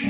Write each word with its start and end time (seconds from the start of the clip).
Hallo, 0.00 0.06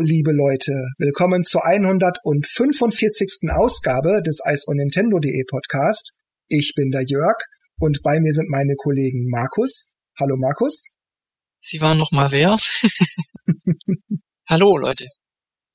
liebe 0.00 0.30
Leute. 0.30 0.72
Willkommen 0.98 1.42
zur 1.42 1.66
145. 1.66 3.50
Ausgabe 3.50 4.22
des 4.22 4.40
Nintendo.de 4.68 5.42
Podcast. 5.50 6.20
Ich 6.46 6.74
bin 6.76 6.92
der 6.92 7.02
Jörg 7.02 7.34
und 7.80 8.02
bei 8.04 8.20
mir 8.20 8.32
sind 8.32 8.48
meine 8.48 8.76
Kollegen 8.76 9.28
Markus. 9.28 9.92
Hallo, 10.20 10.36
Markus. 10.36 10.97
Sie 11.60 11.80
waren 11.80 11.98
noch 11.98 12.12
mal 12.12 12.30
wer? 12.30 12.56
Hallo, 14.48 14.76
Leute. 14.76 15.06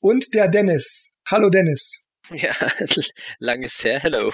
Und 0.02 0.34
der 0.34 0.48
Dennis. 0.48 1.10
Hallo, 1.28 1.50
Dennis. 1.50 2.06
Ja, 2.32 2.56
lang 3.40 3.62
ist 3.64 3.84
her. 3.84 4.00
Hello. 4.00 4.32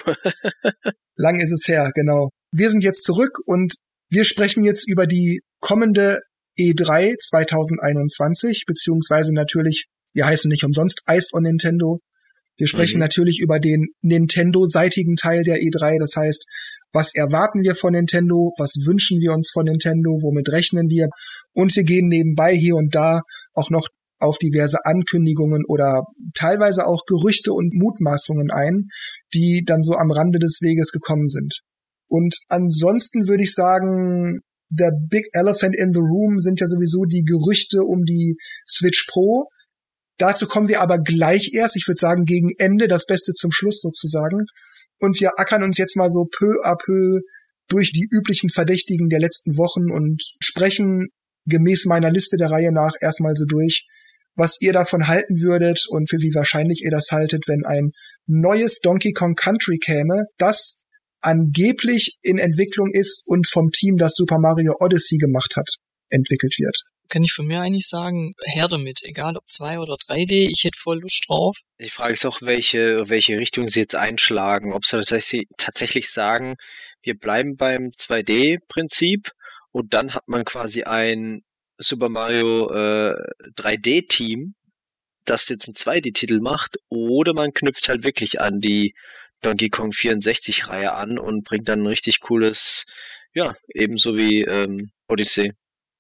lang 1.16 1.40
ist 1.40 1.52
es 1.52 1.68
her, 1.68 1.92
genau. 1.94 2.30
Wir 2.52 2.70
sind 2.70 2.84
jetzt 2.84 3.04
zurück 3.04 3.38
und 3.46 3.76
wir 4.10 4.26
sprechen 4.26 4.64
jetzt 4.64 4.90
über 4.90 5.08
die 5.08 5.42
kommende 5.60 6.20
E3 6.58 7.16
2021, 7.20 8.64
beziehungsweise 8.66 9.34
natürlich, 9.34 9.88
wir 10.14 10.26
heißen 10.26 10.50
nicht 10.50 10.64
umsonst 10.64 11.04
Ice 11.10 11.30
on 11.34 11.44
Nintendo. 11.44 12.00
Wir 12.58 12.68
sprechen 12.68 12.98
mhm. 12.98 13.02
natürlich 13.02 13.40
über 13.40 13.60
den 13.60 13.88
Nintendo-seitigen 14.02 15.16
Teil 15.16 15.44
der 15.44 15.58
E3, 15.58 16.00
das 16.00 16.16
heißt, 16.16 16.46
was 16.92 17.14
erwarten 17.14 17.64
wir 17.64 17.76
von 17.76 17.94
Nintendo, 17.94 18.54
was 18.58 18.76
wünschen 18.86 19.20
wir 19.20 19.34
uns 19.34 19.52
von 19.52 19.66
Nintendo, 19.66 20.12
womit 20.22 20.50
rechnen 20.50 20.90
wir 20.90 21.10
und 21.54 21.76
wir 21.76 21.84
gehen 21.84 22.08
nebenbei 22.08 22.54
hier 22.54 22.76
und 22.76 22.96
da 22.96 23.22
auch 23.54 23.70
noch 23.70 23.88
auf 24.20 24.38
diverse 24.38 24.86
Ankündigungen 24.86 25.64
oder 25.68 26.04
teilweise 26.36 26.86
auch 26.86 27.06
Gerüchte 27.06 27.54
und 27.54 27.74
Mutmaßungen 27.74 28.52
ein, 28.52 28.88
die 29.34 29.64
dann 29.66 29.82
so 29.82 29.96
am 29.96 30.12
Rande 30.12 30.40
des 30.40 30.60
Weges 30.62 30.92
gekommen 30.92 31.30
sind. 31.30 31.62
Und 32.10 32.38
ansonsten 32.50 33.28
würde 33.28 33.44
ich 33.44 33.54
sagen, 33.54 34.42
der 34.70 34.92
Big 34.92 35.28
Elephant 35.32 35.76
in 35.76 35.94
the 35.94 36.00
Room 36.00 36.40
sind 36.40 36.60
ja 36.60 36.68
sowieso 36.68 37.06
die 37.06 37.24
Gerüchte 37.24 37.82
um 37.82 38.04
die 38.04 38.38
Switch 38.68 39.08
Pro. 39.10 39.48
Dazu 40.18 40.48
kommen 40.48 40.68
wir 40.68 40.82
aber 40.82 40.98
gleich 40.98 41.52
erst. 41.54 41.76
Ich 41.76 41.88
würde 41.88 42.00
sagen, 42.00 42.26
gegen 42.26 42.50
Ende, 42.58 42.88
das 42.88 43.06
Beste 43.06 43.32
zum 43.32 43.52
Schluss 43.52 43.80
sozusagen. 43.82 44.46
Und 45.00 45.20
wir 45.20 45.32
ackern 45.38 45.64
uns 45.64 45.78
jetzt 45.78 45.96
mal 45.96 46.10
so 46.10 46.26
peu 46.26 46.62
à 46.64 46.76
peu 46.76 47.22
durch 47.68 47.92
die 47.92 48.08
üblichen 48.12 48.50
Verdächtigen 48.50 49.10
der 49.10 49.20
letzten 49.20 49.58
Wochen 49.58 49.92
und 49.92 50.22
sprechen 50.42 51.08
gemäß 51.46 51.86
meiner 51.86 52.12
Liste 52.12 52.38
der 52.38 52.52
Reihe 52.52 52.72
nach 52.74 52.94
erstmal 53.00 53.36
so 53.36 53.46
durch, 53.46 53.86
was 54.36 54.58
ihr 54.62 54.74
davon 54.74 55.08
halten 55.08 55.42
würdet 55.42 55.86
und 55.90 56.10
für 56.10 56.18
wie 56.18 56.34
wahrscheinlich 56.34 56.82
ihr 56.84 56.92
das 56.92 57.08
haltet, 57.12 57.48
wenn 57.48 57.66
ein 57.66 57.92
neues 58.26 58.80
Donkey 58.80 59.12
Kong 59.12 59.36
Country 59.36 59.78
käme, 59.78 60.26
das 60.38 60.84
angeblich 61.22 62.18
in 62.22 62.38
Entwicklung 62.38 62.92
ist 62.94 63.24
und 63.26 63.48
vom 63.48 63.72
Team, 63.72 63.98
das 63.98 64.14
Super 64.16 64.38
Mario 64.40 64.76
Odyssey 64.80 65.18
gemacht 65.18 65.56
hat, 65.58 65.68
entwickelt 66.10 66.56
wird. 66.58 66.78
Kann 67.10 67.24
ich 67.24 67.34
von 67.34 67.48
mir 67.48 67.62
eigentlich 67.62 67.88
sagen, 67.88 68.36
her 68.46 68.68
damit, 68.68 69.02
egal 69.04 69.36
ob 69.36 69.48
2 69.48 69.80
oder 69.80 69.96
3D, 69.96 70.50
ich 70.50 70.64
hätte 70.64 70.80
voll 70.80 71.00
Lust 71.00 71.26
drauf. 71.28 71.58
Die 71.80 71.90
Frage 71.90 72.14
ist 72.14 72.26
auch, 72.26 72.42
welche, 72.42 73.10
welche 73.10 73.38
Richtung 73.38 73.68
sie 73.68 73.82
jetzt 73.82 73.96
einschlagen. 73.96 74.74
Ob 74.74 74.86
sie 74.86 75.48
tatsächlich, 75.58 76.12
sagen, 76.12 76.56
wir 77.02 77.18
bleiben 77.18 77.58
beim 77.58 77.92
2D-Prinzip 77.98 79.32
und 79.72 79.94
dann 79.94 80.14
hat 80.14 80.28
man 80.28 80.46
quasi 80.46 80.84
ein 80.84 81.42
Super 81.78 82.10
Mario 82.10 82.70
äh, 82.70 83.16
3D-Team, 83.58 84.54
das 85.26 85.50
jetzt 85.50 85.68
einen 85.68 85.76
2D-Titel 85.76 86.40
macht, 86.42 86.78
oder 86.90 87.34
man 87.34 87.54
knüpft 87.54 87.90
halt 87.90 88.04
wirklich 88.04 88.42
an 88.42 88.60
die 88.60 88.94
Donkey 89.42 89.70
Kong 89.70 89.94
64 89.94 90.68
Reihe 90.68 90.94
an 90.94 91.18
und 91.18 91.44
bringt 91.44 91.70
dann 91.70 91.84
ein 91.84 91.88
richtig 91.88 92.20
cooles, 92.20 92.86
ja, 93.34 93.56
ebenso 93.74 94.16
wie 94.16 94.42
ähm, 94.42 94.92
Odyssey. 95.08 95.54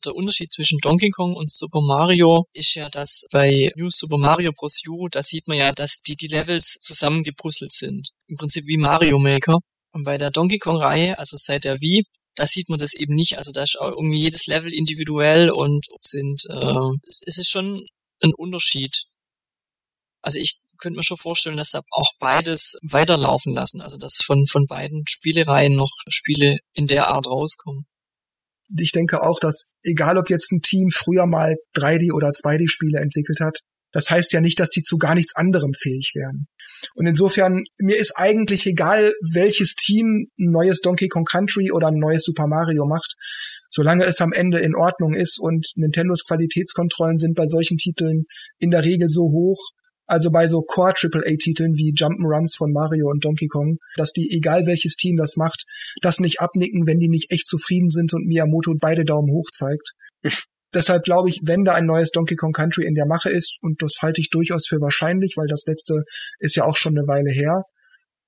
Der 0.05 0.15
Unterschied 0.15 0.53
zwischen 0.53 0.79
Donkey 0.79 1.09
Kong 1.09 1.35
und 1.35 1.51
Super 1.51 1.81
Mario 1.81 2.45
ist 2.53 2.73
ja, 2.75 2.89
dass 2.89 3.25
bei 3.31 3.71
New 3.75 3.89
Super 3.89 4.17
Mario 4.17 4.51
Bros. 4.53 4.79
U, 4.87 5.09
da 5.09 5.21
sieht 5.23 5.47
man 5.47 5.57
ja, 5.57 5.73
dass 5.73 6.01
die, 6.01 6.15
die 6.15 6.27
Levels 6.27 6.77
zusammengepuzzelt 6.79 7.73
sind. 7.73 8.11
Im 8.27 8.37
Prinzip 8.37 8.65
wie 8.65 8.77
Mario 8.77 9.19
Maker. 9.19 9.57
Und 9.91 10.05
bei 10.05 10.17
der 10.17 10.31
Donkey 10.31 10.57
Kong 10.57 10.77
Reihe, 10.77 11.19
also 11.19 11.35
seit 11.37 11.65
der 11.65 11.81
Wii, 11.81 12.03
da 12.35 12.47
sieht 12.47 12.69
man 12.69 12.79
das 12.79 12.93
eben 12.93 13.15
nicht. 13.15 13.37
Also 13.37 13.51
da 13.51 13.63
ist 13.63 13.77
auch 13.79 13.89
irgendwie 13.89 14.21
jedes 14.21 14.47
Level 14.47 14.73
individuell 14.73 15.49
und 15.49 15.85
sind, 15.97 16.43
äh, 16.49 17.09
es 17.09 17.37
ist 17.37 17.49
schon 17.49 17.85
ein 18.21 18.33
Unterschied. 18.33 19.03
Also 20.21 20.39
ich 20.39 20.59
könnte 20.77 20.97
mir 20.97 21.03
schon 21.03 21.17
vorstellen, 21.17 21.57
dass 21.57 21.71
da 21.71 21.81
auch 21.91 22.11
beides 22.19 22.77
weiterlaufen 22.81 23.53
lassen. 23.53 23.81
Also 23.81 23.97
dass 23.97 24.17
von, 24.23 24.45
von 24.45 24.65
beiden 24.67 25.03
Spielereien 25.07 25.75
noch 25.75 25.91
Spiele 26.07 26.59
in 26.73 26.87
der 26.87 27.09
Art 27.09 27.27
rauskommen. 27.27 27.85
Ich 28.77 28.91
denke 28.91 29.23
auch, 29.23 29.39
dass 29.39 29.73
egal 29.83 30.17
ob 30.17 30.29
jetzt 30.29 30.51
ein 30.51 30.61
Team 30.61 30.89
früher 30.93 31.25
mal 31.25 31.55
3D 31.75 32.13
oder 32.13 32.29
2D 32.29 32.69
Spiele 32.69 32.99
entwickelt 32.99 33.39
hat, 33.39 33.59
das 33.91 34.09
heißt 34.09 34.33
ja 34.33 34.41
nicht, 34.41 34.59
dass 34.59 34.69
die 34.69 34.83
zu 34.83 34.97
gar 34.97 35.15
nichts 35.15 35.35
anderem 35.35 35.73
fähig 35.73 36.11
wären. 36.13 36.47
Und 36.93 37.07
insofern, 37.07 37.63
mir 37.79 37.97
ist 37.97 38.13
eigentlich 38.15 38.65
egal, 38.67 39.13
welches 39.33 39.75
Team 39.75 40.27
ein 40.37 40.51
neues 40.51 40.81
Donkey 40.81 41.07
Kong 41.07 41.25
Country 41.25 41.71
oder 41.71 41.87
ein 41.87 41.97
neues 41.97 42.23
Super 42.23 42.47
Mario 42.47 42.85
macht, 42.85 43.15
solange 43.69 44.05
es 44.05 44.21
am 44.21 44.31
Ende 44.31 44.59
in 44.59 44.75
Ordnung 44.75 45.13
ist 45.15 45.39
und 45.39 45.67
Nintendos 45.75 46.25
Qualitätskontrollen 46.25 47.17
sind 47.17 47.35
bei 47.35 47.45
solchen 47.47 47.77
Titeln 47.77 48.25
in 48.59 48.71
der 48.71 48.83
Regel 48.83 49.09
so 49.09 49.23
hoch, 49.23 49.59
also 50.09 50.31
bei 50.31 50.47
so 50.47 50.61
Core 50.61 50.93
AAA-Titeln 50.95 51.75
wie 51.75 51.93
Jump'n'Runs 51.93 52.57
von 52.57 52.71
Mario 52.71 53.09
und 53.09 53.23
Donkey 53.23 53.47
Kong, 53.47 53.77
dass 53.95 54.11
die, 54.11 54.29
egal 54.31 54.65
welches 54.65 54.95
Team 54.95 55.17
das 55.17 55.37
macht, 55.37 55.65
das 56.01 56.19
nicht 56.19 56.41
abnicken, 56.41 56.87
wenn 56.87 56.99
die 56.99 57.09
nicht 57.09 57.31
echt 57.31 57.47
zufrieden 57.47 57.89
sind 57.89 58.13
und 58.13 58.25
Miyamoto 58.25 58.73
beide 58.79 59.05
Daumen 59.05 59.31
hoch 59.31 59.49
zeigt. 59.51 59.93
Deshalb 60.73 61.03
glaube 61.03 61.29
ich, 61.29 61.41
wenn 61.43 61.63
da 61.63 61.73
ein 61.73 61.85
neues 61.85 62.11
Donkey 62.11 62.35
Kong 62.35 62.51
Country 62.51 62.85
in 62.85 62.93
der 62.93 63.07
Mache 63.07 63.29
ist, 63.29 63.57
und 63.61 63.81
das 63.81 63.97
halte 64.01 64.21
ich 64.21 64.29
durchaus 64.29 64.67
für 64.67 64.79
wahrscheinlich, 64.81 65.33
weil 65.35 65.47
das 65.47 65.63
letzte 65.65 66.03
ist 66.39 66.55
ja 66.55 66.65
auch 66.65 66.77
schon 66.77 66.95
eine 66.97 67.07
Weile 67.07 67.31
her, 67.31 67.63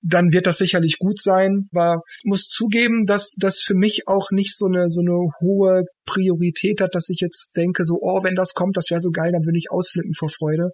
dann 0.01 0.31
wird 0.31 0.47
das 0.47 0.57
sicherlich 0.57 0.97
gut 0.97 1.21
sein. 1.21 1.69
Aber 1.73 2.01
muss 2.23 2.47
zugeben, 2.47 3.05
dass 3.05 3.33
das 3.37 3.61
für 3.61 3.75
mich 3.75 4.07
auch 4.07 4.31
nicht 4.31 4.57
so 4.57 4.65
eine, 4.65 4.89
so 4.89 5.01
eine 5.01 5.31
hohe 5.41 5.85
Priorität 6.05 6.81
hat, 6.81 6.95
dass 6.95 7.09
ich 7.09 7.19
jetzt 7.19 7.55
denke, 7.55 7.85
so, 7.85 7.99
oh, 8.01 8.23
wenn 8.23 8.35
das 8.35 8.53
kommt, 8.53 8.77
das 8.77 8.89
wäre 8.89 9.01
so 9.01 9.11
geil, 9.11 9.31
dann 9.31 9.45
würde 9.45 9.57
ich 9.57 9.71
ausflippen 9.71 10.13
vor 10.13 10.29
Freude. 10.29 10.71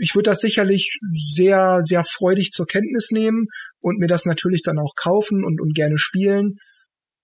Ich 0.00 0.14
würde 0.14 0.30
das 0.30 0.40
sicherlich 0.40 0.98
sehr, 1.10 1.78
sehr 1.82 2.04
freudig 2.04 2.50
zur 2.50 2.66
Kenntnis 2.66 3.10
nehmen 3.10 3.46
und 3.80 3.98
mir 3.98 4.08
das 4.08 4.24
natürlich 4.24 4.62
dann 4.62 4.78
auch 4.78 4.94
kaufen 4.96 5.44
und, 5.44 5.60
und 5.60 5.74
gerne 5.74 5.98
spielen. 5.98 6.56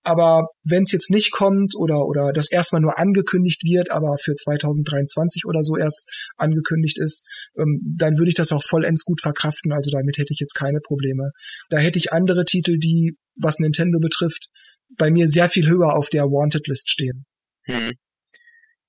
Aber 0.05 0.49
wenn 0.63 0.83
es 0.83 0.91
jetzt 0.91 1.09
nicht 1.09 1.31
kommt 1.31 1.75
oder, 1.75 2.05
oder 2.05 2.31
das 2.31 2.51
erstmal 2.51 2.81
nur 2.81 2.99
angekündigt 2.99 3.63
wird, 3.63 3.89
aber 3.89 4.17
für 4.23 4.35
2023 4.35 5.45
oder 5.45 5.63
so 5.63 5.77
erst 5.77 6.29
angekündigt 6.37 6.99
ist, 6.99 7.27
ähm, 7.57 7.81
dann 7.97 8.19
würde 8.19 8.29
ich 8.29 8.35
das 8.35 8.51
auch 8.51 8.61
vollends 8.63 9.03
gut 9.03 9.19
verkraften. 9.21 9.73
Also 9.73 9.89
damit 9.89 10.19
hätte 10.19 10.31
ich 10.31 10.39
jetzt 10.39 10.53
keine 10.53 10.79
Probleme. 10.79 11.31
Da 11.69 11.79
hätte 11.79 11.97
ich 11.97 12.13
andere 12.13 12.45
Titel, 12.45 12.77
die, 12.77 13.17
was 13.35 13.57
Nintendo 13.57 13.97
betrifft, 13.99 14.49
bei 14.95 15.09
mir 15.09 15.27
sehr 15.27 15.49
viel 15.49 15.67
höher 15.67 15.95
auf 15.95 16.09
der 16.09 16.25
Wanted-List 16.25 16.91
stehen. 16.91 17.25
Hm. 17.63 17.93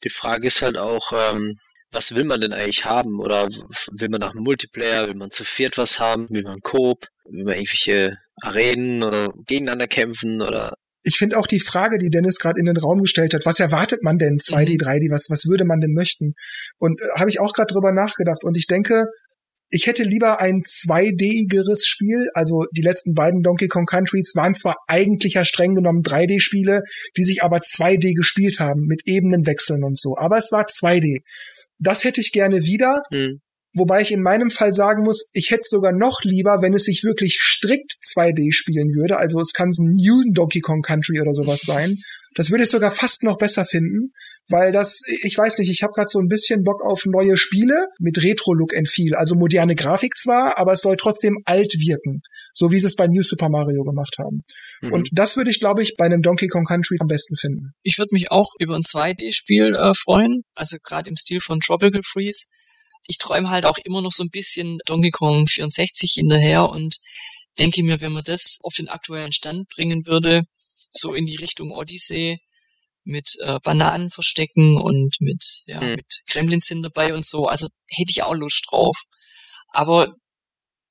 Die 0.05 0.11
Frage 0.11 0.49
ist 0.49 0.61
halt 0.61 0.77
auch, 0.77 1.13
ähm, 1.15 1.57
was 1.93 2.15
will 2.15 2.25
man 2.25 2.43
denn 2.43 2.53
eigentlich 2.53 2.85
haben? 2.85 3.21
Oder 3.21 3.49
will 3.91 4.11
man 4.11 4.21
nach 4.21 4.33
einem 4.33 4.45
Multiplayer, 4.45 5.07
will 5.07 5.15
man 5.15 5.31
zu 5.31 5.45
viert 5.45 5.79
was 5.79 5.99
haben, 5.99 6.29
will 6.29 6.43
man 6.43 6.61
Coop, 6.61 7.07
will 7.25 7.45
man 7.45 7.55
irgendwelche 7.55 8.19
Arenen 8.43 9.03
oder 9.03 9.33
gegeneinander 9.47 9.89
kämpfen 9.89 10.43
oder 10.43 10.77
ich 11.07 11.17
finde 11.17 11.39
auch 11.39 11.47
die 11.47 11.61
Frage, 11.61 11.99
die 11.99 12.11
Dennis 12.11 12.39
gerade 12.39 12.59
in 12.59 12.67
den 12.67 12.77
Raum 12.77 13.01
gestellt 13.01 13.33
hat, 13.33 13.47
was 13.47 13.61
erwartet 13.61 14.03
man 14.03 14.19
denn 14.19 14.39
2D, 14.39 14.73
mhm. 14.73 14.89
3D, 14.89 15.13
was, 15.13 15.31
was 15.31 15.47
würde 15.47 15.65
man 15.65 15.81
denn 15.81 15.93
möchten? 15.93 16.35
Und 16.79 17.01
äh, 17.01 17.21
habe 17.21 17.31
ich 17.31 17.39
auch 17.39 17.53
gerade 17.53 17.73
drüber 17.73 17.93
nachgedacht. 17.93 18.43
Und 18.43 18.57
ich 18.57 18.67
denke, 18.67 19.05
ich 19.71 19.87
hätte 19.87 20.03
lieber 20.03 20.41
ein 20.41 20.63
2D-igeres 20.63 21.87
Spiel. 21.87 22.29
Also 22.35 22.65
die 22.73 22.83
letzten 22.83 23.15
beiden 23.15 23.43
Donkey 23.43 23.69
Kong 23.69 23.87
Countries 23.87 24.33
waren 24.35 24.57
zwar 24.57 24.79
eigentlich 24.89 25.35
ja 25.35 25.45
streng 25.45 25.77
genommen 25.77 26.03
3D-Spiele, 26.03 26.83
die 27.17 27.25
sich 27.25 27.45
aber 27.45 27.59
2D 27.59 28.15
gespielt 28.15 28.59
haben, 28.59 28.87
mit 28.87 29.03
Ebenenwechseln 29.07 29.85
und 29.85 29.97
so. 29.97 30.17
Aber 30.17 30.37
es 30.37 30.51
war 30.51 30.65
2D. 30.65 31.21
Das 31.79 32.03
hätte 32.03 32.21
ich 32.21 32.33
gerne 32.33 32.63
wieder. 32.63 33.03
Mhm. 33.13 33.43
Wobei 33.77 34.01
ich 34.01 34.11
in 34.11 34.23
meinem 34.23 34.49
Fall 34.49 34.73
sagen 34.73 35.03
muss, 35.03 35.29
ich 35.33 35.51
hätte 35.51 35.67
sogar 35.69 35.93
noch 35.93 36.21
lieber, 36.23 36.63
wenn 36.63 36.73
es 36.73 36.85
sich 36.85 37.05
wirklich 37.05 37.39
strikt 37.41 37.93
2D 37.93 38.53
spielen 38.53 38.89
würde. 38.95 39.19
Also 39.19 39.39
es 39.39 39.53
kann 39.53 39.71
so 39.71 39.83
ein 39.83 39.97
New 39.97 40.33
Donkey 40.33 40.61
Kong 40.61 40.81
Country 40.81 41.21
oder 41.21 41.35
sowas 41.35 41.61
sein. 41.65 41.97
Das 42.37 42.51
würde 42.51 42.65
ich 42.65 42.71
sogar 42.71 42.91
fast 42.91 43.23
noch 43.23 43.39
besser 43.39 43.65
finden, 43.65 44.13
weil 44.49 44.71
das, 44.71 45.01
ich 45.23 45.37
weiß 45.37 45.59
nicht, 45.59 45.71
ich 45.71 45.83
habe 45.83 45.93
gerade 45.95 46.09
so 46.09 46.19
ein 46.21 46.29
bisschen 46.29 46.65
Bock 46.65 46.83
auf 46.83 47.07
neue 47.07 47.37
Spiele 47.37 47.89
mit 47.99 48.23
Retro-Look 48.23 48.77
and 48.77 48.89
Feel. 48.89 49.15
Also 49.15 49.35
moderne 49.35 49.75
Grafik 49.75 50.17
zwar, 50.17 50.59
aber 50.59 50.73
es 50.73 50.83
soll 50.83 50.97
trotzdem 50.97 51.39
alt 51.47 51.73
wirken. 51.79 52.21
so 52.53 52.71
wie 52.71 52.79
sie 52.79 52.87
es 52.87 52.97
bei 52.97 53.07
New 53.07 53.23
Super 53.23 53.49
Mario 53.49 53.85
gemacht 53.85 54.17
haben. 54.19 54.43
Mhm. 54.83 54.93
Und 54.93 55.09
das 55.13 55.37
würde 55.37 55.51
ich, 55.51 55.61
glaube 55.61 55.83
ich, 55.83 55.97
bei 55.97 56.05
einem 56.05 56.23
Donkey 56.23 56.49
Kong 56.49 56.65
Country 56.65 56.97
am 57.01 57.09
besten 57.09 57.37
finden. 57.37 57.73
Ich 57.83 57.99
würde 57.99 58.15
mich 58.15 58.31
auch 58.31 58.53
über 58.59 58.77
ein 58.77 58.83
2D-Spiel 58.83 59.75
äh, 59.75 59.93
freuen, 59.95 60.43
also 60.55 60.77
gerade 60.83 61.09
im 61.09 61.17
Stil 61.17 61.41
von 61.41 61.61
Tropical 61.61 62.03
Freeze. 62.05 62.45
Ich 63.07 63.19
träume 63.19 63.51
halt 63.51 63.67
auch 63.67 63.79
immer 63.79 64.03
noch 64.03 64.13
so 64.13 64.23
ein 64.23 64.31
bisschen 64.31 64.79
Donkey 64.87 65.11
Kong 65.11 65.47
64 65.47 66.13
hinterher 66.15 66.69
und 66.69 66.97
denke 67.59 67.83
mir, 67.83 68.01
wenn 68.01 68.13
man 68.13 68.25
das 68.25 68.59
auf 68.63 68.75
den 68.75 68.89
aktuellen 68.89 69.33
Stand 69.33 69.69
bringen 69.69 70.07
würde, 70.07 70.43
so 70.91 71.15
in 71.15 71.25
die 71.25 71.37
Richtung 71.37 71.71
Odyssey, 71.71 72.39
mit 73.07 73.37
äh, 73.41 73.61
Bananen 73.63 74.11
verstecken 74.11 74.77
und 74.81 75.17
mit, 75.21 75.63
ja, 75.67 75.81
mhm. 75.81 75.95
mit 75.95 76.23
Kremlins 76.29 76.67
hin 76.67 76.83
dabei 76.83 77.15
und 77.15 77.25
so. 77.25 77.47
Also 77.47 77.69
hätte 77.89 78.11
ich 78.11 78.23
auch 78.23 78.35
Lust 78.35 78.67
drauf. 78.69 78.97
Aber 79.69 80.15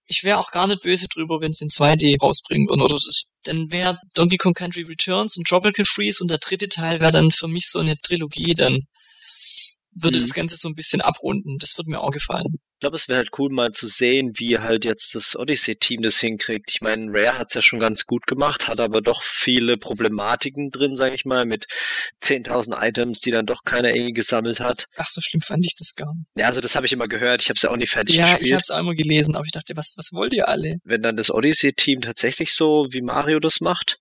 ich 0.07 0.23
wäre 0.23 0.37
auch 0.37 0.51
gar 0.51 0.67
nicht 0.67 0.81
böse 0.81 1.07
drüber, 1.07 1.41
wenn 1.41 1.51
es 1.51 1.61
in 1.61 1.67
2D 1.67 2.19
rausbringen 2.21 2.69
würden. 2.69 2.81
Oder 2.81 2.95
das, 2.95 3.23
dann 3.43 3.71
wäre 3.71 3.99
Donkey 4.13 4.37
Kong 4.37 4.53
Country 4.53 4.83
Returns 4.83 5.35
und 5.35 5.47
Tropical 5.47 5.85
Freeze 5.85 6.23
und 6.23 6.29
der 6.29 6.37
dritte 6.37 6.69
Teil 6.69 6.99
wäre 6.99 7.11
dann 7.11 7.31
für 7.31 7.47
mich 7.47 7.69
so 7.69 7.79
eine 7.79 7.95
Trilogie 7.97 8.53
dann 8.53 8.87
würde 9.95 10.19
mhm. 10.19 10.23
das 10.23 10.33
Ganze 10.33 10.57
so 10.57 10.67
ein 10.67 10.75
bisschen 10.75 11.01
abrunden. 11.01 11.57
Das 11.59 11.77
würde 11.77 11.89
mir 11.89 12.01
auch 12.01 12.11
gefallen. 12.11 12.59
Ich 12.75 12.81
glaube, 12.81 12.97
es 12.97 13.07
wäre 13.07 13.19
halt 13.19 13.29
cool, 13.39 13.49
mal 13.49 13.71
zu 13.71 13.87
sehen, 13.87 14.33
wie 14.35 14.59
halt 14.59 14.83
jetzt 14.83 15.15
das 15.15 15.37
Odyssey-Team 15.37 16.01
das 16.01 16.19
hinkriegt. 16.19 16.69
Ich 16.71 16.81
meine, 16.81 17.07
Rare 17.09 17.37
hat 17.37 17.47
es 17.47 17.53
ja 17.53 17.61
schon 17.61 17.79
ganz 17.79 18.05
gut 18.05 18.27
gemacht, 18.27 18.67
hat 18.67 18.81
aber 18.81 19.01
doch 19.01 19.23
viele 19.23 19.77
Problematiken 19.77 20.71
drin, 20.71 20.97
sage 20.97 21.15
ich 21.15 21.23
mal, 21.23 21.45
mit 21.45 21.67
10.000 22.21 22.75
Items, 22.77 23.21
die 23.21 23.31
dann 23.31 23.45
doch 23.45 23.63
keiner 23.63 23.95
irgendwie 23.95 24.13
gesammelt 24.13 24.59
hat. 24.59 24.87
Ach, 24.97 25.07
so 25.07 25.21
schlimm 25.21 25.41
fand 25.41 25.65
ich 25.65 25.75
das 25.77 25.95
gar 25.95 26.13
nicht. 26.13 26.27
Ja, 26.35 26.47
also 26.47 26.59
das 26.59 26.75
habe 26.75 26.85
ich 26.85 26.91
immer 26.91 27.07
gehört. 27.07 27.41
Ich 27.41 27.49
habe 27.49 27.55
es 27.55 27.61
ja 27.61 27.71
auch 27.71 27.77
nie 27.77 27.87
fertig 27.87 28.17
ja, 28.17 28.25
gespielt. 28.25 28.41
Ja, 28.41 28.47
ich 28.47 28.53
habe 28.53 28.61
es 28.63 28.71
einmal 28.71 28.95
gelesen, 28.95 29.35
aber 29.35 29.45
ich 29.45 29.53
dachte, 29.53 29.77
was, 29.77 29.93
was 29.95 30.11
wollt 30.11 30.33
ihr 30.33 30.49
alle? 30.49 30.79
Wenn 30.83 31.01
dann 31.01 31.15
das 31.15 31.31
Odyssey-Team 31.31 32.01
tatsächlich 32.01 32.53
so 32.53 32.87
wie 32.91 33.01
Mario 33.01 33.39
das 33.39 33.61
macht, 33.61 33.99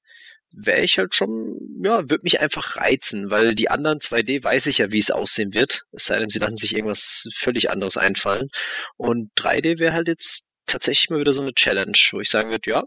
wäre 0.56 0.83
ich 0.83 0.99
halt 0.99 1.15
schon, 1.15 1.59
ja, 1.83 2.09
würde 2.11 2.23
mich 2.23 2.41
einfach 2.41 2.77
reizen, 2.77 3.31
weil 3.31 3.55
die 3.55 3.71
anderen 3.71 3.99
2D 3.99 4.43
weiß 4.43 4.67
ich 4.67 4.79
ja, 4.79 4.93
wie 4.93 4.99
es 4.99 5.11
aussehen 5.11 5.55
wird. 5.55 5.83
Es 5.93 6.06
sei 6.06 6.19
denn, 6.19 6.29
sie 6.29 6.39
lassen 6.39 6.56
sich 6.56 6.75
irgendwas 6.75 7.29
völlig 7.35 7.71
anderes 7.71 7.97
einfallen. 7.97 8.49
Und 8.97 9.31
3D 9.37 9.79
wäre 9.79 9.93
halt 9.93 10.09
jetzt 10.09 10.51
tatsächlich 10.67 11.11
mal 11.11 11.21
wieder 11.21 11.33
so 11.33 11.43
eine 11.43 11.55
Challenge, 11.55 11.99
wo 12.12 12.21
ich 12.21 12.31
sagen 12.31 12.51
würde, 12.51 12.71
ja, 12.71 12.85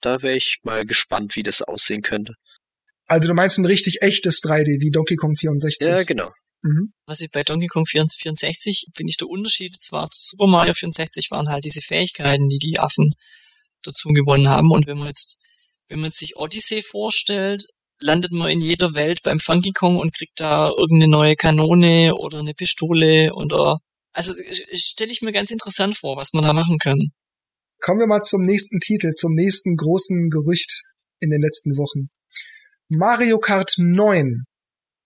da 0.00 0.22
wäre 0.22 0.36
ich 0.36 0.58
mal 0.62 0.86
gespannt, 0.86 1.36
wie 1.36 1.42
das 1.42 1.62
aussehen 1.62 2.02
könnte. 2.02 2.34
Also 3.06 3.28
du 3.28 3.34
meinst 3.34 3.58
ein 3.58 3.66
richtig 3.66 4.02
echtes 4.02 4.40
3D 4.42 4.80
wie 4.80 4.90
Donkey 4.90 5.16
Kong 5.16 5.36
64? 5.36 5.86
Ja, 5.86 6.02
genau. 6.02 6.30
Mhm. 6.62 6.92
Was 7.06 7.20
ich 7.20 7.30
bei 7.30 7.42
Donkey 7.42 7.68
Kong 7.68 7.86
64 7.86 8.88
finde 8.94 9.10
ich 9.10 9.16
der 9.16 9.28
Unterschied 9.28 9.80
zwar 9.80 10.10
zu 10.10 10.20
Super 10.22 10.46
Mario 10.46 10.74
64 10.74 11.30
waren 11.30 11.48
halt 11.48 11.64
diese 11.64 11.80
Fähigkeiten, 11.80 12.48
die 12.48 12.58
die 12.58 12.78
Affen 12.78 13.14
dazu 13.82 14.08
gewonnen 14.08 14.48
haben. 14.48 14.70
Und 14.70 14.86
wenn 14.86 14.98
man 14.98 15.08
jetzt 15.08 15.38
wenn 15.88 16.00
man 16.00 16.10
sich 16.10 16.36
Odyssey 16.36 16.82
vorstellt, 16.82 17.66
landet 18.00 18.32
man 18.32 18.50
in 18.50 18.60
jeder 18.60 18.94
Welt 18.94 19.22
beim 19.22 19.40
Funky 19.40 19.72
Kong 19.72 19.98
und 19.98 20.14
kriegt 20.14 20.40
da 20.40 20.68
irgendeine 20.70 21.10
neue 21.10 21.36
Kanone 21.36 22.14
oder 22.14 22.38
eine 22.38 22.54
Pistole 22.54 23.34
oder 23.34 23.78
also 24.12 24.34
stelle 24.72 25.12
ich 25.12 25.22
mir 25.22 25.32
ganz 25.32 25.50
interessant 25.50 25.96
vor, 25.96 26.16
was 26.16 26.32
man 26.32 26.42
da 26.42 26.52
machen 26.52 26.78
kann. 26.78 27.12
Kommen 27.80 28.00
wir 28.00 28.06
mal 28.08 28.22
zum 28.22 28.42
nächsten 28.42 28.80
Titel, 28.80 29.12
zum 29.12 29.34
nächsten 29.34 29.76
großen 29.76 30.30
Gerücht 30.30 30.82
in 31.20 31.30
den 31.30 31.40
letzten 31.40 31.76
Wochen. 31.76 32.08
Mario 32.88 33.38
Kart 33.38 33.74
9. 33.76 34.44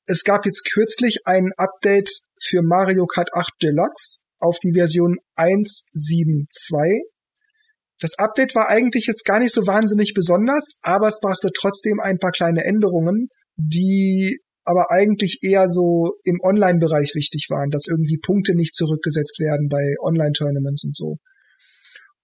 Es 0.06 0.24
gab 0.24 0.46
jetzt 0.46 0.64
kürzlich 0.72 1.18
ein 1.26 1.50
Update 1.56 2.10
für 2.40 2.62
Mario 2.62 3.06
Kart 3.06 3.34
8 3.34 3.50
Deluxe 3.62 4.20
auf 4.38 4.58
die 4.60 4.72
Version 4.72 5.18
1.7.2 5.36 7.02
das 8.02 8.18
Update 8.18 8.56
war 8.56 8.68
eigentlich 8.68 9.06
jetzt 9.06 9.24
gar 9.24 9.38
nicht 9.38 9.54
so 9.54 9.64
wahnsinnig 9.64 10.12
besonders, 10.12 10.74
aber 10.82 11.06
es 11.06 11.20
brachte 11.20 11.50
trotzdem 11.54 12.00
ein 12.00 12.18
paar 12.18 12.32
kleine 12.32 12.64
Änderungen, 12.64 13.28
die 13.56 14.40
aber 14.64 14.90
eigentlich 14.90 15.38
eher 15.42 15.68
so 15.68 16.14
im 16.24 16.40
Online-Bereich 16.42 17.14
wichtig 17.14 17.46
waren, 17.48 17.70
dass 17.70 17.86
irgendwie 17.88 18.18
Punkte 18.18 18.56
nicht 18.56 18.74
zurückgesetzt 18.74 19.38
werden 19.38 19.68
bei 19.68 19.82
Online-Tournaments 20.02 20.84
und 20.84 20.96
so. 20.96 21.16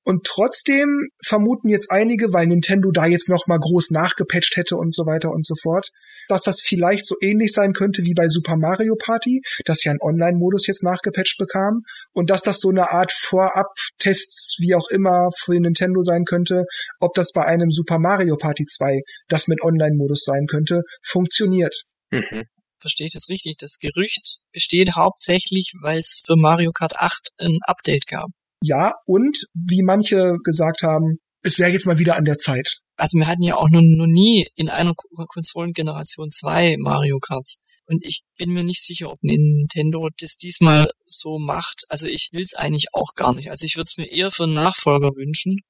Und 0.04 0.24
trotzdem 0.24 1.08
vermuten 1.22 1.68
jetzt 1.68 1.90
einige, 1.90 2.32
weil 2.32 2.46
Nintendo 2.46 2.90
da 2.90 3.06
jetzt 3.06 3.28
noch 3.28 3.46
mal 3.46 3.58
groß 3.58 3.90
nachgepatcht 3.90 4.56
hätte 4.56 4.76
und 4.76 4.94
so 4.94 5.04
weiter 5.04 5.30
und 5.30 5.44
so 5.44 5.54
fort, 5.60 5.90
dass 6.28 6.42
das 6.42 6.62
vielleicht 6.62 7.04
so 7.06 7.14
ähnlich 7.20 7.52
sein 7.52 7.72
könnte 7.72 8.04
wie 8.04 8.14
bei 8.14 8.26
Super 8.28 8.56
Mario 8.56 8.94
Party, 8.96 9.42
das 9.64 9.84
ja 9.84 9.92
einen 9.92 10.00
Online-Modus 10.00 10.66
jetzt 10.66 10.82
nachgepatcht 10.82 11.36
bekam 11.38 11.82
und 12.12 12.30
dass 12.30 12.42
das 12.42 12.58
so 12.60 12.70
eine 12.70 12.90
Art 12.90 13.12
Vorab-Tests, 13.12 14.56
wie 14.60 14.74
auch 14.74 14.88
immer, 14.90 15.28
für 15.38 15.60
Nintendo 15.60 16.02
sein 16.02 16.24
könnte, 16.24 16.64
ob 17.00 17.12
das 17.14 17.32
bei 17.32 17.44
einem 17.44 17.70
Super 17.70 17.98
Mario 17.98 18.36
Party 18.36 18.64
2, 18.64 19.00
das 19.28 19.46
mit 19.46 19.62
Online-Modus 19.62 20.24
sein 20.24 20.46
könnte, 20.46 20.82
funktioniert. 21.02 21.74
Mhm. 22.10 22.44
Verstehe 22.80 23.06
ich 23.08 23.12
das 23.12 23.28
richtig? 23.28 23.56
Das 23.58 23.78
Gerücht 23.78 24.38
besteht 24.52 24.94
hauptsächlich, 24.94 25.72
weil 25.82 25.98
es 25.98 26.22
für 26.24 26.36
Mario 26.36 26.70
Kart 26.72 26.96
8 26.96 27.30
ein 27.38 27.58
Update 27.66 28.06
gab. 28.06 28.30
Ja, 28.62 28.94
und 29.06 29.38
wie 29.54 29.82
manche 29.82 30.34
gesagt 30.42 30.82
haben, 30.82 31.18
es 31.42 31.58
wäre 31.58 31.70
jetzt 31.70 31.86
mal 31.86 31.98
wieder 31.98 32.16
an 32.16 32.24
der 32.24 32.36
Zeit. 32.36 32.78
Also 32.96 33.16
wir 33.16 33.28
hatten 33.28 33.42
ja 33.42 33.56
auch 33.56 33.68
noch, 33.70 33.80
noch 33.80 34.06
nie 34.06 34.48
in 34.56 34.68
einer 34.68 34.92
Konsolengeneration 34.94 36.30
zwei 36.32 36.76
Mario 36.78 37.18
Karts. 37.20 37.60
Und 37.86 38.04
ich 38.04 38.24
bin 38.36 38.50
mir 38.50 38.64
nicht 38.64 38.84
sicher, 38.84 39.10
ob 39.10 39.18
Nintendo 39.22 40.08
das 40.18 40.36
diesmal 40.36 40.90
so 41.06 41.38
macht. 41.38 41.84
Also 41.88 42.06
ich 42.06 42.30
will 42.32 42.42
es 42.42 42.54
eigentlich 42.54 42.88
auch 42.92 43.14
gar 43.14 43.34
nicht. 43.34 43.50
Also 43.50 43.64
ich 43.64 43.76
würde 43.76 43.88
es 43.88 43.96
mir 43.96 44.10
eher 44.10 44.30
für 44.30 44.44
einen 44.44 44.54
Nachfolger 44.54 45.10
wünschen. 45.16 45.60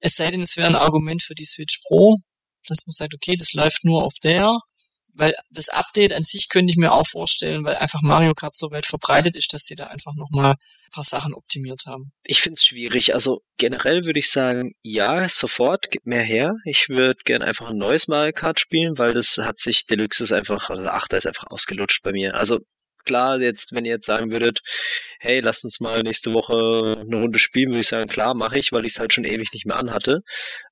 Es 0.00 0.16
sei 0.16 0.30
denn, 0.30 0.42
es 0.42 0.56
wäre 0.56 0.66
ein 0.66 0.74
Argument 0.74 1.22
für 1.22 1.34
die 1.34 1.46
Switch 1.46 1.80
Pro, 1.86 2.18
dass 2.66 2.84
man 2.86 2.92
sagt, 2.92 3.14
okay, 3.14 3.36
das 3.36 3.54
läuft 3.54 3.84
nur 3.84 4.02
auf 4.02 4.14
der 4.22 4.58
weil 5.14 5.34
das 5.50 5.68
Update 5.68 6.12
an 6.12 6.24
sich 6.24 6.48
könnte 6.48 6.70
ich 6.70 6.76
mir 6.76 6.92
auch 6.92 7.06
vorstellen, 7.06 7.64
weil 7.64 7.76
einfach 7.76 8.02
Mario 8.02 8.34
Kart 8.34 8.56
so 8.56 8.70
weit 8.70 8.86
verbreitet 8.86 9.36
ist, 9.36 9.52
dass 9.52 9.64
sie 9.64 9.76
da 9.76 9.86
einfach 9.86 10.14
nochmal 10.14 10.52
ein 10.52 10.90
paar 10.92 11.04
Sachen 11.04 11.34
optimiert 11.34 11.82
haben. 11.86 12.12
Ich 12.24 12.40
finde 12.40 12.56
es 12.58 12.64
schwierig. 12.64 13.14
Also 13.14 13.40
generell 13.56 14.04
würde 14.04 14.18
ich 14.18 14.30
sagen, 14.30 14.72
ja, 14.82 15.28
sofort, 15.28 15.90
gib 15.90 16.04
mehr 16.06 16.22
her. 16.22 16.54
Ich 16.64 16.88
würde 16.88 17.20
gern 17.24 17.42
einfach 17.42 17.70
ein 17.70 17.78
neues 17.78 18.08
Mario 18.08 18.32
Kart 18.32 18.60
spielen, 18.60 18.98
weil 18.98 19.14
das 19.14 19.38
hat 19.38 19.58
sich, 19.58 19.86
Deluxe 19.86 20.24
ist 20.24 20.32
einfach, 20.32 20.70
also 20.70 20.84
8 20.84 21.12
ist 21.14 21.26
einfach 21.26 21.46
ausgelutscht 21.48 22.02
bei 22.02 22.12
mir. 22.12 22.34
Also 22.34 22.58
klar, 23.04 23.40
jetzt, 23.40 23.72
wenn 23.72 23.84
ihr 23.84 23.92
jetzt 23.92 24.06
sagen 24.06 24.30
würdet, 24.30 24.60
hey, 25.20 25.40
lasst 25.40 25.64
uns 25.64 25.80
mal 25.80 26.02
nächste 26.02 26.32
Woche 26.32 27.00
eine 27.00 27.16
Runde 27.16 27.38
spielen, 27.38 27.70
würde 27.70 27.80
ich 27.80 27.88
sagen, 27.88 28.08
klar, 28.08 28.34
mache 28.34 28.58
ich, 28.58 28.72
weil 28.72 28.84
ich 28.84 28.94
es 28.94 28.98
halt 28.98 29.12
schon 29.12 29.24
ewig 29.24 29.52
nicht 29.52 29.66
mehr 29.66 29.76
anhatte. 29.76 30.22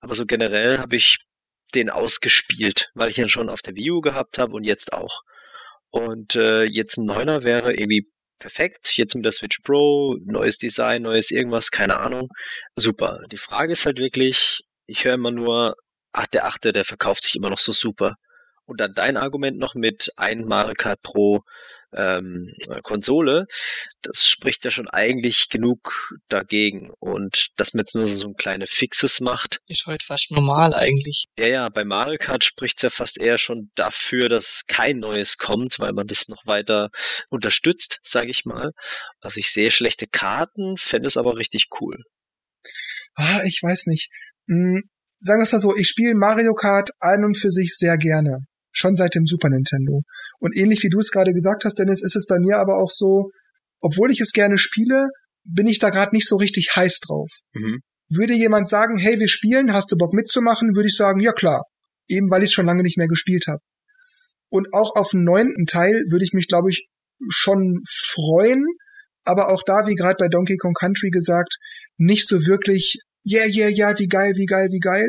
Aber 0.00 0.14
so 0.14 0.26
generell 0.26 0.78
habe 0.78 0.96
ich 0.96 1.18
den 1.74 1.90
ausgespielt, 1.90 2.90
weil 2.94 3.10
ich 3.10 3.19
ihn 3.19 3.28
schon 3.28 3.48
auf 3.48 3.62
der 3.62 3.74
Wii 3.74 3.90
U 3.90 4.00
gehabt 4.00 4.38
habe 4.38 4.52
und 4.52 4.64
jetzt 4.64 4.92
auch. 4.92 5.22
Und 5.90 6.36
äh, 6.36 6.64
jetzt 6.64 6.96
ein 6.96 7.04
Neuner 7.04 7.42
wäre 7.44 7.74
irgendwie 7.74 8.10
perfekt. 8.38 8.96
Jetzt 8.96 9.14
mit 9.14 9.24
der 9.24 9.32
Switch 9.32 9.60
Pro, 9.60 10.16
neues 10.24 10.58
Design, 10.58 11.02
neues 11.02 11.30
irgendwas, 11.30 11.70
keine 11.70 11.99
Ahnung. 11.99 12.28
Super. 12.76 13.20
Die 13.30 13.37
Frage 13.37 13.73
ist 13.73 13.87
halt 13.87 13.99
wirklich, 13.99 14.62
ich 14.87 15.04
höre 15.04 15.14
immer 15.14 15.30
nur, 15.30 15.76
ach, 16.12 16.26
der 16.26 16.47
achte, 16.47 16.73
der 16.73 16.85
verkauft 16.85 17.25
sich 17.25 17.37
immer 17.37 17.50
noch 17.50 17.58
so 17.58 17.73
super. 17.73 18.16
Und 18.64 18.80
dann 18.80 18.94
dein 18.94 19.16
Argument 19.16 19.58
noch 19.58 19.75
mit 19.75 20.11
ein 20.16 20.44
Mario 20.44 20.75
Kart 20.75 21.02
Pro 21.02 21.42
ähm, 21.94 22.52
Konsole, 22.82 23.46
das 24.02 24.26
spricht 24.26 24.64
ja 24.64 24.70
schon 24.70 24.88
eigentlich 24.88 25.49
genug 25.49 26.14
dagegen. 26.28 26.90
Und 26.99 27.49
dass 27.56 27.75
man 27.75 27.80
jetzt 27.80 27.94
nur 27.94 28.06
so 28.06 28.28
ein 28.28 28.34
kleine 28.34 28.66
Fixes 28.66 29.20
macht. 29.20 29.61
Ist 29.66 29.87
heute 29.87 30.04
fast 30.04 30.30
normal 30.30 30.75
eigentlich. 30.75 31.26
Ja, 31.37 31.46
ja, 31.46 31.68
bei 31.68 31.84
Mario 31.84 32.18
Kart 32.18 32.44
spricht 32.44 32.78
es 32.78 32.82
ja 32.82 32.90
fast 32.90 33.18
eher 33.18 33.38
schon 33.38 33.70
dafür, 33.75 34.28
dass 34.28 34.64
kein 34.66 34.99
neues 34.99 35.38
kommt, 35.38 35.78
weil 35.78 35.92
man 35.92 36.06
das 36.06 36.28
noch 36.28 36.46
weiter 36.46 36.90
unterstützt, 37.28 38.00
sage 38.02 38.30
ich 38.30 38.44
mal. 38.44 38.72
Also 39.20 39.38
ich 39.38 39.52
sehe 39.52 39.70
schlechte 39.70 40.06
Karten, 40.06 40.76
fände 40.76 41.08
es 41.08 41.16
aber 41.16 41.37
richtig 41.37 41.68
cool. 41.80 41.99
Ah, 43.14 43.42
ich 43.44 43.61
weiß 43.62 43.87
nicht. 43.87 44.11
Hm, 44.49 44.82
sagen 45.18 45.40
wir 45.40 45.44
es 45.44 45.52
mal 45.52 45.58
so, 45.58 45.76
ich 45.76 45.88
spiele 45.88 46.14
Mario 46.14 46.54
Kart 46.54 46.90
an 47.00 47.25
und 47.25 47.38
für 47.38 47.50
sich 47.50 47.75
sehr 47.76 47.96
gerne. 47.96 48.46
Schon 48.73 48.97
seit 48.97 49.14
dem 49.14 49.26
Super 49.26 49.50
Nintendo. 49.50 50.02
Und 50.38 50.57
ähnlich 50.57 50.83
wie 50.83 50.88
du 50.88 50.99
es 50.99 51.11
gerade 51.11 51.33
gesagt 51.33 51.64
hast, 51.64 51.79
Dennis, 51.79 52.02
ist 52.02 52.17
es 52.17 52.26
bei 52.26 52.38
mir 52.38 52.59
aber 52.59 52.79
auch 52.83 52.91
so, 52.91 53.31
obwohl 53.81 54.11
ich 54.11 54.21
es 54.21 54.33
gerne 54.33 54.59
spiele, 54.59 55.09
bin 55.45 55.67
ich 55.67 55.79
da 55.79 55.91
gerade 55.91 56.14
nicht 56.14 56.26
so 56.26 56.37
richtig 56.37 56.71
heiß 56.75 57.00
drauf. 57.00 57.31
Mhm. 57.52 57.81
Würde 58.09 58.35
jemand 58.35 58.69
sagen, 58.69 58.97
hey, 58.97 59.19
wir 59.19 59.29
spielen, 59.29 59.73
hast 59.73 59.93
du 59.93 59.97
Bock 59.97 60.12
mitzumachen, 60.12 60.75
würde 60.75 60.88
ich 60.88 60.97
sagen, 60.97 61.21
ja 61.21 61.33
klar. 61.33 61.64
Eben 62.09 62.31
weil 62.31 62.43
ich 62.43 62.50
es 62.50 62.55
schon 62.55 62.67
lange 62.67 62.83
nicht 62.83 62.99
mehr 62.99 63.07
gespielt 63.07 63.47
habe. 63.47 63.61
Und 64.49 64.69
auch 64.73 64.97
auf 64.97 65.11
den 65.11 65.25
neunten 65.25 65.67
Teil 65.67 65.93
würde 66.11 66.25
ich 66.25 66.33
mich, 66.33 66.47
glaube 66.47 66.71
ich, 66.71 66.88
schon 67.29 67.81
freuen, 67.88 68.64
aber 69.25 69.49
auch 69.49 69.62
da, 69.64 69.87
wie 69.87 69.95
gerade 69.95 70.17
bei 70.19 70.29
Donkey 70.29 70.57
Kong 70.57 70.75
Country 70.75 71.11
gesagt, 71.11 71.57
nicht 71.97 72.29
so 72.29 72.47
wirklich, 72.47 72.99
yeah, 73.25 73.47
yeah, 73.47 73.69
yeah, 73.69 73.99
wie 73.99 74.09
geil, 74.09 74.33
wie 74.37 74.47
geil, 74.47 74.69
wie 74.71 74.81
geil. 74.81 75.09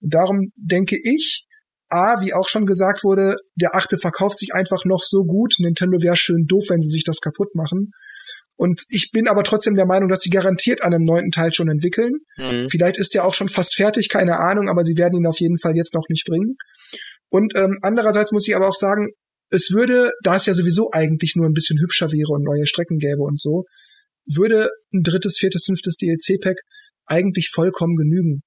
Und 0.00 0.14
darum 0.14 0.52
denke 0.56 0.96
ich, 1.02 1.46
A, 1.88 2.20
wie 2.20 2.34
auch 2.34 2.48
schon 2.48 2.66
gesagt 2.66 3.02
wurde, 3.02 3.36
der 3.56 3.74
achte 3.74 3.98
verkauft 3.98 4.38
sich 4.38 4.54
einfach 4.54 4.84
noch 4.84 5.02
so 5.02 5.24
gut. 5.24 5.54
Nintendo 5.58 6.00
wäre 6.02 6.16
schön 6.16 6.46
doof, 6.46 6.66
wenn 6.68 6.80
sie 6.80 6.90
sich 6.90 7.04
das 7.04 7.20
kaputt 7.20 7.54
machen. 7.54 7.90
Und 8.56 8.82
ich 8.88 9.10
bin 9.12 9.28
aber 9.28 9.44
trotzdem 9.44 9.76
der 9.76 9.86
Meinung, 9.86 10.08
dass 10.08 10.20
sie 10.20 10.30
garantiert 10.30 10.82
an 10.82 10.92
einem 10.92 11.04
neunten 11.04 11.30
Teil 11.30 11.54
schon 11.54 11.70
entwickeln. 11.70 12.14
Mhm. 12.36 12.68
Vielleicht 12.68 12.98
ist 12.98 13.14
der 13.14 13.24
auch 13.24 13.32
schon 13.32 13.48
fast 13.48 13.76
fertig, 13.76 14.08
keine 14.08 14.38
Ahnung, 14.40 14.68
aber 14.68 14.84
sie 14.84 14.96
werden 14.96 15.16
ihn 15.18 15.28
auf 15.28 15.38
jeden 15.38 15.58
Fall 15.58 15.76
jetzt 15.76 15.94
noch 15.94 16.08
nicht 16.08 16.26
bringen. 16.26 16.56
Und 17.30 17.54
ähm, 17.56 17.78
andererseits 17.82 18.32
muss 18.32 18.48
ich 18.48 18.56
aber 18.56 18.68
auch 18.68 18.74
sagen, 18.74 19.10
es 19.50 19.70
würde, 19.70 20.12
da 20.24 20.36
es 20.36 20.46
ja 20.46 20.54
sowieso 20.54 20.90
eigentlich 20.92 21.34
nur 21.36 21.46
ein 21.46 21.54
bisschen 21.54 21.78
hübscher 21.80 22.10
wäre 22.10 22.32
und 22.32 22.42
neue 22.42 22.66
Strecken 22.66 22.98
gäbe 22.98 23.22
und 23.22 23.40
so, 23.40 23.64
würde 24.26 24.70
ein 24.92 25.02
drittes, 25.02 25.38
viertes, 25.38 25.64
fünftes 25.64 25.96
DLC-Pack 25.96 26.56
eigentlich 27.06 27.50
vollkommen 27.52 27.96
genügen. 27.96 28.42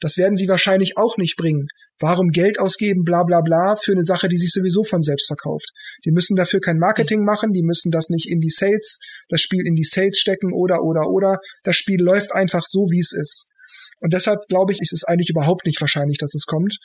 Das 0.00 0.16
werden 0.16 0.36
sie 0.36 0.48
wahrscheinlich 0.48 0.96
auch 0.96 1.16
nicht 1.16 1.36
bringen. 1.36 1.66
Warum 2.00 2.28
Geld 2.30 2.58
ausgeben, 2.58 3.04
bla 3.04 3.22
bla 3.22 3.40
bla, 3.40 3.76
für 3.76 3.92
eine 3.92 4.02
Sache, 4.02 4.28
die 4.28 4.36
sich 4.36 4.50
sowieso 4.50 4.82
von 4.82 5.02
selbst 5.02 5.28
verkauft? 5.28 5.70
Die 6.04 6.10
müssen 6.10 6.36
dafür 6.36 6.60
kein 6.60 6.78
Marketing 6.78 7.24
machen, 7.24 7.52
die 7.52 7.62
müssen 7.62 7.90
das 7.90 8.08
nicht 8.08 8.28
in 8.28 8.40
die 8.40 8.50
Sales, 8.50 8.98
das 9.28 9.40
Spiel 9.40 9.66
in 9.66 9.74
die 9.74 9.84
Sales 9.84 10.18
stecken 10.18 10.52
oder 10.52 10.82
oder 10.82 11.08
oder. 11.08 11.38
Das 11.62 11.76
Spiel 11.76 12.02
läuft 12.02 12.32
einfach 12.32 12.62
so, 12.66 12.88
wie 12.90 13.00
es 13.00 13.12
ist. 13.12 13.48
Und 14.00 14.12
deshalb 14.12 14.40
glaube 14.48 14.72
ich, 14.72 14.80
ist 14.80 14.92
es 14.92 15.04
eigentlich 15.04 15.30
überhaupt 15.30 15.64
nicht 15.64 15.80
wahrscheinlich, 15.80 16.18
dass 16.18 16.34
es 16.34 16.44
kommt. 16.44 16.76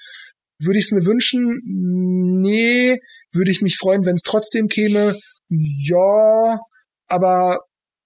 Würde 0.59 0.79
ich 0.79 0.85
es 0.85 0.91
mir 0.91 1.05
wünschen? 1.05 1.61
Nee. 1.65 2.97
Würde 3.31 3.51
ich 3.51 3.61
mich 3.61 3.77
freuen, 3.77 4.05
wenn 4.05 4.15
es 4.15 4.21
trotzdem 4.21 4.67
käme? 4.67 5.15
Ja. 5.49 6.59
Aber 7.07 7.59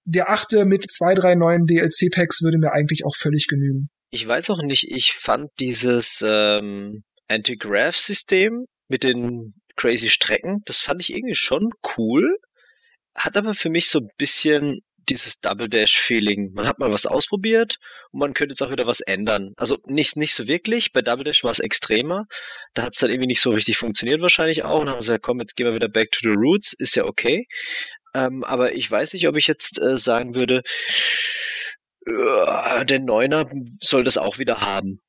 der 0.05 0.29
achte 0.29 0.65
mit 0.65 0.89
zwei, 0.89 1.13
drei 1.13 1.35
neuen 1.35 1.65
DLC-Packs 1.65 2.41
würde 2.41 2.57
mir 2.57 2.71
eigentlich 2.71 3.05
auch 3.05 3.15
völlig 3.15 3.47
genügen. 3.47 3.89
Ich 4.11 4.27
weiß 4.27 4.49
auch 4.49 4.61
nicht, 4.61 4.91
ich 4.91 5.13
fand 5.13 5.49
dieses 5.61 6.21
ähm, 6.25 7.03
Anti-Graph-System 7.29 8.65
mit 8.89 9.03
den 9.03 9.53
crazy 9.77 10.09
Strecken, 10.09 10.61
das 10.65 10.81
fand 10.81 10.99
ich 11.01 11.13
irgendwie 11.13 11.35
schon 11.35 11.69
cool, 11.97 12.37
hat 13.15 13.37
aber 13.37 13.55
für 13.55 13.69
mich 13.69 13.87
so 13.87 13.99
ein 13.99 14.09
bisschen 14.17 14.81
dieses 15.09 15.39
Double 15.39 15.69
Dash 15.69 15.97
Feeling. 15.97 16.51
Man 16.53 16.67
hat 16.67 16.77
mal 16.77 16.91
was 16.91 17.05
ausprobiert 17.05 17.77
und 18.11 18.19
man 18.19 18.33
könnte 18.33 18.51
jetzt 18.51 18.61
auch 18.61 18.69
wieder 18.69 18.85
was 18.85 18.99
ändern. 18.99 19.53
Also 19.55 19.77
nicht, 19.85 20.17
nicht 20.17 20.35
so 20.35 20.47
wirklich. 20.47 20.91
Bei 20.91 21.01
Double 21.01 21.23
Dash 21.23 21.43
war 21.43 21.51
es 21.51 21.59
extremer. 21.59 22.27
Da 22.73 22.83
hat 22.83 22.93
es 22.93 22.99
dann 22.99 23.09
irgendwie 23.09 23.27
nicht 23.27 23.41
so 23.41 23.51
richtig 23.51 23.77
funktioniert 23.77 24.21
wahrscheinlich 24.21 24.63
auch. 24.63 24.79
Und 24.81 24.87
dann 24.87 24.95
haben 24.95 25.01
sie 25.01 25.07
gesagt, 25.07 25.23
komm, 25.23 25.39
jetzt 25.39 25.55
gehen 25.55 25.65
wir 25.65 25.73
wieder 25.73 25.89
back 25.89 26.11
to 26.11 26.19
the 26.21 26.35
roots. 26.35 26.73
Ist 26.73 26.95
ja 26.95 27.05
okay. 27.05 27.47
Ähm, 28.13 28.43
aber 28.43 28.73
ich 28.75 28.89
weiß 28.91 29.13
nicht, 29.13 29.27
ob 29.27 29.35
ich 29.37 29.47
jetzt 29.47 29.79
äh, 29.81 29.97
sagen 29.97 30.35
würde, 30.35 30.61
der 32.05 32.99
Neuner 32.99 33.49
soll 33.79 34.03
das 34.03 34.17
auch 34.17 34.37
wieder 34.39 34.61
haben. 34.61 34.99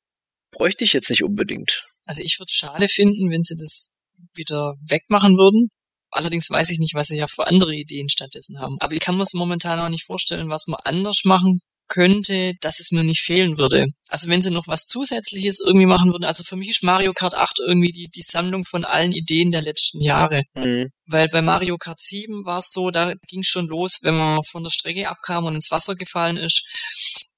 Bräuchte 0.51 0.83
ich 0.83 0.93
jetzt 0.93 1.09
nicht 1.09 1.23
unbedingt. 1.23 1.83
Also 2.05 2.21
ich 2.21 2.37
würde 2.39 2.49
es 2.49 2.55
schade 2.55 2.87
finden, 2.87 3.31
wenn 3.31 3.43
sie 3.43 3.55
das 3.55 3.95
wieder 4.33 4.75
wegmachen 4.87 5.35
würden. 5.35 5.69
Allerdings 6.11 6.49
weiß 6.49 6.69
ich 6.69 6.77
nicht, 6.77 6.93
was 6.93 7.07
sie 7.07 7.17
ja 7.17 7.27
für 7.27 7.47
andere 7.47 7.73
Ideen 7.73 8.09
stattdessen 8.09 8.59
haben. 8.59 8.77
Aber 8.79 8.93
ich 8.93 8.99
kann 8.99 9.15
mir 9.15 9.23
es 9.23 9.33
momentan 9.33 9.79
auch 9.79 9.89
nicht 9.89 10.05
vorstellen, 10.05 10.49
was 10.49 10.67
man 10.67 10.79
anders 10.83 11.21
machen 11.25 11.61
könnte, 11.93 12.53
dass 12.59 12.79
es 12.79 12.89
mir 12.89 13.03
nicht 13.03 13.21
fehlen 13.21 13.59
würde. 13.59 13.85
Also 14.07 14.27
wenn 14.27 14.41
sie 14.41 14.49
noch 14.49 14.67
was 14.67 14.87
Zusätzliches 14.87 15.59
irgendwie 15.63 15.85
machen 15.85 16.11
würden, 16.11 16.23
also 16.23 16.43
für 16.43 16.55
mich 16.55 16.69
ist 16.69 16.81
Mario 16.81 17.13
Kart 17.13 17.35
8 17.35 17.59
irgendwie 17.67 17.91
die, 17.91 18.09
die 18.09 18.23
Sammlung 18.23 18.65
von 18.65 18.83
allen 18.83 19.11
Ideen 19.11 19.51
der 19.51 19.61
letzten 19.61 20.01
Jahre. 20.01 20.41
Mhm. 20.55 20.89
Weil 21.05 21.27
bei 21.29 21.43
Mario 21.43 21.77
Kart 21.77 21.99
7 21.99 22.45
war 22.45 22.57
es 22.59 22.71
so, 22.71 22.89
da 22.89 23.13
ging 23.27 23.43
schon 23.43 23.67
los, 23.67 23.99
wenn 24.01 24.17
man 24.17 24.43
von 24.43 24.63
der 24.63 24.71
Strecke 24.71 25.07
abkam 25.07 25.45
und 25.45 25.53
ins 25.53 25.69
Wasser 25.69 25.93
gefallen 25.93 26.37
ist, 26.37 26.63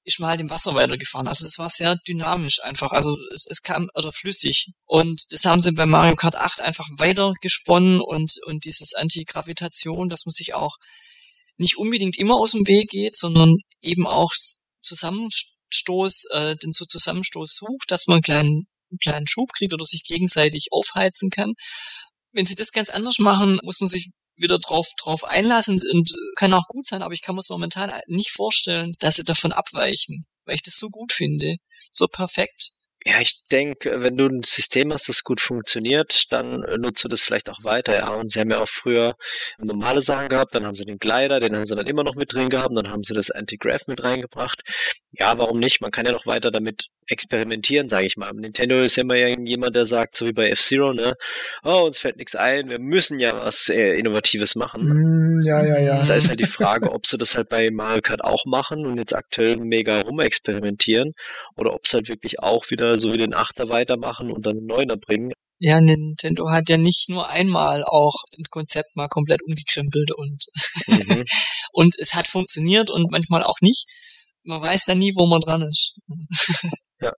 ist 0.04 0.20
man 0.20 0.30
halt 0.30 0.40
im 0.40 0.48
Wasser 0.48 0.74
weitergefahren. 0.74 1.28
Also 1.28 1.44
es 1.44 1.58
war 1.58 1.68
sehr 1.68 1.96
dynamisch 2.08 2.62
einfach. 2.62 2.92
Also 2.92 3.14
es, 3.34 3.44
es 3.46 3.60
kam 3.60 3.90
oder 3.94 4.10
flüssig. 4.10 4.68
Und 4.86 5.20
das 5.32 5.44
haben 5.44 5.60
sie 5.60 5.72
bei 5.72 5.84
Mario 5.84 6.16
Kart 6.16 6.36
8 6.36 6.62
einfach 6.62 6.88
weiter 6.96 7.34
gesponnen 7.42 8.00
und, 8.00 8.32
und 8.46 8.64
dieses 8.64 8.94
Antigravitation, 8.94 10.08
das 10.08 10.24
muss 10.24 10.40
ich 10.40 10.54
auch 10.54 10.76
nicht 11.58 11.76
unbedingt 11.76 12.18
immer 12.18 12.36
aus 12.36 12.52
dem 12.52 12.66
Weg 12.66 12.90
geht, 12.90 13.16
sondern 13.16 13.56
eben 13.80 14.06
auch 14.06 14.32
Zusammenstoß, 14.82 16.24
äh, 16.32 16.56
den 16.56 16.72
Zusammenstoß 16.72 17.56
sucht, 17.56 17.90
dass 17.90 18.06
man 18.06 18.16
einen 18.16 18.22
kleinen, 18.22 18.66
einen 18.90 18.98
kleinen 19.02 19.26
Schub 19.26 19.52
kriegt 19.52 19.74
oder 19.74 19.84
sich 19.84 20.04
gegenseitig 20.04 20.68
aufheizen 20.70 21.30
kann. 21.30 21.54
Wenn 22.32 22.46
sie 22.46 22.54
das 22.54 22.72
ganz 22.72 22.90
anders 22.90 23.18
machen, 23.18 23.58
muss 23.62 23.80
man 23.80 23.88
sich 23.88 24.10
wieder 24.36 24.58
drauf, 24.58 24.86
drauf 25.00 25.24
einlassen 25.24 25.80
und 25.92 26.10
kann 26.36 26.52
auch 26.52 26.66
gut 26.68 26.86
sein, 26.86 27.02
aber 27.02 27.14
ich 27.14 27.22
kann 27.22 27.34
mir 27.34 27.40
es 27.40 27.48
momentan 27.48 27.92
nicht 28.06 28.30
vorstellen, 28.30 28.94
dass 28.98 29.16
sie 29.16 29.24
davon 29.24 29.52
abweichen, 29.52 30.24
weil 30.44 30.56
ich 30.56 30.62
das 30.62 30.76
so 30.76 30.90
gut 30.90 31.12
finde, 31.12 31.56
so 31.90 32.06
perfekt. 32.06 32.72
Ja, 33.08 33.20
ich 33.20 33.44
denke, 33.52 34.00
wenn 34.00 34.16
du 34.16 34.26
ein 34.26 34.42
System 34.42 34.92
hast, 34.92 35.08
das 35.08 35.22
gut 35.22 35.40
funktioniert, 35.40 36.32
dann 36.32 36.64
nutzt 36.80 37.04
du 37.04 37.08
das 37.08 37.22
vielleicht 37.22 37.48
auch 37.48 37.62
weiter. 37.62 37.94
Ja, 37.94 38.12
und 38.14 38.32
sie 38.32 38.40
haben 38.40 38.50
ja 38.50 38.60
auch 38.60 38.68
früher 38.68 39.14
normale 39.58 40.02
Sachen 40.02 40.28
gehabt, 40.28 40.56
dann 40.56 40.66
haben 40.66 40.74
sie 40.74 40.84
den 40.84 40.98
Glider, 40.98 41.38
den 41.38 41.54
haben 41.54 41.66
sie 41.66 41.76
dann 41.76 41.86
immer 41.86 42.02
noch 42.02 42.16
mit 42.16 42.32
drin 42.32 42.50
gehabt, 42.50 42.76
dann 42.76 42.90
haben 42.90 43.04
sie 43.04 43.14
das 43.14 43.30
Anti-Graph 43.30 43.86
mit 43.86 44.02
reingebracht. 44.02 44.62
Ja, 45.12 45.38
warum 45.38 45.60
nicht? 45.60 45.80
Man 45.80 45.92
kann 45.92 46.04
ja 46.04 46.10
noch 46.10 46.26
weiter 46.26 46.50
damit 46.50 46.86
experimentieren, 47.06 47.88
sage 47.88 48.06
ich 48.06 48.16
mal. 48.16 48.32
Nintendo 48.32 48.80
ist 48.80 48.96
ja 48.96 49.02
immer 49.02 49.14
jemand, 49.14 49.76
der 49.76 49.86
sagt, 49.86 50.16
so 50.16 50.26
wie 50.26 50.32
bei 50.32 50.50
F-Zero, 50.50 50.92
ne, 50.92 51.14
oh, 51.62 51.84
uns 51.86 51.98
fällt 51.98 52.16
nichts 52.16 52.34
ein, 52.34 52.68
wir 52.68 52.80
müssen 52.80 53.20
ja 53.20 53.36
was 53.36 53.68
äh, 53.68 53.96
Innovatives 53.96 54.56
machen. 54.56 54.88
Mm, 54.88 55.46
ja, 55.46 55.64
ja, 55.64 55.78
ja. 55.78 56.06
Da 56.06 56.16
ist 56.16 56.28
halt 56.28 56.40
die 56.40 56.44
Frage, 56.44 56.90
ob 56.90 57.06
sie 57.06 57.18
das 57.18 57.36
halt 57.36 57.48
bei 57.48 57.70
Mario 57.70 58.02
Kart 58.02 58.24
auch 58.24 58.44
machen 58.46 58.84
und 58.84 58.98
jetzt 58.98 59.14
aktuell 59.14 59.56
mega 59.58 60.00
rumexperimentieren 60.00 61.12
oder 61.54 61.72
ob 61.72 61.84
es 61.84 61.94
halt 61.94 62.08
wirklich 62.08 62.40
auch 62.40 62.70
wieder 62.70 62.95
so 62.98 63.12
wie 63.12 63.18
den 63.18 63.34
Achter 63.34 63.68
weitermachen 63.68 64.30
und 64.30 64.46
dann 64.46 64.58
einen 64.58 64.66
Neuner 64.66 64.96
bringen. 64.96 65.32
Ja, 65.58 65.80
Nintendo 65.80 66.50
hat 66.50 66.68
ja 66.68 66.76
nicht 66.76 67.08
nur 67.08 67.28
einmal 67.30 67.82
auch 67.84 68.14
ein 68.36 68.44
Konzept 68.50 68.94
mal 68.94 69.08
komplett 69.08 69.42
umgekrempelt 69.42 70.12
und 70.12 70.44
mhm. 70.86 71.24
und 71.72 71.94
es 71.98 72.14
hat 72.14 72.26
funktioniert 72.26 72.90
und 72.90 73.10
manchmal 73.10 73.42
auch 73.42 73.60
nicht. 73.60 73.86
Man 74.44 74.60
weiß 74.60 74.84
dann 74.84 74.98
nie, 74.98 75.12
wo 75.16 75.26
man 75.26 75.40
dran 75.40 75.62
ist. 75.62 75.96
ja. 77.00 77.12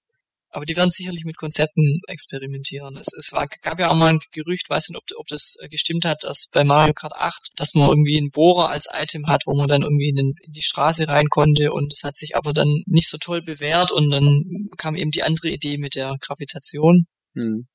Aber 0.50 0.64
die 0.64 0.76
werden 0.76 0.90
sicherlich 0.90 1.24
mit 1.24 1.36
Konzepten 1.36 2.00
experimentieren. 2.06 2.96
Es, 2.96 3.08
es 3.12 3.32
war, 3.32 3.46
gab 3.62 3.78
ja 3.78 3.90
auch 3.90 3.94
mal 3.94 4.14
ein 4.14 4.20
Gerücht, 4.32 4.70
weiß 4.70 4.88
nicht, 4.88 4.96
ob, 4.96 5.04
ob 5.16 5.26
das 5.26 5.56
äh, 5.60 5.68
gestimmt 5.68 6.04
hat, 6.04 6.24
dass 6.24 6.48
bei 6.50 6.64
Mario 6.64 6.94
Kart 6.94 7.12
8, 7.14 7.52
dass 7.56 7.74
man 7.74 7.88
irgendwie 7.88 8.16
einen 8.16 8.30
Bohrer 8.30 8.70
als 8.70 8.88
Item 8.92 9.26
hat, 9.26 9.42
wo 9.46 9.54
man 9.54 9.68
dann 9.68 9.82
irgendwie 9.82 10.08
in, 10.08 10.16
den, 10.16 10.34
in 10.42 10.52
die 10.52 10.62
Straße 10.62 11.06
rein 11.08 11.28
konnte 11.28 11.72
und 11.72 11.92
es 11.92 12.02
hat 12.02 12.16
sich 12.16 12.36
aber 12.36 12.52
dann 12.52 12.82
nicht 12.86 13.08
so 13.08 13.18
toll 13.18 13.42
bewährt 13.42 13.92
und 13.92 14.10
dann 14.10 14.68
kam 14.76 14.96
eben 14.96 15.10
die 15.10 15.22
andere 15.22 15.50
Idee 15.50 15.76
mit 15.76 15.94
der 15.94 16.16
Gravitation. 16.20 17.06
Hm. 17.34 17.68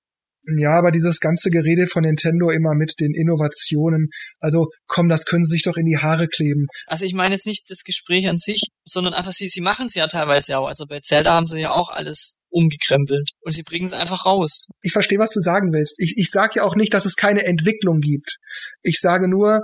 Ja, 0.46 0.78
aber 0.78 0.92
dieses 0.92 1.20
ganze 1.20 1.50
Gerede 1.50 1.88
von 1.88 2.04
Nintendo 2.04 2.50
immer 2.50 2.76
mit 2.76 3.00
den 3.00 3.14
Innovationen, 3.14 4.10
also 4.40 4.68
komm, 4.88 5.08
das 5.08 5.26
können 5.26 5.46
sie 5.46 5.54
sich 5.54 5.64
doch 5.64 5.78
in 5.78 5.86
die 5.86 5.98
Haare 5.98 6.28
kleben. 6.28 6.68
Also 6.86 7.06
ich 7.06 7.14
meine 7.14 7.36
jetzt 7.36 7.46
nicht 7.46 7.70
das 7.70 7.84
Gespräch 7.84 8.28
an 8.28 8.38
sich, 8.38 8.68
sondern 8.84 9.14
einfach 9.14 9.32
sie, 9.32 9.48
sie 9.48 9.62
machen 9.62 9.88
es 9.88 9.96
ja 9.96 10.08
teilweise 10.08 10.58
auch. 10.58 10.68
Also 10.68 10.86
bei 10.86 11.00
Zelda 11.00 11.34
haben 11.34 11.48
sie 11.48 11.62
ja 11.62 11.72
auch 11.72 11.90
alles 11.90 12.36
umgekrempelt 12.50 13.32
und 13.42 13.54
sie 13.54 13.64
bringen 13.64 13.86
es 13.86 13.94
einfach 13.94 14.26
raus. 14.26 14.68
Ich 14.82 14.92
verstehe, 14.92 15.18
was 15.18 15.32
du 15.32 15.40
sagen 15.40 15.72
willst. 15.72 15.96
Ich, 16.00 16.16
ich 16.18 16.30
sage 16.30 16.56
ja 16.58 16.64
auch 16.64 16.76
nicht, 16.76 16.94
dass 16.94 17.06
es 17.06 17.16
keine 17.16 17.46
Entwicklung 17.46 18.00
gibt. 18.00 18.38
Ich 18.82 19.00
sage 19.00 19.30
nur, 19.30 19.62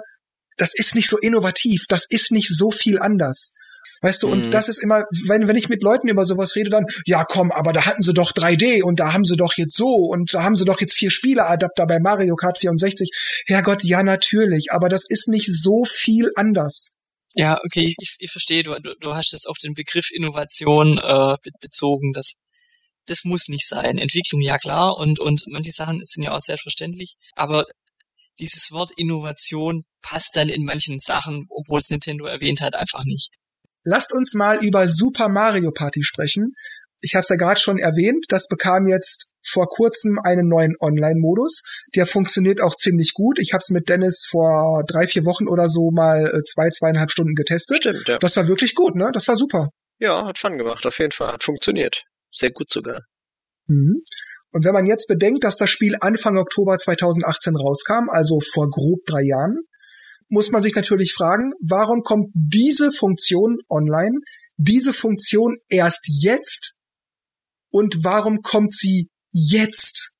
das 0.57 0.73
ist 0.73 0.95
nicht 0.95 1.09
so 1.09 1.17
innovativ, 1.17 1.85
das 1.89 2.05
ist 2.09 2.31
nicht 2.31 2.49
so 2.49 2.71
viel 2.71 2.99
anders. 2.99 3.53
Weißt 4.01 4.23
du, 4.23 4.27
mhm. 4.27 4.33
und 4.33 4.53
das 4.53 4.69
ist 4.69 4.81
immer, 4.81 5.03
wenn, 5.27 5.47
wenn 5.47 5.55
ich 5.55 5.69
mit 5.69 5.83
Leuten 5.83 6.07
über 6.07 6.25
sowas 6.25 6.55
rede, 6.55 6.69
dann, 6.69 6.85
ja 7.05 7.25
komm, 7.25 7.51
aber 7.51 7.73
da 7.73 7.85
hatten 7.85 8.01
sie 8.01 8.13
doch 8.13 8.31
3D 8.31 8.81
und 8.83 8.99
da 8.99 9.13
haben 9.13 9.25
sie 9.25 9.35
doch 9.35 9.53
jetzt 9.57 9.75
so 9.75 9.87
und 9.87 10.33
da 10.33 10.43
haben 10.43 10.55
sie 10.55 10.65
doch 10.65 10.79
jetzt 10.79 10.93
vier 10.93 11.11
Spieleadapter 11.11 11.85
bei 11.85 11.99
Mario 11.99 12.35
Kart 12.35 12.57
64. 12.57 13.11
Herrgott, 13.45 13.83
ja 13.83 14.03
natürlich, 14.03 14.71
aber 14.71 14.89
das 14.89 15.05
ist 15.09 15.27
nicht 15.27 15.47
so 15.51 15.83
viel 15.83 16.31
anders. 16.35 16.95
Ja, 17.35 17.59
okay, 17.63 17.93
ich, 17.99 18.15
ich 18.17 18.31
verstehe, 18.31 18.63
du, 18.63 18.75
du, 18.99 19.13
hast 19.13 19.33
es 19.33 19.45
auf 19.45 19.57
den 19.57 19.73
Begriff 19.75 20.09
Innovation 20.11 20.97
äh, 20.97 21.35
bezogen, 21.61 22.11
das, 22.13 22.33
das 23.05 23.23
muss 23.23 23.49
nicht 23.49 23.67
sein. 23.67 23.99
Entwicklung, 23.99 24.41
ja 24.41 24.57
klar, 24.57 24.97
und, 24.97 25.19
und 25.19 25.43
manche 25.47 25.71
Sachen 25.71 26.01
sind 26.05 26.23
ja 26.23 26.31
auch 26.31 26.39
selbstverständlich, 26.39 27.17
aber 27.35 27.65
dieses 28.39 28.71
Wort 28.71 28.91
Innovation 28.95 29.83
passt 30.01 30.35
dann 30.35 30.49
in 30.49 30.63
manchen 30.63 30.97
Sachen, 30.99 31.45
obwohl 31.49 31.79
es 31.79 31.89
Nintendo 31.89 32.25
erwähnt 32.25 32.61
hat, 32.61 32.73
einfach 32.73 33.03
nicht. 33.03 33.29
Lasst 33.83 34.13
uns 34.13 34.33
mal 34.33 34.63
über 34.63 34.87
Super 34.87 35.29
Mario 35.29 35.71
Party 35.71 36.03
sprechen. 36.03 36.53
Ich 37.01 37.15
habe 37.15 37.21
es 37.21 37.29
ja 37.29 37.37
gerade 37.37 37.59
schon 37.59 37.77
erwähnt, 37.77 38.25
das 38.29 38.47
bekam 38.47 38.87
jetzt 38.87 39.31
vor 39.47 39.67
kurzem 39.67 40.19
einen 40.21 40.47
neuen 40.47 40.75
Online-Modus. 40.79 41.63
Der 41.95 42.05
funktioniert 42.05 42.61
auch 42.61 42.75
ziemlich 42.75 43.13
gut. 43.13 43.39
Ich 43.39 43.53
habe 43.53 43.59
es 43.59 43.69
mit 43.69 43.87
Dennis 43.89 44.25
vor 44.29 44.83
drei, 44.87 45.07
vier 45.07 45.25
Wochen 45.25 45.47
oder 45.47 45.69
so 45.69 45.91
mal 45.91 46.25
äh, 46.27 46.43
zwei, 46.43 46.69
zweieinhalb 46.69 47.09
Stunden 47.09 47.35
getestet. 47.35 47.77
Stimmt, 47.77 48.07
ja. 48.07 48.17
Das 48.19 48.35
war 48.35 48.47
wirklich 48.47 48.75
gut, 48.75 48.95
ne? 48.95 49.09
Das 49.13 49.27
war 49.27 49.37
super. 49.37 49.69
Ja, 49.97 50.25
hat 50.25 50.37
Fun 50.37 50.57
gemacht, 50.57 50.85
auf 50.85 50.97
jeden 50.99 51.11
Fall. 51.11 51.33
Hat 51.33 51.43
funktioniert. 51.43 52.03
Sehr 52.31 52.51
gut 52.51 52.71
sogar. 52.71 53.01
Mhm. 53.67 54.03
Und 54.51 54.65
wenn 54.65 54.73
man 54.73 54.85
jetzt 54.85 55.07
bedenkt, 55.07 55.43
dass 55.43 55.57
das 55.57 55.69
Spiel 55.69 55.95
Anfang 55.99 56.37
Oktober 56.37 56.77
2018 56.77 57.55
rauskam, 57.55 58.09
also 58.09 58.39
vor 58.39 58.69
grob 58.69 59.05
drei 59.05 59.21
Jahren, 59.21 59.59
muss 60.29 60.51
man 60.51 60.61
sich 60.61 60.75
natürlich 60.75 61.13
fragen, 61.13 61.51
warum 61.59 62.01
kommt 62.01 62.29
diese 62.33 62.91
Funktion 62.91 63.57
online, 63.69 64.19
diese 64.57 64.93
Funktion 64.93 65.57
erst 65.67 66.07
jetzt 66.07 66.75
und 67.71 68.03
warum 68.03 68.41
kommt 68.41 68.73
sie 68.73 69.09
jetzt? 69.31 70.13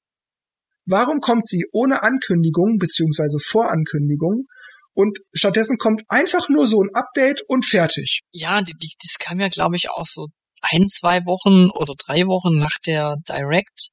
Warum 0.86 1.20
kommt 1.20 1.48
sie 1.48 1.66
ohne 1.72 2.02
Ankündigung 2.02 2.80
beziehungsweise 2.80 3.38
Vorankündigung 3.40 4.48
und 4.94 5.20
stattdessen 5.34 5.78
kommt 5.78 6.02
einfach 6.10 6.50
nur 6.50 6.68
so 6.68 6.82
ein 6.82 6.90
Update 6.94 7.42
und 7.48 7.66
fertig. 7.66 8.22
Ja, 8.32 8.62
die, 8.62 8.74
die, 8.74 8.90
das 9.02 9.18
kam 9.18 9.40
ja, 9.40 9.48
glaube 9.48 9.76
ich, 9.76 9.90
auch 9.90 10.06
so 10.06 10.28
ein, 10.62 10.88
zwei 10.90 11.20
Wochen 11.26 11.70
oder 11.70 11.94
drei 11.98 12.26
Wochen 12.26 12.58
nach 12.58 12.78
der 12.86 13.16
Direct, 13.28 13.92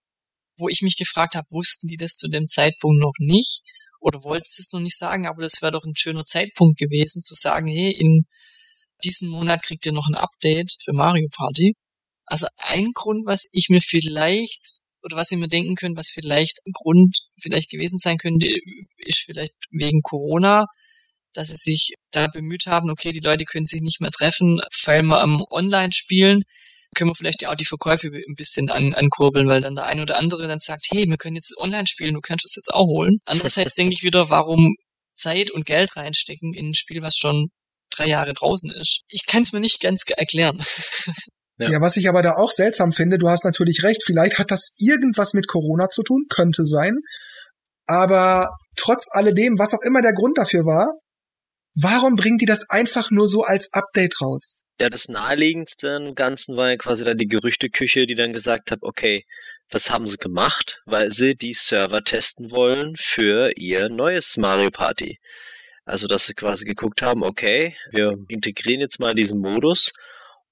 wo 0.57 0.69
ich 0.69 0.83
mich 0.83 0.97
gefragt 0.97 1.37
habe, 1.37 1.47
wussten 1.51 1.87
die 1.87 1.97
das 1.97 2.15
zu 2.15 2.29
dem 2.29 2.49
Zeitpunkt 2.49 2.99
noch 2.99 3.13
nicht 3.19 3.63
oder 4.01 4.23
wollten 4.25 4.49
sie 4.49 4.63
es 4.63 4.73
noch 4.73 4.81
nicht 4.81 4.97
sagen, 4.97 5.27
aber 5.27 5.43
das 5.43 5.63
wäre 5.63 5.73
doch 5.73 5.85
ein 5.85 5.97
schöner 5.97 6.25
Zeitpunkt 6.25 6.79
gewesen, 6.79 7.23
zu 7.23 7.35
sagen, 7.35 7.67
hey, 7.67 7.91
in 7.91 8.27
diesem 9.05 9.29
Monat 9.29 9.63
kriegt 9.63 9.87
ihr 9.87 9.93
noch 9.93 10.09
ein 10.09 10.15
Update 10.15 10.75
für 10.85 10.93
Mario 10.93 11.29
Party. 11.31 11.75
Also 12.25 12.47
ein 12.57 12.93
Grund, 12.93 13.27
was 13.27 13.49
ich 13.53 13.69
mir 13.69 13.81
vielleicht 13.81 14.81
oder 15.03 15.17
was 15.17 15.31
ihr 15.31 15.39
mir 15.39 15.49
denken 15.49 15.77
könnt, 15.77 15.97
was 15.97 16.09
vielleicht 16.09 16.59
ein 16.67 16.73
Grund 16.73 17.19
vielleicht 17.41 17.71
gewesen 17.71 17.99
sein 17.99 18.19
könnte, 18.19 18.49
ist 18.97 19.21
vielleicht 19.25 19.55
wegen 19.71 20.03
Corona, 20.03 20.67
dass 21.33 21.49
sie 21.49 21.57
sich 21.57 21.95
da 22.11 22.27
bemüht 22.27 22.67
haben, 22.67 22.91
okay, 22.91 23.13
die 23.13 23.21
Leute 23.21 23.45
können 23.45 23.67
sich 23.67 23.83
nicht 23.83 24.01
mehr 24.01 24.11
treffen, 24.11 24.61
weil 24.85 25.03
wir 25.03 25.21
am 25.21 25.45
Online 25.51 25.93
spielen, 25.93 26.43
können 26.95 27.11
wir 27.11 27.15
vielleicht 27.15 27.43
ja 27.43 27.51
auch 27.51 27.57
die 27.57 27.65
Verkäufe 27.65 28.09
ein 28.09 28.35
bisschen 28.37 28.71
an, 28.71 28.95
ankurbeln, 28.95 29.49
weil 29.49 29.61
dann 29.61 29.75
der 29.75 29.87
eine 29.87 30.03
oder 30.03 30.19
andere 30.19 30.47
dann 30.49 30.59
sagt, 30.59 30.87
hey, 30.91 31.07
wir 31.09 31.17
können 31.17 31.37
jetzt 31.37 31.57
online 31.59 31.87
spielen, 31.87 32.15
du 32.15 32.21
kannst 32.21 32.45
es 32.45 32.55
jetzt 32.57 32.73
auch 32.73 32.87
holen. 32.87 33.19
Andererseits 33.25 33.75
denke 33.75 33.95
ich 33.95 34.03
wieder, 34.03 34.31
warum 34.31 34.75
Zeit 35.15 35.51
und 35.51 35.67
Geld 35.67 35.97
reinstecken 35.97 36.55
in 36.55 36.71
ein 36.71 36.75
Spiel, 36.75 37.03
was 37.03 37.17
schon 37.17 37.49
drei 37.91 38.07
Jahre 38.07 38.35
draußen 38.35 38.71
ist. 38.71 39.03
Ich 39.09 39.27
kann 39.27 39.43
es 39.43 39.53
mir 39.53 39.61
nicht 39.61 39.81
ganz 39.81 40.03
erklären. 40.07 40.63
Ja. 41.59 41.71
ja, 41.71 41.81
was 41.81 41.97
ich 41.97 42.07
aber 42.07 42.21
da 42.21 42.33
auch 42.33 42.51
seltsam 42.51 42.93
finde, 42.93 43.17
du 43.17 43.31
hast 43.31 43.43
natürlich 43.43 43.83
recht, 43.83 44.03
vielleicht 44.05 44.39
hat 44.39 44.51
das 44.51 44.75
irgendwas 44.79 45.33
mit 45.33 45.49
Corona 45.49 45.89
zu 45.89 46.03
tun, 46.03 46.27
könnte 46.29 46.67
sein. 46.67 46.99
Aber 47.87 48.51
trotz 48.77 49.07
alledem, 49.11 49.59
was 49.59 49.73
auch 49.73 49.81
immer 49.81 50.03
der 50.03 50.13
Grund 50.13 50.37
dafür 50.37 50.67
war, 50.67 50.99
warum 51.75 52.17
bringen 52.17 52.37
die 52.37 52.45
das 52.45 52.69
einfach 52.69 53.11
nur 53.11 53.27
so 53.27 53.43
als 53.43 53.73
Update 53.73 54.21
raus? 54.21 54.61
Ja, 54.79 54.91
das 54.91 55.09
naheliegendste 55.09 55.89
im 55.89 56.15
Ganzen 56.15 56.57
war 56.57 56.71
ja 56.71 56.77
quasi 56.77 57.05
dann 57.05 57.17
die 57.17 57.29
Gerüchteküche, 57.29 58.07
die 58.07 58.15
dann 58.15 58.35
gesagt 58.35 58.71
hat, 58.71 58.81
okay, 58.83 59.25
das 59.71 59.91
haben 59.91 60.07
sie 60.07 60.19
gemacht, 60.19 60.81
weil 60.85 61.11
sie 61.11 61.35
die 61.35 61.55
Server 61.55 62.03
testen 62.05 62.51
wollen 62.51 62.95
für 62.97 63.53
ihr 63.57 63.89
neues 63.89 64.37
Mario 64.37 64.71
Party. 64.71 65.19
Also, 65.85 66.07
dass 66.07 66.27
sie 66.27 66.35
quasi 66.35 66.65
geguckt 66.65 67.01
haben, 67.01 67.23
okay, 67.23 67.77
wir 67.91 68.13
integrieren 68.29 68.81
jetzt 68.81 69.01
mal 69.01 69.15
diesen 69.15 69.39
Modus 69.39 69.93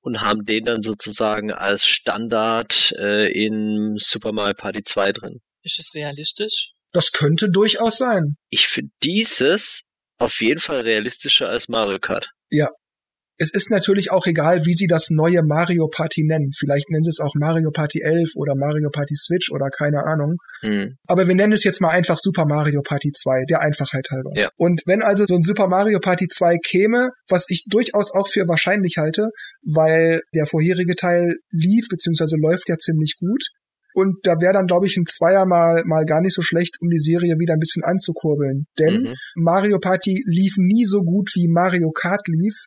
und 0.01 0.21
haben 0.21 0.45
den 0.45 0.65
dann 0.65 0.83
sozusagen 0.83 1.53
als 1.53 1.85
Standard 1.87 2.93
äh, 2.99 3.31
in 3.31 3.97
Super 3.99 4.33
Mario 4.33 4.55
Party 4.55 4.83
2 4.85 5.13
drin. 5.13 5.41
Ist 5.63 5.79
es 5.79 5.95
realistisch? 5.95 6.73
Das 6.93 7.13
könnte 7.13 7.51
durchaus 7.51 7.99
sein. 7.99 8.37
Ich 8.49 8.69
finde 8.69 8.93
dieses 9.03 9.91
auf 10.19 10.41
jeden 10.41 10.61
Fall 10.61 10.83
realistischer 10.83 11.49
als 11.49 11.69
Mario 11.69 11.99
Kart. 11.99 12.29
Ja, 12.51 12.69
es 13.39 13.53
ist 13.53 13.71
natürlich 13.71 14.11
auch 14.11 14.27
egal, 14.27 14.65
wie 14.65 14.75
sie 14.75 14.87
das 14.87 15.11
neue 15.11 15.43
Mario 15.43 15.89
Party 15.89 16.25
nennen. 16.25 16.51
Vielleicht 16.57 16.91
nennen 16.91 17.03
sie 17.03 17.11
es 17.11 17.21
auch 17.21 17.35
Mario 17.35 17.71
Party 17.71 18.01
11 18.03 18.31
oder 18.37 18.55
Mario 18.55 18.91
Party 18.91 19.15
Switch 19.15 19.51
oder 19.51 19.71
keine 19.71 20.05
Ahnung. 20.05 20.37
Mhm. 20.63 20.97
Aber 21.07 21.27
wir 21.27 21.35
nennen 21.35 21.53
es 21.53 21.65
jetzt 21.65 21.81
mal 21.81 21.91
einfach 21.91 22.19
Super 22.19 22.45
Mario 22.47 22.83
Party 22.83 23.11
2, 23.11 23.45
der 23.49 23.61
Einfachheit 23.61 24.09
halber. 24.11 24.31
Ja. 24.35 24.51
Und 24.57 24.83
wenn 24.87 25.03
also 25.03 25.25
so 25.27 25.35
ein 25.35 25.43
Super 25.43 25.67
Mario 25.67 25.99
Party 25.99 26.29
2 26.29 26.59
käme, 26.59 27.11
was 27.29 27.47
ich 27.49 27.65
durchaus 27.69 28.13
auch 28.13 28.29
für 28.29 28.47
wahrscheinlich 28.47 28.97
halte, 28.99 29.29
weil 29.63 30.21
der 30.35 30.47
vorherige 30.47 30.95
Teil 30.95 31.37
lief 31.51 31.89
bzw. 31.89 32.37
läuft 32.39 32.69
ja 32.69 32.77
ziemlich 32.77 33.17
gut, 33.19 33.45
und 33.95 34.17
da 34.25 34.33
wäre 34.41 34.55
dann, 34.55 34.67
glaube 34.67 34.87
ich, 34.87 34.97
ein 34.97 35.07
Zweier 35.07 35.47
mal, 35.47 35.85
mal 35.87 36.05
gar 36.05 36.21
nicht 36.21 36.35
so 36.35 36.43
schlecht, 36.43 36.79
um 36.81 36.91
die 36.91 36.99
Serie 36.99 37.39
wieder 37.39 37.55
ein 37.55 37.61
bisschen 37.61 37.85
anzukurbeln. 37.85 38.67
Denn 38.77 39.03
mhm. 39.03 39.15
Mario 39.37 39.79
Party 39.79 40.21
lief 40.27 40.55
nie 40.59 40.85
so 40.85 41.03
gut, 41.03 41.31
wie 41.35 41.47
Mario 41.49 41.93
Kart 41.93 42.27
lief. 42.27 42.67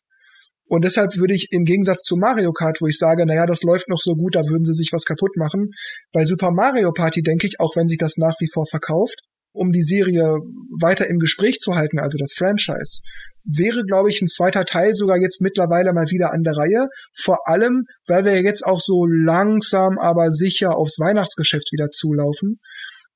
Und 0.67 0.83
deshalb 0.83 1.15
würde 1.17 1.33
ich 1.33 1.47
im 1.51 1.63
Gegensatz 1.63 2.03
zu 2.03 2.17
Mario 2.17 2.51
Kart, 2.51 2.79
wo 2.81 2.87
ich 2.87 2.97
sage, 2.97 3.25
naja, 3.25 3.45
das 3.45 3.63
läuft 3.63 3.89
noch 3.89 4.01
so 4.01 4.15
gut, 4.15 4.35
da 4.35 4.41
würden 4.41 4.63
sie 4.63 4.73
sich 4.73 4.91
was 4.91 5.05
kaputt 5.05 5.37
machen, 5.37 5.71
bei 6.11 6.25
Super 6.25 6.51
Mario 6.51 6.91
Party 6.91 7.21
denke 7.21 7.47
ich, 7.47 7.59
auch 7.59 7.75
wenn 7.75 7.87
sich 7.87 7.97
das 7.97 8.17
nach 8.17 8.35
wie 8.39 8.49
vor 8.51 8.65
verkauft, 8.65 9.21
um 9.53 9.71
die 9.71 9.81
Serie 9.81 10.35
weiter 10.79 11.07
im 11.07 11.19
Gespräch 11.19 11.57
zu 11.57 11.75
halten, 11.75 11.99
also 11.99 12.17
das 12.17 12.33
Franchise, 12.33 13.01
wäre, 13.47 13.83
glaube 13.83 14.09
ich, 14.09 14.21
ein 14.21 14.27
zweiter 14.27 14.65
Teil 14.65 14.93
sogar 14.93 15.17
jetzt 15.17 15.41
mittlerweile 15.41 15.93
mal 15.93 16.09
wieder 16.09 16.33
an 16.33 16.43
der 16.43 16.57
Reihe. 16.57 16.89
Vor 17.15 17.47
allem, 17.47 17.85
weil 18.05 18.25
wir 18.25 18.41
jetzt 18.41 18.65
auch 18.65 18.81
so 18.81 19.05
langsam, 19.05 19.97
aber 19.97 20.31
sicher 20.31 20.75
aufs 20.75 20.99
Weihnachtsgeschäft 20.99 21.71
wieder 21.71 21.87
zulaufen. 21.89 22.59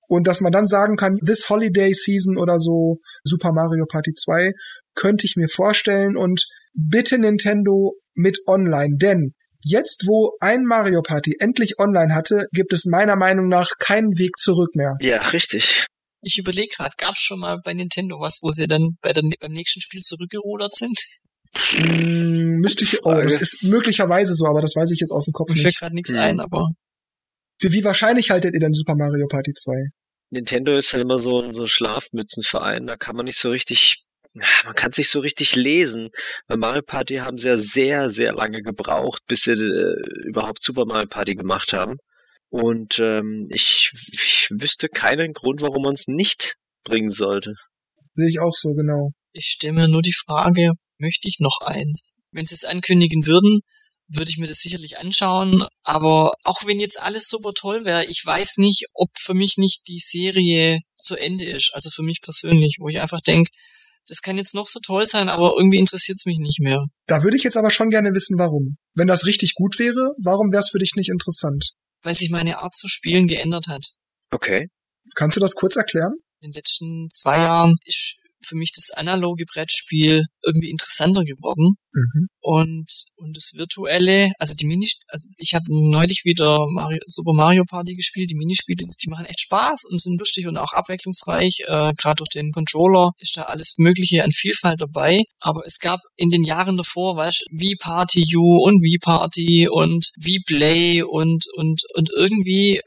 Und 0.07 0.27
dass 0.27 0.41
man 0.41 0.51
dann 0.51 0.65
sagen 0.65 0.95
kann, 0.95 1.17
this 1.17 1.49
Holiday 1.49 1.93
Season 1.93 2.37
oder 2.37 2.59
so, 2.59 2.97
Super 3.23 3.51
Mario 3.51 3.85
Party 3.85 4.13
2, 4.13 4.53
könnte 4.95 5.25
ich 5.25 5.35
mir 5.35 5.47
vorstellen. 5.47 6.17
Und 6.17 6.47
bitte 6.73 7.17
Nintendo 7.17 7.93
mit 8.13 8.39
online, 8.47 8.97
denn 8.99 9.33
jetzt, 9.63 10.03
wo 10.07 10.37
ein 10.39 10.63
Mario 10.63 11.01
Party 11.01 11.35
endlich 11.39 11.79
online 11.79 12.13
hatte, 12.13 12.47
gibt 12.51 12.73
es 12.73 12.85
meiner 12.85 13.15
Meinung 13.15 13.47
nach 13.47 13.69
keinen 13.79 14.17
Weg 14.17 14.37
zurück 14.37 14.75
mehr. 14.75 14.95
Ja, 15.01 15.29
richtig. 15.29 15.85
Ich 16.23 16.37
überlege 16.37 16.69
gerade, 16.75 16.93
gab 16.97 17.15
es 17.15 17.21
schon 17.21 17.39
mal 17.39 17.59
bei 17.63 17.73
Nintendo 17.73 18.19
was, 18.19 18.39
wo 18.41 18.51
sie 18.51 18.67
dann 18.67 18.97
bei 19.01 19.11
der, 19.11 19.23
beim 19.39 19.51
nächsten 19.51 19.81
Spiel 19.81 20.01
zurückgerudert 20.01 20.75
sind? 20.75 20.97
Hm, 21.53 22.59
müsste 22.59 22.83
ich, 22.83 23.03
oh, 23.03 23.13
das 23.13 23.41
ist 23.41 23.63
möglicherweise 23.63 24.35
so, 24.35 24.45
aber 24.45 24.61
das 24.61 24.75
weiß 24.75 24.91
ich 24.91 24.99
jetzt 24.99 25.11
aus 25.11 25.25
dem 25.25 25.33
Kopf 25.33 25.49
Mir 25.49 25.55
nicht. 25.55 25.63
Mir 25.63 25.71
fällt 25.71 25.79
gerade 25.79 25.95
nichts 25.95 26.11
hm. 26.11 26.17
ein, 26.17 26.39
aber. 26.39 26.69
Für 27.59 27.71
wie 27.71 27.83
wahrscheinlich 27.83 28.31
haltet 28.31 28.53
ihr 28.53 28.59
denn 28.59 28.73
Super 28.73 28.95
Mario 28.95 29.27
Party 29.27 29.51
2? 29.53 29.89
Nintendo 30.29 30.75
ist 30.77 30.93
halt 30.93 31.03
immer 31.03 31.19
so 31.19 31.41
ein 31.41 31.53
so 31.53 31.67
Schlafmützenverein, 31.67 32.87
da 32.87 32.95
kann 32.95 33.15
man 33.15 33.25
nicht 33.25 33.37
so 33.37 33.49
richtig 33.49 34.03
man 34.33 34.75
kann 34.75 34.93
sich 34.93 35.09
so 35.09 35.19
richtig 35.19 35.55
lesen. 35.55 36.09
Bei 36.47 36.55
Mario 36.55 36.81
Party 36.81 37.17
haben 37.17 37.37
sie 37.37 37.47
ja 37.47 37.57
sehr, 37.57 38.09
sehr 38.09 38.33
lange 38.33 38.61
gebraucht, 38.61 39.21
bis 39.27 39.43
sie 39.43 39.51
äh, 39.51 40.27
überhaupt 40.27 40.63
Super 40.63 40.85
Mario 40.85 41.07
Party 41.07 41.35
gemacht 41.35 41.73
haben. 41.73 41.97
Und 42.49 42.99
ähm, 42.99 43.47
ich, 43.49 43.91
ich 44.11 44.49
wüsste 44.51 44.89
keinen 44.89 45.33
Grund, 45.33 45.61
warum 45.61 45.83
man 45.83 45.93
es 45.93 46.07
nicht 46.07 46.55
bringen 46.83 47.11
sollte. 47.11 47.53
Sehe 48.15 48.29
ich 48.29 48.39
auch 48.39 48.53
so, 48.53 48.73
genau. 48.73 49.11
Ich 49.31 49.45
stelle 49.45 49.73
mir 49.73 49.87
nur 49.87 50.01
die 50.01 50.13
Frage, 50.13 50.73
möchte 50.97 51.27
ich 51.27 51.37
noch 51.39 51.59
eins? 51.61 52.13
Wenn 52.31 52.45
sie 52.45 52.55
es 52.55 52.65
ankündigen 52.65 53.25
würden, 53.25 53.59
würde 54.09 54.29
ich 54.29 54.37
mir 54.37 54.47
das 54.47 54.59
sicherlich 54.59 54.97
anschauen. 54.97 55.65
Aber 55.83 56.33
auch 56.43 56.65
wenn 56.65 56.79
jetzt 56.79 56.99
alles 56.99 57.27
super 57.29 57.53
toll 57.53 57.85
wäre, 57.85 58.05
ich 58.05 58.21
weiß 58.25 58.57
nicht, 58.57 58.85
ob 58.93 59.09
für 59.17 59.33
mich 59.33 59.55
nicht 59.57 59.87
die 59.87 59.99
Serie 59.99 60.79
zu 61.01 61.15
Ende 61.15 61.45
ist. 61.45 61.71
Also 61.73 61.89
für 61.89 62.03
mich 62.03 62.19
persönlich, 62.21 62.77
wo 62.79 62.89
ich 62.89 62.99
einfach 62.99 63.21
denke, 63.21 63.51
das 64.11 64.21
kann 64.21 64.35
jetzt 64.35 64.53
noch 64.53 64.67
so 64.67 64.81
toll 64.81 65.05
sein, 65.05 65.29
aber 65.29 65.53
irgendwie 65.57 65.79
interessiert 65.79 66.17
es 66.17 66.25
mich 66.25 66.37
nicht 66.37 66.59
mehr. 66.59 66.83
Da 67.07 67.23
würde 67.23 67.37
ich 67.37 67.43
jetzt 67.43 67.55
aber 67.55 67.71
schon 67.71 67.89
gerne 67.89 68.09
wissen, 68.13 68.37
warum. 68.37 68.75
Wenn 68.93 69.07
das 69.07 69.25
richtig 69.25 69.53
gut 69.53 69.79
wäre, 69.79 70.11
warum 70.21 70.51
wäre 70.51 70.59
es 70.59 70.69
für 70.69 70.79
dich 70.79 70.95
nicht 70.97 71.09
interessant? 71.09 71.71
Weil 72.03 72.15
sich 72.15 72.29
meine 72.29 72.59
Art 72.59 72.75
zu 72.75 72.89
spielen 72.89 73.25
geändert 73.25 73.67
hat. 73.67 73.93
Okay. 74.29 74.67
Kannst 75.15 75.37
du 75.37 75.39
das 75.39 75.55
kurz 75.55 75.77
erklären? 75.77 76.11
In 76.41 76.49
den 76.49 76.55
letzten 76.55 77.07
zwei 77.13 77.37
Jahren 77.37 77.75
ist 77.85 78.15
für 78.43 78.55
mich 78.55 78.71
das 78.73 78.89
analoge 78.91 79.45
Brettspiel 79.45 80.25
irgendwie 80.43 80.69
interessanter 80.69 81.23
geworden. 81.23 81.75
Mhm. 81.93 82.27
Und, 82.39 82.87
und 83.17 83.37
das 83.37 83.51
virtuelle, 83.55 84.31
also 84.39 84.53
die 84.55 84.65
Mini, 84.65 84.89
also 85.07 85.27
ich 85.37 85.53
habe 85.53 85.65
neulich 85.69 86.21
wieder 86.23 86.65
Mario, 86.69 86.99
Super 87.05 87.33
Mario 87.33 87.63
Party 87.65 87.93
gespielt, 87.93 88.31
die 88.31 88.35
Minispiele, 88.35 88.77
die 88.77 89.09
machen 89.09 89.25
echt 89.25 89.41
Spaß 89.41 89.83
und 89.89 90.01
sind 90.01 90.17
lustig 90.17 90.47
und 90.47 90.57
auch 90.57 90.73
abwechslungsreich. 90.73 91.63
Äh, 91.67 91.93
Gerade 91.97 92.17
durch 92.17 92.29
den 92.29 92.51
Controller 92.51 93.11
ist 93.17 93.37
da 93.37 93.43
alles 93.43 93.75
Mögliche 93.77 94.23
an 94.23 94.31
Vielfalt 94.31 94.81
dabei. 94.81 95.21
Aber 95.39 95.61
es 95.65 95.79
gab 95.79 95.99
in 96.15 96.29
den 96.29 96.43
Jahren 96.43 96.77
davor, 96.77 97.15
weißt 97.17 97.45
wie 97.51 97.75
Party 97.75 98.25
U 98.35 98.63
und 98.63 98.81
wie 98.81 98.97
Party 98.97 99.67
und 99.69 100.11
wie 100.17 100.41
Play 100.45 101.03
und, 101.03 101.45
und, 101.55 101.81
und 101.95 102.09
irgendwie 102.15 102.81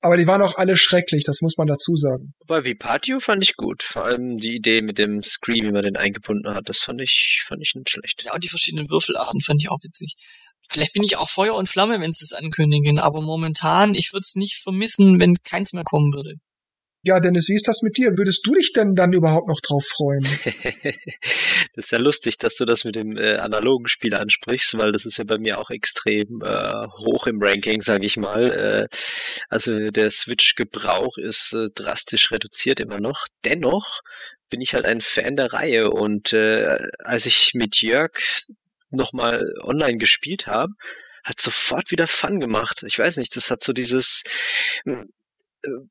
aber 0.00 0.16
die 0.16 0.26
waren 0.26 0.42
auch 0.42 0.56
alle 0.56 0.76
schrecklich, 0.76 1.24
das 1.24 1.40
muss 1.40 1.56
man 1.56 1.66
dazu 1.66 1.96
sagen. 1.96 2.34
Aber 2.46 2.64
wie 2.64 2.74
Patio 2.74 3.18
fand 3.20 3.42
ich 3.42 3.56
gut. 3.56 3.82
Vor 3.82 4.04
allem 4.04 4.38
die 4.38 4.54
Idee 4.54 4.80
mit 4.80 4.98
dem 4.98 5.22
Screen, 5.22 5.66
wie 5.66 5.72
man 5.72 5.82
den 5.82 5.96
eingebunden 5.96 6.54
hat, 6.54 6.68
das 6.68 6.78
fand 6.78 7.00
ich, 7.00 7.42
fand 7.46 7.62
ich 7.62 7.74
nicht 7.74 7.90
schlecht. 7.90 8.22
Ja, 8.24 8.34
und 8.34 8.44
die 8.44 8.48
verschiedenen 8.48 8.88
Würfelarten 8.88 9.40
fand 9.40 9.60
ich 9.62 9.70
auch 9.70 9.82
witzig. 9.82 10.14
Vielleicht 10.70 10.92
bin 10.92 11.02
ich 11.02 11.16
auch 11.16 11.28
Feuer 11.28 11.54
und 11.54 11.68
Flamme, 11.68 12.00
wenn 12.00 12.12
sie 12.12 12.24
es 12.24 12.32
ankündigen, 12.32 12.98
aber 12.98 13.22
momentan, 13.22 13.94
ich 13.94 14.12
würde 14.12 14.24
es 14.26 14.34
nicht 14.34 14.56
vermissen, 14.62 15.18
wenn 15.18 15.34
keins 15.44 15.72
mehr 15.72 15.84
kommen 15.84 16.12
würde. 16.12 16.34
Ja, 17.02 17.20
Dennis, 17.20 17.48
wie 17.48 17.54
ist 17.54 17.68
das 17.68 17.82
mit 17.82 17.96
dir? 17.96 18.16
Würdest 18.16 18.44
du 18.44 18.54
dich 18.54 18.72
denn 18.72 18.94
dann 18.94 19.12
überhaupt 19.12 19.46
noch 19.46 19.60
drauf 19.60 19.84
freuen? 19.84 20.24
das 21.74 21.84
ist 21.84 21.92
ja 21.92 21.98
lustig, 21.98 22.38
dass 22.38 22.56
du 22.56 22.64
das 22.64 22.84
mit 22.84 22.96
dem 22.96 23.16
äh, 23.16 23.36
analogen 23.36 23.86
Spiel 23.86 24.14
ansprichst, 24.16 24.76
weil 24.76 24.90
das 24.90 25.04
ist 25.04 25.16
ja 25.16 25.24
bei 25.24 25.38
mir 25.38 25.58
auch 25.58 25.70
extrem 25.70 26.42
äh, 26.42 26.86
hoch 26.98 27.28
im 27.28 27.40
Ranking, 27.40 27.82
sage 27.82 28.04
ich 28.04 28.16
mal. 28.16 28.50
Äh, 28.90 28.96
also 29.48 29.90
der 29.90 30.10
Switch-Gebrauch 30.10 31.18
ist 31.18 31.52
äh, 31.52 31.68
drastisch 31.72 32.32
reduziert 32.32 32.80
immer 32.80 32.98
noch. 32.98 33.26
Dennoch 33.44 34.00
bin 34.50 34.60
ich 34.60 34.74
halt 34.74 34.84
ein 34.84 35.00
Fan 35.00 35.36
der 35.36 35.52
Reihe 35.52 35.90
und 35.90 36.32
äh, 36.32 36.78
als 36.98 37.26
ich 37.26 37.52
mit 37.54 37.80
Jörg 37.80 38.10
nochmal 38.90 39.46
online 39.62 39.98
gespielt 39.98 40.48
habe, 40.48 40.72
hat 41.22 41.40
sofort 41.40 41.90
wieder 41.92 42.08
Fun 42.08 42.40
gemacht. 42.40 42.82
Ich 42.86 42.98
weiß 42.98 43.18
nicht, 43.18 43.36
das 43.36 43.50
hat 43.50 43.62
so 43.62 43.72
dieses, 43.72 44.24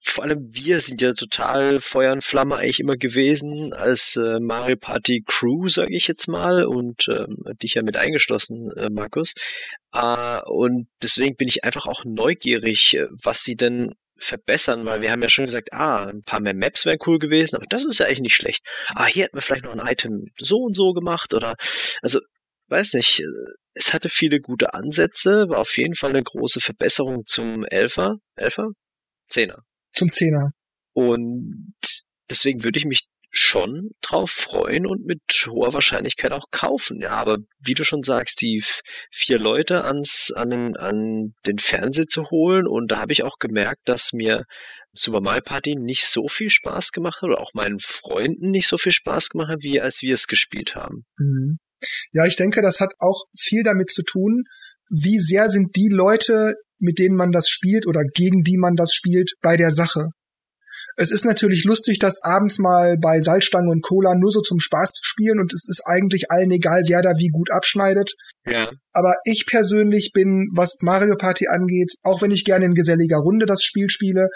vor 0.02 0.24
allem 0.24 0.54
wir 0.54 0.80
sind 0.80 1.02
ja 1.02 1.12
total 1.14 1.80
Feuer 1.80 2.14
und 2.14 2.24
Flamme 2.24 2.56
eigentlich 2.56 2.80
immer 2.80 2.96
gewesen 2.96 3.74
als 3.74 4.16
äh, 4.16 4.40
Mario 4.40 4.78
Party 4.78 5.24
Crew, 5.26 5.68
sage 5.68 5.96
ich 5.96 6.08
jetzt 6.08 6.28
mal, 6.28 6.64
und 6.64 7.08
ähm, 7.10 7.44
dich 7.62 7.76
ja 7.76 7.84
mit 7.84 7.98
eingeschlossen, 7.98 8.72
äh, 8.78 8.90
Markus. 8.90 9.34
Äh, 9.94 10.42
und 10.46 10.88
deswegen 11.02 11.36
bin 11.36 11.48
ich 11.48 11.64
einfach 11.64 11.86
auch 11.86 12.06
neugierig, 12.06 12.96
äh, 12.96 13.08
was 13.12 13.44
sie 13.44 13.56
denn 13.56 13.94
verbessern, 14.20 14.86
weil 14.86 15.02
wir 15.02 15.12
haben 15.12 15.22
ja 15.22 15.30
schon 15.30 15.46
gesagt, 15.46 15.74
ah, 15.74 16.06
ein 16.08 16.24
paar 16.24 16.40
mehr 16.40 16.56
Maps 16.56 16.86
wären 16.86 16.98
cool 17.06 17.20
gewesen, 17.20 17.56
aber 17.58 17.66
das 17.70 17.86
ist 17.86 18.00
ja 18.00 18.08
eigentlich 18.08 18.22
nicht 18.22 18.36
schlecht. 18.36 18.66
Ah, 18.96 19.06
hier 19.06 19.26
hätten 19.26 19.38
wir 19.38 19.42
vielleicht 19.42 19.66
noch 19.66 19.78
ein 19.78 19.88
Item 19.88 20.32
so 20.38 20.58
und 20.58 20.76
so 20.76 20.94
gemacht 20.94 21.34
oder 21.34 21.56
also 22.02 22.20
weiß 22.70 22.94
nicht, 22.94 23.20
äh, 23.20 23.26
es 23.74 23.94
hatte 23.94 24.10
viele 24.10 24.40
gute 24.40 24.74
Ansätze, 24.74 25.50
war 25.50 25.60
auf 25.60 25.78
jeden 25.78 25.96
Fall 25.96 26.12
eine 26.12 26.24
große 26.24 26.62
Verbesserung 26.62 27.26
zum 27.28 27.64
Elfer, 27.66 28.18
Elfer? 28.36 28.72
Zehner. 29.30 29.64
Zum 29.94 30.10
Zehner. 30.10 30.52
Und 30.94 31.76
deswegen 32.30 32.64
würde 32.64 32.80
ich 32.80 32.86
mich 32.86 33.08
schon 33.30 33.92
drauf 34.02 34.32
freuen 34.32 34.88
und 34.88 35.06
mit 35.06 35.22
hoher 35.48 35.74
Wahrscheinlichkeit 35.74 36.32
auch 36.32 36.46
kaufen. 36.50 37.02
Ja, 37.02 37.12
aber 37.12 37.38
wie 37.60 37.74
du 37.74 37.84
schon 37.84 38.04
sagst, 38.04 38.42
die 38.42 38.64
vier 39.12 39.38
Leute 39.38 39.84
ans, 39.84 40.32
an, 40.36 40.50
den, 40.50 40.78
an 40.78 41.34
den 41.46 41.60
Fernseher 41.60 42.08
zu 42.08 42.30
holen 42.30 42.68
und 42.68 42.92
da 42.92 43.00
habe 43.00 43.12
ich 43.12 43.24
auch 43.24 43.38
gemerkt, 43.40 43.82
dass 43.86 44.14
mir 44.14 44.46
Super 44.94 45.22
Mario 45.22 45.42
Party 45.44 45.76
nicht 45.76 46.06
so 46.06 46.28
viel 46.28 46.50
Spaß 46.50 46.92
gemacht 46.92 47.18
hat 47.18 47.30
oder 47.30 47.40
auch 47.40 47.54
meinen 47.54 47.80
Freunden 47.80 48.50
nicht 48.50 48.68
so 48.68 48.78
viel 48.78 48.92
Spaß 48.92 49.30
gemacht 49.30 49.50
hat, 49.50 49.62
wie 49.62 49.80
als 49.80 50.02
wir 50.02 50.14
es 50.14 50.28
gespielt 50.28 50.76
haben. 50.76 51.06
Mhm. 51.18 51.60
Ja, 52.12 52.26
ich 52.26 52.36
denke, 52.36 52.62
das 52.62 52.80
hat 52.80 52.94
auch 52.98 53.26
viel 53.38 53.64
damit 53.64 53.92
zu 53.92 54.02
tun, 54.02 54.46
wie 54.90 55.20
sehr 55.20 55.50
sind 55.50 55.76
die 55.76 55.90
Leute, 55.92 56.56
mit 56.80 57.00
denen 57.00 57.16
man 57.16 57.32
das 57.32 57.50
spielt 57.50 57.88
oder 57.88 58.02
gegen 58.14 58.44
die 58.44 58.58
man 58.58 58.76
das 58.76 58.94
spielt, 58.94 59.34
bei 59.42 59.58
der 59.58 59.72
Sache. 59.72 60.10
Es 61.00 61.12
ist 61.12 61.26
natürlich 61.26 61.64
lustig, 61.64 62.00
das 62.00 62.24
abends 62.24 62.58
mal 62.58 62.98
bei 63.00 63.20
Salzstange 63.22 63.70
und 63.70 63.84
Cola 63.84 64.16
nur 64.16 64.32
so 64.32 64.42
zum 64.42 64.60
Spaß 64.60 64.94
zu 64.94 65.02
spielen 65.04 65.40
und 65.40 65.54
es 65.54 65.68
ist 65.70 65.84
eigentlich 65.86 66.32
allen 66.32 66.50
egal, 66.50 66.84
wer 66.88 67.04
da 67.04 67.12
wie 67.18 67.30
gut 67.30 67.52
abschneidet. 67.52 68.16
Ja. 68.46 68.72
Aber 68.94 69.16
ich 69.24 69.46
persönlich 69.46 70.12
bin, 70.12 70.50
was 70.56 70.78
Mario 70.82 71.16
Party 71.16 71.48
angeht, 71.48 71.94
auch 72.02 72.24
wenn 72.24 72.32
ich 72.32 72.46
gerne 72.46 72.66
in 72.66 72.74
geselliger 72.74 73.18
Runde 73.18 73.46
das 73.46 73.64
Spiel 73.64 73.92
spiele, 73.92 74.30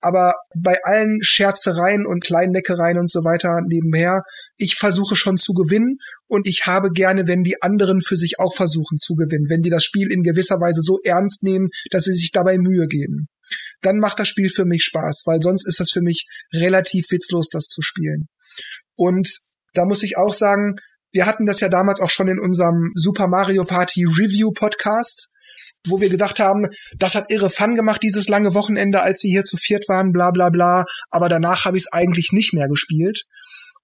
aber 0.00 0.34
bei 0.56 0.78
allen 0.84 1.18
Scherzereien 1.22 2.06
und 2.06 2.24
Kleinneckereien 2.24 2.98
und 2.98 3.10
so 3.10 3.20
weiter 3.24 3.60
nebenher, 3.66 4.22
ich 4.56 4.76
versuche 4.76 5.16
schon 5.16 5.36
zu 5.36 5.52
gewinnen 5.52 5.98
und 6.28 6.46
ich 6.46 6.66
habe 6.66 6.90
gerne, 6.90 7.26
wenn 7.26 7.42
die 7.42 7.60
anderen 7.62 8.00
für 8.00 8.16
sich 8.16 8.38
auch 8.38 8.54
versuchen 8.54 8.98
zu 8.98 9.14
gewinnen, 9.14 9.48
wenn 9.48 9.62
die 9.62 9.70
das 9.70 9.84
Spiel 9.84 10.12
in 10.12 10.22
gewisser 10.22 10.60
Weise 10.60 10.82
so 10.82 10.98
ernst 11.02 11.42
nehmen, 11.42 11.68
dass 11.90 12.04
sie 12.04 12.14
sich 12.14 12.30
dabei 12.32 12.58
Mühe 12.58 12.86
geben. 12.86 13.28
Dann 13.80 13.98
macht 13.98 14.18
das 14.18 14.28
Spiel 14.28 14.50
für 14.50 14.66
mich 14.66 14.84
Spaß, 14.84 15.22
weil 15.26 15.40
sonst 15.40 15.66
ist 15.66 15.80
das 15.80 15.90
für 15.90 16.02
mich 16.02 16.26
relativ 16.52 17.06
witzlos, 17.10 17.48
das 17.48 17.64
zu 17.64 17.80
spielen. 17.82 18.28
Und 18.94 19.28
da 19.72 19.86
muss 19.86 20.02
ich 20.02 20.18
auch 20.18 20.34
sagen, 20.34 20.76
wir 21.12 21.24
hatten 21.24 21.46
das 21.46 21.60
ja 21.60 21.70
damals 21.70 22.00
auch 22.00 22.10
schon 22.10 22.28
in 22.28 22.38
unserem 22.38 22.92
Super 22.94 23.28
Mario 23.28 23.64
Party 23.64 24.04
Review 24.04 24.52
Podcast 24.52 25.30
wo 25.86 26.00
wir 26.00 26.08
gesagt 26.08 26.40
haben, 26.40 26.66
das 26.98 27.14
hat 27.14 27.30
irre 27.30 27.50
Fun 27.50 27.74
gemacht, 27.74 28.02
dieses 28.02 28.28
lange 28.28 28.54
Wochenende, 28.54 29.02
als 29.02 29.22
wir 29.22 29.30
hier 29.30 29.44
zu 29.44 29.56
viert 29.56 29.88
waren, 29.88 30.12
bla 30.12 30.30
bla 30.30 30.50
bla. 30.50 30.84
Aber 31.10 31.28
danach 31.28 31.64
habe 31.64 31.76
ich 31.76 31.84
es 31.84 31.92
eigentlich 31.92 32.32
nicht 32.32 32.52
mehr 32.52 32.68
gespielt. 32.68 33.24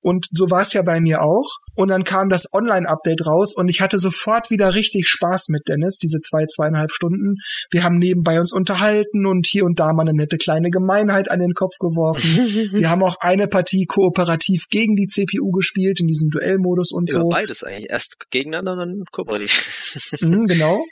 Und 0.04 0.26
so 0.32 0.50
war 0.50 0.60
es 0.60 0.74
ja 0.74 0.82
bei 0.82 1.00
mir 1.00 1.22
auch. 1.22 1.48
Und 1.74 1.88
dann 1.88 2.04
kam 2.04 2.28
das 2.28 2.52
Online-Update 2.52 3.24
raus 3.24 3.54
und 3.56 3.68
ich 3.68 3.80
hatte 3.80 3.98
sofort 3.98 4.50
wieder 4.50 4.74
richtig 4.74 5.08
Spaß 5.08 5.48
mit 5.48 5.66
Dennis, 5.66 5.96
diese 5.96 6.20
zwei, 6.20 6.44
zweieinhalb 6.44 6.92
Stunden. 6.92 7.36
Wir 7.70 7.84
haben 7.84 7.96
nebenbei 7.96 8.38
uns 8.38 8.52
unterhalten 8.52 9.24
und 9.24 9.46
hier 9.46 9.64
und 9.64 9.80
da 9.80 9.94
mal 9.94 10.02
eine 10.02 10.12
nette 10.12 10.36
kleine 10.36 10.68
Gemeinheit 10.68 11.30
an 11.30 11.40
den 11.40 11.54
Kopf 11.54 11.78
geworfen. 11.80 12.22
wir 12.78 12.90
haben 12.90 13.02
auch 13.02 13.16
eine 13.20 13.48
Partie 13.48 13.86
kooperativ 13.86 14.66
gegen 14.68 14.94
die 14.94 15.06
CPU 15.06 15.50
gespielt, 15.52 16.00
in 16.00 16.06
diesem 16.06 16.28
Duellmodus 16.28 16.92
und 16.92 17.10
ja, 17.10 17.20
so. 17.20 17.28
Beides 17.30 17.64
eigentlich. 17.64 17.88
Erst 17.88 18.16
gegeneinander, 18.30 18.76
dann 18.76 19.04
kooperativ. 19.10 20.12
mhm, 20.20 20.42
genau. 20.42 20.84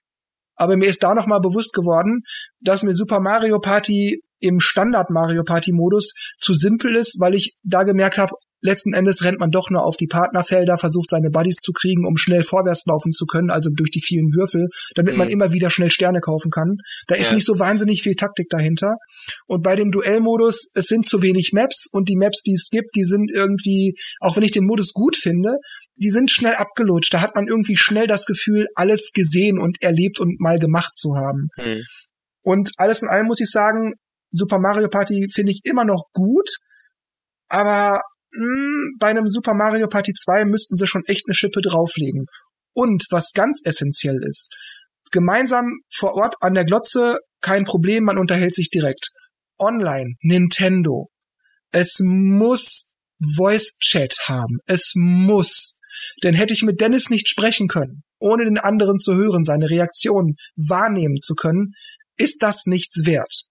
Aber 0.55 0.79
mir 0.79 0.87
ist 0.87 1.03
da 1.03 1.15
nochmal 1.15 1.41
bewusst 1.41 1.75
geworden, 1.75 2.23
dass 2.61 2.83
mir 2.83 2.95
Super 2.95 3.21
Mario 3.21 3.59
Party 3.59 4.23
im 4.39 4.59
Standard 4.59 5.11
Mario 5.11 5.45
Party 5.45 5.71
Modus 5.73 6.15
zu 6.39 6.55
simpel 6.55 6.97
ist, 6.97 7.21
weil 7.21 7.35
ich 7.35 7.55
da 7.63 7.83
gemerkt 7.83 8.17
habe, 8.17 8.33
letzten 8.63 8.95
Endes 8.95 9.25
rennt 9.25 9.41
man 9.41 9.51
doch 9.51 9.71
nur 9.71 9.85
auf 9.85 9.97
die 9.97 10.07
Partnerfelder, 10.07 10.79
versucht 10.79 11.11
seine 11.11 11.31
Buddies 11.31 11.57
zu 11.57 11.73
kriegen, 11.73 12.07
um 12.07 12.17
schnell 12.17 12.45
vorwärts 12.45 12.87
laufen 12.87 13.13
zu 13.13 13.27
können, 13.27 13.51
also 13.51 13.71
durch 13.75 13.91
die 13.91 14.01
vielen 14.01 14.33
Würfel, 14.33 14.69
damit 14.95 15.13
mhm. 15.13 15.19
man 15.19 15.29
immer 15.29 15.53
wieder 15.53 15.69
schnell 15.69 15.91
Sterne 15.91 16.21
kaufen 16.21 16.51
kann. 16.51 16.77
Da 17.09 17.17
ist 17.17 17.29
ja. 17.29 17.35
nicht 17.35 17.45
so 17.45 17.59
wahnsinnig 17.59 18.03
viel 18.03 18.15
Taktik 18.15 18.49
dahinter. 18.49 18.97
Und 19.47 19.63
bei 19.63 19.77
dem 19.77 19.91
Duellmodus, 19.91 20.71
es 20.75 20.87
sind 20.87 21.07
zu 21.07 21.23
wenig 21.23 21.51
Maps 21.53 21.89
und 21.91 22.09
die 22.09 22.17
Maps, 22.17 22.43
die 22.43 22.55
es 22.55 22.69
gibt, 22.71 22.95
die 22.97 23.05
sind 23.05 23.31
irgendwie, 23.31 23.95
auch 24.21 24.37
wenn 24.37 24.45
ich 24.45 24.53
den 24.53 24.65
Modus 24.65 24.93
gut 24.93 25.17
finde, 25.17 25.57
die 25.97 26.11
sind 26.11 26.31
schnell 26.31 26.55
abgelutscht. 26.55 27.13
Da 27.13 27.21
hat 27.21 27.35
man 27.35 27.47
irgendwie 27.47 27.77
schnell 27.77 28.07
das 28.07 28.27
Gefühl, 28.27 28.69
alles 28.75 29.11
gesehen 29.13 29.59
und 29.59 29.83
erlebt 29.83 30.21
und 30.21 30.41
mal 30.41 30.59
gemacht 30.59 30.95
zu 30.97 31.17
haben. 31.17 31.49
Mhm. 31.57 31.83
Und 32.43 32.71
alles 32.77 33.03
in 33.03 33.09
allem 33.09 33.27
muss 33.27 33.41
ich 33.41 33.51
sagen, 33.51 33.95
Super 34.31 34.59
Mario 34.59 34.89
Party 34.89 35.29
finde 35.33 35.53
ich 35.53 35.61
immer 35.65 35.85
noch 35.85 36.05
gut, 36.13 36.49
aber 37.49 38.01
mh, 38.33 38.45
hm, 38.45 38.97
bei 38.99 39.09
einem 39.09 39.29
Super 39.29 39.55
Mario 39.55 39.89
Party 39.89 40.13
2 40.13 40.45
müssten 40.45 40.77
sie 40.77 40.87
schon 40.87 41.05
echt 41.07 41.25
eine 41.27 41.35
Schippe 41.35 41.61
drauflegen. 41.61 42.27
Und 42.75 43.05
was 43.11 43.33
ganz 43.33 43.61
essentiell 43.65 44.21
ist, 44.29 44.49
gemeinsam 45.11 45.81
vor 45.95 46.15
Ort 46.15 46.37
an 46.41 46.55
der 46.55 46.65
Glotze, 46.65 47.19
kein 47.41 47.65
Problem, 47.65 48.05
man 48.05 48.19
unterhält 48.19 48.55
sich 48.55 48.71
direkt. 48.71 49.11
Online, 49.59 50.15
Nintendo. 50.23 51.09
Es 51.71 51.99
muss 52.01 52.93
Voice 53.37 53.77
Chat 53.79 54.17
haben. 54.27 54.59
Es 54.67 54.93
muss. 54.95 55.79
Denn 56.23 56.35
hätte 56.35 56.55
ich 56.55 56.63
mit 56.63 56.81
Dennis 56.81 57.11
nicht 57.11 57.29
sprechen 57.29 57.69
können, 57.69 58.03
ohne 58.19 58.45
den 58.45 58.59
anderen 58.59 58.99
zu 58.99 59.15
hören, 59.15 59.45
seine 59.45 59.71
Reaktion 59.71 60.37
wahrnehmen 60.57 61.19
zu 61.19 61.35
können, 61.35 61.73
ist 62.17 62.43
das 62.43 62.67
nichts 62.67 63.07
wert. 63.07 63.43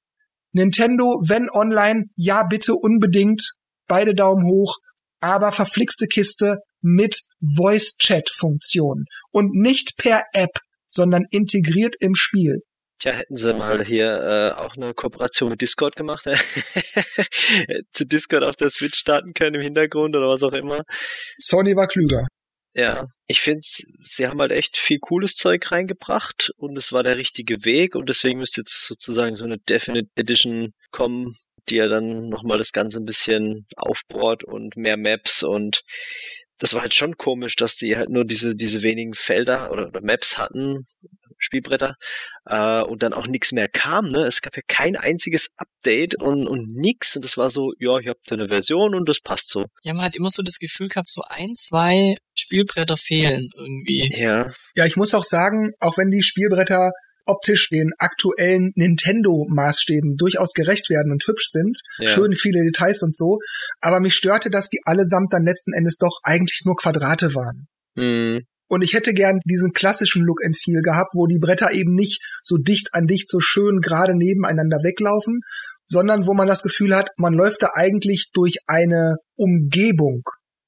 Nintendo, 0.53 1.21
wenn 1.25 1.49
online, 1.49 2.05
ja 2.15 2.43
bitte 2.43 2.73
unbedingt, 2.75 3.53
beide 3.91 4.15
Daumen 4.15 4.45
hoch, 4.45 4.77
aber 5.19 5.51
verflixte 5.51 6.07
Kiste 6.07 6.59
mit 6.79 7.19
Voice-Chat-Funktion 7.41 9.03
und 9.31 9.51
nicht 9.53 9.97
per 9.97 10.23
App, 10.31 10.59
sondern 10.87 11.25
integriert 11.29 11.95
im 11.99 12.15
Spiel. 12.15 12.61
Tja, 12.99 13.11
hätten 13.11 13.35
sie 13.35 13.53
mal 13.53 13.83
hier 13.83 14.07
äh, 14.07 14.61
auch 14.61 14.77
eine 14.77 14.93
Kooperation 14.93 15.49
mit 15.49 15.59
Discord 15.59 15.97
gemacht, 15.97 16.23
zu 17.91 18.05
Discord 18.05 18.45
auf 18.45 18.55
der 18.55 18.69
Switch 18.69 18.97
starten 18.97 19.33
können 19.33 19.55
im 19.55 19.61
Hintergrund 19.61 20.15
oder 20.15 20.29
was 20.29 20.43
auch 20.43 20.53
immer. 20.53 20.83
Sony 21.37 21.75
war 21.75 21.87
klüger. 21.87 22.27
Ja, 22.73 23.07
ich 23.27 23.41
finde, 23.41 23.59
sie 23.63 24.27
haben 24.27 24.39
halt 24.39 24.53
echt 24.53 24.77
viel 24.77 24.99
cooles 24.99 25.35
Zeug 25.35 25.69
reingebracht 25.69 26.51
und 26.55 26.77
es 26.77 26.93
war 26.93 27.03
der 27.03 27.17
richtige 27.17 27.65
Weg 27.65 27.95
und 27.95 28.07
deswegen 28.07 28.39
müsste 28.39 28.61
jetzt 28.61 28.87
sozusagen 28.87 29.35
so 29.35 29.43
eine 29.43 29.57
Definite 29.57 30.09
Edition 30.15 30.71
kommen, 30.91 31.35
die 31.69 31.75
ja 31.75 31.87
dann 31.87 32.29
nochmal 32.29 32.57
das 32.57 32.71
Ganze 32.71 32.99
ein 32.99 33.05
bisschen 33.05 33.65
aufbohrt 33.75 34.43
und 34.43 34.75
mehr 34.75 34.97
Maps 34.97 35.43
und 35.43 35.83
das 36.61 36.75
war 36.75 36.83
halt 36.83 36.93
schon 36.93 37.17
komisch, 37.17 37.55
dass 37.55 37.75
die 37.75 37.97
halt 37.97 38.09
nur 38.09 38.23
diese, 38.23 38.55
diese 38.55 38.83
wenigen 38.83 39.15
Felder 39.15 39.71
oder, 39.71 39.87
oder 39.87 40.01
Maps 40.01 40.37
hatten, 40.37 40.85
Spielbretter, 41.39 41.95
äh, 42.45 42.81
und 42.83 43.01
dann 43.01 43.13
auch 43.13 43.25
nichts 43.25 43.51
mehr 43.51 43.67
kam, 43.67 44.11
ne? 44.11 44.27
Es 44.27 44.43
gab 44.43 44.55
ja 44.55 44.61
kein 44.67 44.95
einziges 44.95 45.55
Update 45.57 46.21
und, 46.21 46.47
und 46.47 46.67
nix. 46.75 47.15
Und 47.15 47.25
das 47.25 47.35
war 47.35 47.49
so, 47.49 47.71
ja, 47.79 47.97
ich 47.97 48.07
habt 48.07 48.31
eine 48.31 48.47
Version 48.47 48.93
und 48.93 49.09
das 49.09 49.21
passt 49.21 49.49
so. 49.49 49.65
Ja, 49.81 49.95
man 49.95 50.05
hat 50.05 50.15
immer 50.15 50.29
so 50.29 50.43
das 50.43 50.59
Gefühl 50.59 50.87
gehabt, 50.87 51.07
so 51.07 51.23
ein, 51.27 51.55
zwei 51.55 52.15
Spielbretter 52.35 52.95
fehlen 52.95 53.49
irgendwie. 53.55 54.11
Ja. 54.15 54.51
Ja, 54.75 54.85
ich 54.85 54.97
muss 54.97 55.15
auch 55.15 55.23
sagen, 55.23 55.71
auch 55.79 55.97
wenn 55.97 56.11
die 56.11 56.21
Spielbretter 56.21 56.91
optisch 57.25 57.69
den 57.69 57.91
aktuellen 57.97 58.71
Nintendo-Maßstäben 58.75 60.15
durchaus 60.17 60.53
gerecht 60.53 60.89
werden 60.89 61.11
und 61.11 61.25
hübsch 61.25 61.49
sind. 61.51 61.79
Ja. 61.97 62.07
Schön 62.07 62.33
viele 62.33 62.63
Details 62.63 63.01
und 63.01 63.15
so. 63.15 63.39
Aber 63.79 63.99
mich 63.99 64.15
störte, 64.15 64.49
dass 64.49 64.69
die 64.69 64.79
allesamt 64.85 65.33
dann 65.33 65.45
letzten 65.45 65.73
Endes 65.73 65.97
doch 65.97 66.19
eigentlich 66.23 66.61
nur 66.65 66.75
Quadrate 66.75 67.35
waren. 67.35 67.67
Mhm. 67.95 68.41
Und 68.67 68.83
ich 68.83 68.93
hätte 68.93 69.13
gern 69.13 69.39
diesen 69.43 69.73
klassischen 69.73 70.23
Look 70.23 70.45
and 70.45 70.57
Feel 70.57 70.79
gehabt, 70.81 71.11
wo 71.13 71.27
die 71.27 71.39
Bretter 71.39 71.73
eben 71.73 71.93
nicht 71.93 72.21
so 72.41 72.55
dicht 72.55 72.93
an 72.93 73.05
dicht, 73.05 73.27
so 73.29 73.41
schön 73.41 73.81
gerade 73.81 74.15
nebeneinander 74.15 74.77
weglaufen, 74.77 75.41
sondern 75.87 76.25
wo 76.25 76.33
man 76.33 76.47
das 76.47 76.63
Gefühl 76.63 76.95
hat, 76.95 77.09
man 77.17 77.33
läuft 77.33 77.63
da 77.63 77.71
eigentlich 77.73 78.29
durch 78.33 78.59
eine 78.67 79.17
Umgebung. 79.35 80.21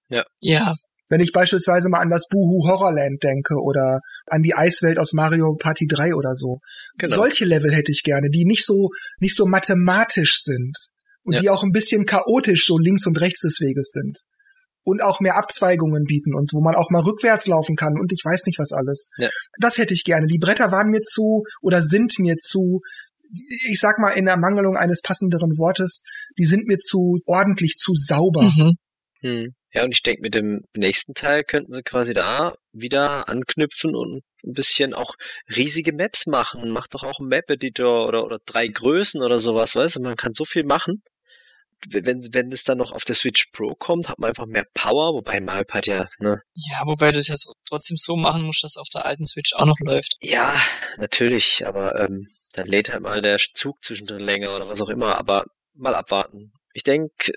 Ja. 0.09 0.25
Ja. 0.41 0.73
Wenn 1.09 1.21
ich 1.21 1.31
beispielsweise 1.31 1.89
mal 1.89 1.99
an 1.99 2.09
das 2.09 2.27
Boohoo 2.29 2.67
Horrorland 2.67 3.23
denke 3.23 3.55
oder 3.55 3.99
an 4.25 4.41
die 4.41 4.55
Eiswelt 4.55 4.97
aus 4.97 5.13
Mario 5.13 5.55
Party 5.55 5.85
3 5.87 6.15
oder 6.15 6.33
so. 6.33 6.59
Genau. 6.97 7.15
Solche 7.15 7.45
Level 7.45 7.73
hätte 7.73 7.91
ich 7.91 8.03
gerne, 8.03 8.29
die 8.29 8.45
nicht 8.45 8.65
so, 8.65 8.89
nicht 9.19 9.35
so 9.35 9.45
mathematisch 9.45 10.39
sind 10.41 10.75
und 11.23 11.35
ja. 11.35 11.39
die 11.41 11.49
auch 11.49 11.63
ein 11.63 11.71
bisschen 11.71 12.05
chaotisch 12.05 12.65
so 12.65 12.77
links 12.77 13.05
und 13.05 13.19
rechts 13.19 13.41
des 13.41 13.59
Weges 13.59 13.91
sind. 13.91 14.19
Und 14.85 15.01
auch 15.01 15.21
mehr 15.21 15.37
Abzweigungen 15.37 16.03
bieten 16.03 16.35
und 16.35 16.51
wo 16.51 16.61
man 16.61 16.75
auch 16.75 16.89
mal 16.89 17.01
rückwärts 17.01 17.47
laufen 17.47 17.77
kann 17.77 17.97
und 17.97 18.11
ich 18.11 18.21
weiß 18.23 18.45
nicht 18.45 18.59
was 18.59 18.73
alles. 18.73 19.11
Ja. 19.17 19.29
Das 19.59 19.77
hätte 19.77 19.93
ich 19.93 20.03
gerne. 20.03 20.27
Die 20.27 20.39
Bretter 20.39 20.71
waren 20.71 20.89
mir 20.89 21.01
zu 21.01 21.43
oder 21.61 21.81
sind 21.81 22.19
mir 22.19 22.35
zu 22.37 22.81
ich 23.67 23.79
sag 23.79 23.99
mal 23.99 24.11
in 24.11 24.27
Ermangelung 24.27 24.75
eines 24.75 25.01
passenderen 25.01 25.57
Wortes, 25.57 26.03
die 26.37 26.45
sind 26.45 26.67
mir 26.67 26.77
zu 26.77 27.19
ordentlich 27.25 27.75
zu 27.75 27.93
sauber. 27.95 28.43
Mhm. 28.43 28.73
Hm. 29.21 29.55
Ja, 29.73 29.83
und 29.83 29.91
ich 29.91 30.03
denke, 30.03 30.21
mit 30.21 30.35
dem 30.35 30.65
nächsten 30.75 31.15
Teil 31.15 31.43
könnten 31.43 31.73
sie 31.73 31.81
quasi 31.81 32.13
da 32.13 32.55
wieder 32.73 33.27
anknüpfen 33.27 33.95
und 33.95 34.23
ein 34.45 34.53
bisschen 34.53 34.93
auch 34.93 35.15
riesige 35.49 35.93
Maps 35.93 36.27
machen. 36.27 36.69
Macht 36.69 36.93
doch 36.93 37.03
auch 37.03 37.19
einen 37.19 37.29
Map-Editor 37.29 38.07
oder, 38.07 38.23
oder 38.23 38.37
drei 38.45 38.67
Größen 38.67 39.23
oder 39.23 39.39
sowas, 39.39 39.75
weißt 39.75 39.95
du? 39.95 40.01
Man 40.01 40.15
kann 40.15 40.33
so 40.35 40.45
viel 40.45 40.63
machen. 40.63 41.01
Wenn, 41.89 42.23
wenn 42.33 42.51
es 42.51 42.63
dann 42.63 42.77
noch 42.77 42.91
auf 42.93 43.03
der 43.03 43.15
Switch 43.15 43.47
Pro 43.51 43.73
kommt, 43.75 44.07
hat 44.07 44.19
man 44.19 44.29
einfach 44.29 44.45
mehr 44.45 44.65
Power, 44.73 45.15
wobei 45.15 45.41
Mario 45.41 45.65
Party 45.65 45.89
ja, 45.91 46.07
ne? 46.19 46.39
Ja, 46.53 46.83
wobei 46.85 47.11
du 47.11 47.19
es 47.19 47.27
ja 47.27 47.35
trotzdem 47.67 47.97
so 47.97 48.15
machen 48.15 48.45
musst, 48.45 48.63
dass 48.63 48.77
auf 48.77 48.87
der 48.93 49.05
alten 49.05 49.25
Switch 49.25 49.53
auch 49.53 49.65
noch 49.65 49.75
läuft. 49.81 50.15
Ja, 50.21 50.55
natürlich, 50.97 51.65
aber 51.65 51.99
ähm, 51.99 52.25
dann 52.53 52.67
lädt 52.67 52.89
halt 52.89 53.01
mal 53.01 53.21
der 53.21 53.37
Zug 53.53 53.83
zwischendrin 53.83 54.21
länger 54.21 54.55
oder 54.55 54.69
was 54.69 54.81
auch 54.81 54.87
immer, 54.87 55.17
aber 55.17 55.45
mal 55.73 55.95
abwarten. 55.95 56.53
Ich 56.73 56.83
denke, 56.83 57.31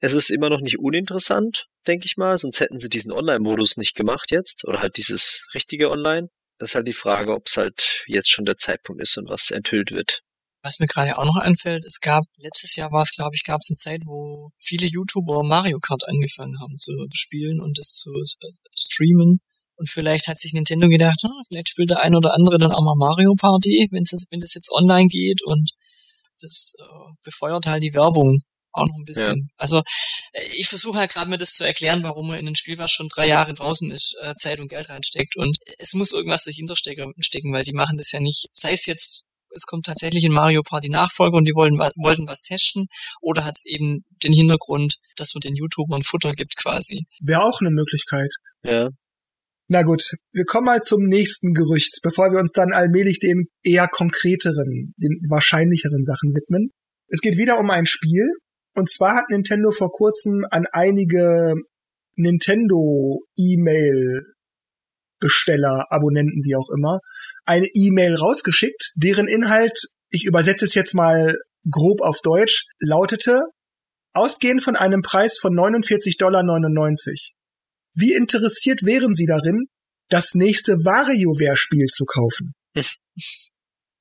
es 0.00 0.14
ist 0.14 0.30
immer 0.30 0.48
noch 0.50 0.60
nicht 0.60 0.78
uninteressant, 0.78 1.66
denke 1.86 2.06
ich 2.06 2.16
mal, 2.16 2.36
sonst 2.38 2.60
hätten 2.60 2.80
sie 2.80 2.88
diesen 2.88 3.12
Online-Modus 3.12 3.76
nicht 3.76 3.94
gemacht 3.94 4.30
jetzt 4.30 4.64
oder 4.66 4.80
halt 4.80 4.96
dieses 4.96 5.46
richtige 5.54 5.90
Online. 5.90 6.28
Das 6.58 6.70
ist 6.70 6.74
halt 6.74 6.88
die 6.88 6.92
Frage, 6.92 7.32
ob 7.32 7.46
es 7.46 7.56
halt 7.56 8.04
jetzt 8.06 8.30
schon 8.30 8.44
der 8.44 8.58
Zeitpunkt 8.58 9.02
ist 9.02 9.16
und 9.16 9.28
was 9.28 9.50
enthüllt 9.50 9.90
wird. 9.92 10.22
Was 10.62 10.78
mir 10.78 10.86
gerade 10.86 11.16
auch 11.16 11.24
noch 11.24 11.36
einfällt, 11.36 11.86
es 11.86 12.00
gab, 12.00 12.24
letztes 12.36 12.76
Jahr 12.76 12.92
war 12.92 13.02
es, 13.02 13.12
glaube 13.12 13.34
ich, 13.34 13.44
gab 13.44 13.60
es 13.62 13.70
eine 13.70 13.76
Zeit, 13.76 14.02
wo 14.04 14.50
viele 14.58 14.86
YouTuber 14.86 15.42
Mario 15.42 15.78
Kart 15.78 16.06
angefangen 16.06 16.60
haben 16.60 16.76
zu 16.76 16.92
spielen 17.12 17.60
und 17.60 17.78
das 17.78 17.92
zu 17.92 18.10
äh, 18.12 18.52
streamen. 18.74 19.40
Und 19.76 19.88
vielleicht 19.88 20.28
hat 20.28 20.38
sich 20.38 20.52
Nintendo 20.52 20.88
gedacht, 20.88 21.22
hm, 21.22 21.32
vielleicht 21.48 21.70
spielt 21.70 21.90
der 21.90 22.00
ein 22.00 22.14
oder 22.14 22.34
andere 22.34 22.58
dann 22.58 22.72
auch 22.72 22.82
mal 22.82 22.96
Mario 22.96 23.34
Party, 23.34 23.88
wenn 23.90 24.02
das, 24.02 24.24
wenn 24.28 24.40
das 24.40 24.52
jetzt 24.52 24.70
online 24.70 25.08
geht 25.08 25.40
und 25.42 25.70
das 26.40 26.74
äh, 26.78 27.12
befeuert 27.22 27.66
halt 27.66 27.82
die 27.82 27.94
Werbung 27.94 28.42
auch 28.72 28.86
noch 28.86 28.96
ein 28.96 29.04
bisschen. 29.04 29.48
Ja. 29.48 29.54
Also 29.56 29.82
äh, 30.32 30.44
ich 30.56 30.68
versuche 30.68 30.98
halt 30.98 31.12
gerade 31.12 31.30
mir 31.30 31.38
das 31.38 31.54
zu 31.54 31.64
erklären, 31.64 32.02
warum 32.02 32.28
man 32.28 32.38
in 32.38 32.48
ein 32.48 32.56
Spiel, 32.56 32.78
was 32.78 32.90
schon 32.90 33.08
drei 33.08 33.26
Jahre 33.26 33.54
draußen 33.54 33.90
ist, 33.90 34.16
äh, 34.20 34.34
Zeit 34.36 34.60
und 34.60 34.68
Geld 34.68 34.88
reinsteckt. 34.88 35.36
Und 35.36 35.58
es 35.78 35.92
muss 35.94 36.12
irgendwas 36.12 36.44
dahinter 36.44 36.76
stecken, 36.76 37.52
weil 37.52 37.64
die 37.64 37.72
machen 37.72 37.98
das 37.98 38.12
ja 38.12 38.20
nicht. 38.20 38.46
Sei 38.52 38.72
es 38.72 38.86
jetzt, 38.86 39.24
es 39.54 39.62
kommt 39.62 39.86
tatsächlich 39.86 40.24
in 40.24 40.32
Mario 40.32 40.62
Party 40.62 40.88
Nachfolger 40.88 41.36
und 41.36 41.44
die 41.46 41.54
wollen, 41.54 41.78
wollten 41.78 42.28
was 42.28 42.42
testen, 42.42 42.86
oder 43.20 43.44
hat 43.44 43.56
es 43.56 43.64
eben 43.66 44.04
den 44.22 44.32
Hintergrund, 44.32 44.96
dass 45.16 45.34
man 45.34 45.40
den 45.40 45.56
YouTubern 45.56 46.02
Futter 46.02 46.32
gibt 46.32 46.56
quasi. 46.56 47.04
Wäre 47.20 47.42
auch 47.42 47.60
eine 47.60 47.70
Möglichkeit. 47.70 48.32
Ja. 48.62 48.88
Na 49.72 49.82
gut, 49.84 50.02
wir 50.32 50.44
kommen 50.46 50.66
mal 50.66 50.80
zum 50.80 51.04
nächsten 51.04 51.54
Gerücht, 51.54 52.00
bevor 52.02 52.32
wir 52.32 52.40
uns 52.40 52.50
dann 52.50 52.72
allmählich 52.72 53.20
den 53.20 53.46
eher 53.62 53.86
konkreteren, 53.86 54.94
den 54.96 55.20
wahrscheinlicheren 55.30 56.02
Sachen 56.02 56.34
widmen. 56.34 56.72
Es 57.06 57.20
geht 57.20 57.36
wieder 57.36 57.56
um 57.60 57.70
ein 57.70 57.86
Spiel. 57.86 58.24
Und 58.74 58.90
zwar 58.90 59.14
hat 59.14 59.30
Nintendo 59.30 59.70
vor 59.70 59.92
kurzem 59.92 60.44
an 60.50 60.66
einige 60.72 61.54
Nintendo 62.16 63.20
E-Mail 63.36 64.34
Besteller, 65.20 65.86
Abonnenten, 65.90 66.42
wie 66.42 66.56
auch 66.56 66.68
immer, 66.76 66.98
eine 67.44 67.68
E-Mail 67.72 68.16
rausgeschickt, 68.16 68.90
deren 68.96 69.28
Inhalt, 69.28 69.78
ich 70.10 70.24
übersetze 70.24 70.64
es 70.64 70.74
jetzt 70.74 70.94
mal 70.94 71.36
grob 71.70 72.00
auf 72.00 72.18
Deutsch, 72.24 72.66
lautete, 72.80 73.42
ausgehend 74.14 74.64
von 74.64 74.74
einem 74.74 75.02
Preis 75.02 75.38
von 75.38 75.54
49,99 75.54 76.18
Dollar 76.18 76.42
wie 77.94 78.14
interessiert 78.14 78.82
wären 78.82 79.12
Sie 79.12 79.26
darin, 79.26 79.66
das 80.08 80.34
nächste 80.34 80.74
WarioWare-Spiel 80.74 81.86
zu 81.86 82.04
kaufen? 82.04 82.52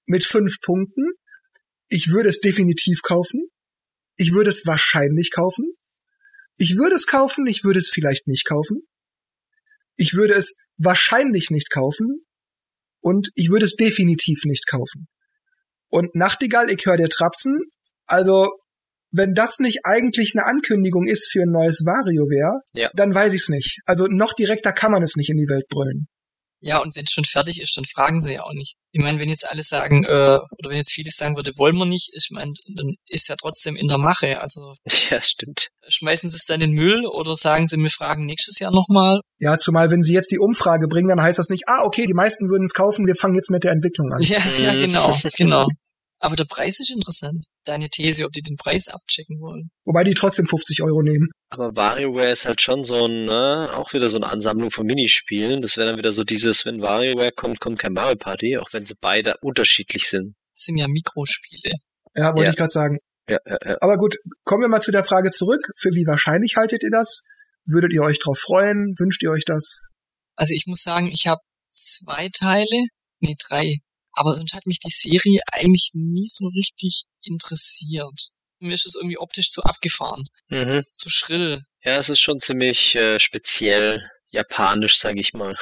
Mit 0.06 0.24
fünf 0.24 0.60
Punkten. 0.62 1.12
Ich 1.88 2.10
würde 2.10 2.30
es 2.30 2.40
definitiv 2.40 3.02
kaufen. 3.02 3.50
Ich 4.16 4.34
würde 4.34 4.50
es 4.50 4.66
wahrscheinlich 4.66 5.32
kaufen. 5.32 5.74
Ich 6.58 6.78
würde 6.78 6.96
es 6.96 7.08
kaufen, 7.08 7.48
ich 7.48 7.64
würde 7.64 7.80
es 7.80 7.90
vielleicht 7.90 8.28
nicht 8.28 8.46
kaufen. 8.46 8.82
Ich 9.96 10.14
würde 10.14 10.34
es 10.34 10.58
wahrscheinlich 10.78 11.52
nicht 11.52 11.70
kaufen. 11.72 12.26
Und 13.02 13.30
ich 13.36 13.50
würde 13.50 13.66
es 13.66 13.76
definitiv 13.76 14.44
nicht 14.44 14.68
kaufen. 14.68 15.08
Und 15.88 16.16
Nachtigall, 16.16 16.70
ich 16.70 16.86
höre 16.86 16.98
dir 16.98 17.10
trapsen. 17.10 17.60
Also 18.06 18.59
wenn 19.12 19.34
das 19.34 19.60
nicht 19.60 19.80
eigentlich 19.84 20.34
eine 20.36 20.46
Ankündigung 20.46 21.08
ist 21.08 21.32
für 21.32 21.42
ein 21.42 21.52
neues 21.52 21.84
WarioWare, 21.86 22.62
ja. 22.74 22.90
dann 22.94 23.14
weiß 23.14 23.34
ich 23.34 23.42
es 23.42 23.50
nicht. 23.50 23.80
Also 23.86 24.06
noch 24.08 24.34
direkter 24.34 24.72
kann 24.72 24.92
man 24.92 25.04
es 25.04 25.16
nicht 25.16 25.30
in 25.30 25.38
die 25.38 25.50
Welt 25.50 25.68
brüllen. 25.68 26.08
Ja, 26.62 26.80
und 26.80 26.96
wenn 26.96 27.06
es 27.06 27.12
schon 27.12 27.24
fertig 27.24 27.62
ist, 27.62 27.78
dann 27.78 27.86
fragen 27.86 28.22
sie 28.22 28.34
ja 28.34 28.44
auch 28.44 28.54
nicht. 28.54 28.76
Ich 28.92 29.02
meine, 29.02 29.18
wenn 29.20 29.30
jetzt 29.30 29.48
alle 29.48 29.64
sagen, 29.64 30.04
äh, 30.04 30.40
oder 30.58 30.70
wenn 30.70 30.78
jetzt 30.78 30.92
viele 30.92 31.10
sagen 31.10 31.38
würde, 31.38 31.52
wollen 31.58 31.78
wir 31.78 31.86
nicht, 31.86 32.10
ich 32.14 32.28
meine, 32.32 32.52
dann 32.76 32.96
ist 33.08 33.30
ja 33.30 33.36
trotzdem 33.40 33.78
in 33.78 33.88
der 33.88 33.98
Mache. 33.98 34.42
Also 34.42 34.74
ja, 35.10 35.22
stimmt. 35.22 35.70
Schmeißen 35.88 36.30
sie 36.30 36.36
es 36.36 36.46
dann 36.46 36.60
in 36.60 36.72
den 36.72 36.76
Müll 36.76 37.06
oder 37.06 37.36
sagen 37.36 37.70
sie, 37.70 37.78
wir 37.78 37.90
fragen 37.90 38.26
nächstes 38.26 38.60
Jahr 38.60 38.72
nochmal? 38.72 39.22
Ja, 39.38 39.58
zumal 39.58 39.90
wenn 39.90 40.02
sie 40.02 40.14
jetzt 40.14 40.32
die 40.32 40.40
Umfrage 40.40 40.88
bringen, 40.88 41.08
dann 41.08 41.22
heißt 41.22 41.40
das 41.40 41.50
nicht, 41.50 41.64
ah, 41.68 41.84
okay, 41.86 42.06
die 42.06 42.14
meisten 42.14 42.50
würden 42.50 42.66
es 42.66 42.74
kaufen, 42.74 43.08
wir 43.08 43.16
fangen 43.16 43.36
jetzt 43.36 43.52
mit 43.52 43.64
der 43.64 43.72
Entwicklung 43.72 44.12
an. 44.12 44.22
Ja, 44.22 44.40
ja, 44.60 44.74
genau, 44.74 45.18
genau. 45.38 45.68
Aber 46.20 46.36
der 46.36 46.46
Preis 46.46 46.80
ist 46.80 46.92
interessant. 46.92 47.46
Deine 47.64 47.90
These, 47.90 48.26
ob 48.26 48.32
die 48.34 48.42
den 48.42 48.58
Preis 48.58 48.90
abchecken 48.90 49.40
wollen. 49.40 49.72
Wobei 49.86 50.04
die 50.04 50.14
trotzdem 50.14 50.46
50 50.46 50.84
Euro 50.84 51.02
nehmen. 51.02 51.30
Aber 51.50 51.76
WarioWare 51.76 52.32
ist 52.32 52.46
halt 52.46 52.62
schon 52.62 52.84
so 52.84 53.06
ein, 53.06 53.26
ne, 53.26 53.70
auch 53.74 53.94
wieder 53.94 54.10
so 54.10 54.18
eine 54.18 54.28
Ansammlung 54.28 54.70
von 54.70 54.86
Minispielen. 54.86 55.62
Das 55.62 55.78
wäre 55.78 55.88
dann 55.88 55.98
wieder 55.98 56.12
so 56.12 56.26
dieses, 56.26 56.66
wenn 56.66 56.82
WarioWare 56.82 57.32
kommt, 57.32 57.62
kommt 57.62 57.80
kein 57.80 57.94
Mario 57.94 58.18
Party, 58.18 58.58
auch 58.58 58.74
wenn 58.74 58.86
sie 58.86 58.96
beide 59.00 59.36
unterschiedlich 59.42 60.10
sind. 60.10 60.36
Das 60.54 60.66
sind 60.66 60.78
ja 60.78 60.88
Mikrospiele. 60.90 61.72
Ja, 62.16 62.34
wollte 62.36 62.44
ja. 62.44 62.50
ich 62.50 62.58
gerade 62.58 62.72
sagen. 62.72 62.98
Ja, 63.30 63.38
ja, 63.46 63.58
ja. 63.64 63.78
Aber 63.80 63.98
gut, 63.98 64.18
kommen 64.44 64.64
wir 64.64 64.70
mal 64.70 64.82
zu 64.82 64.92
der 64.92 65.06
Frage 65.06 65.30
zurück. 65.30 65.62
Für 65.78 65.90
wie 65.90 66.06
wahrscheinlich 66.06 66.56
haltet 66.58 66.84
ihr 66.84 66.92
das? 66.92 67.22
Würdet 67.66 67.94
ihr 67.94 68.02
euch 68.02 68.20
drauf 68.20 68.40
freuen? 68.40 68.94
Wünscht 68.98 69.24
ihr 69.24 69.32
euch 69.32 69.46
das? 69.46 69.82
Also 70.36 70.54
ich 70.54 70.66
muss 70.68 70.82
sagen, 70.82 71.08
ich 71.08 71.28
habe 71.28 71.42
zwei 71.70 72.30
Teile, 72.34 72.88
nee, 73.20 73.36
drei 73.48 73.78
aber 74.14 74.32
sonst 74.32 74.54
hat 74.54 74.66
mich 74.66 74.80
die 74.80 74.92
Serie 74.92 75.42
eigentlich 75.52 75.92
nie 75.94 76.28
so 76.28 76.48
richtig 76.48 77.04
interessiert. 77.24 78.30
Mir 78.60 78.74
ist 78.74 78.86
es 78.86 78.96
irgendwie 78.96 79.18
optisch 79.18 79.52
zu 79.52 79.64
abgefahren. 79.64 80.26
Mhm. 80.50 80.84
Zu 80.98 81.10
schrill. 81.10 81.64
Ja, 81.84 81.98
es 81.98 82.10
ist 82.10 82.20
schon 82.20 82.42
ziemlich 82.42 82.96
äh, 82.96 83.20
speziell 83.20 84.04
japanisch, 84.28 85.00
sag 85.00 85.18
ich 85.18 85.34
mal. 85.34 85.56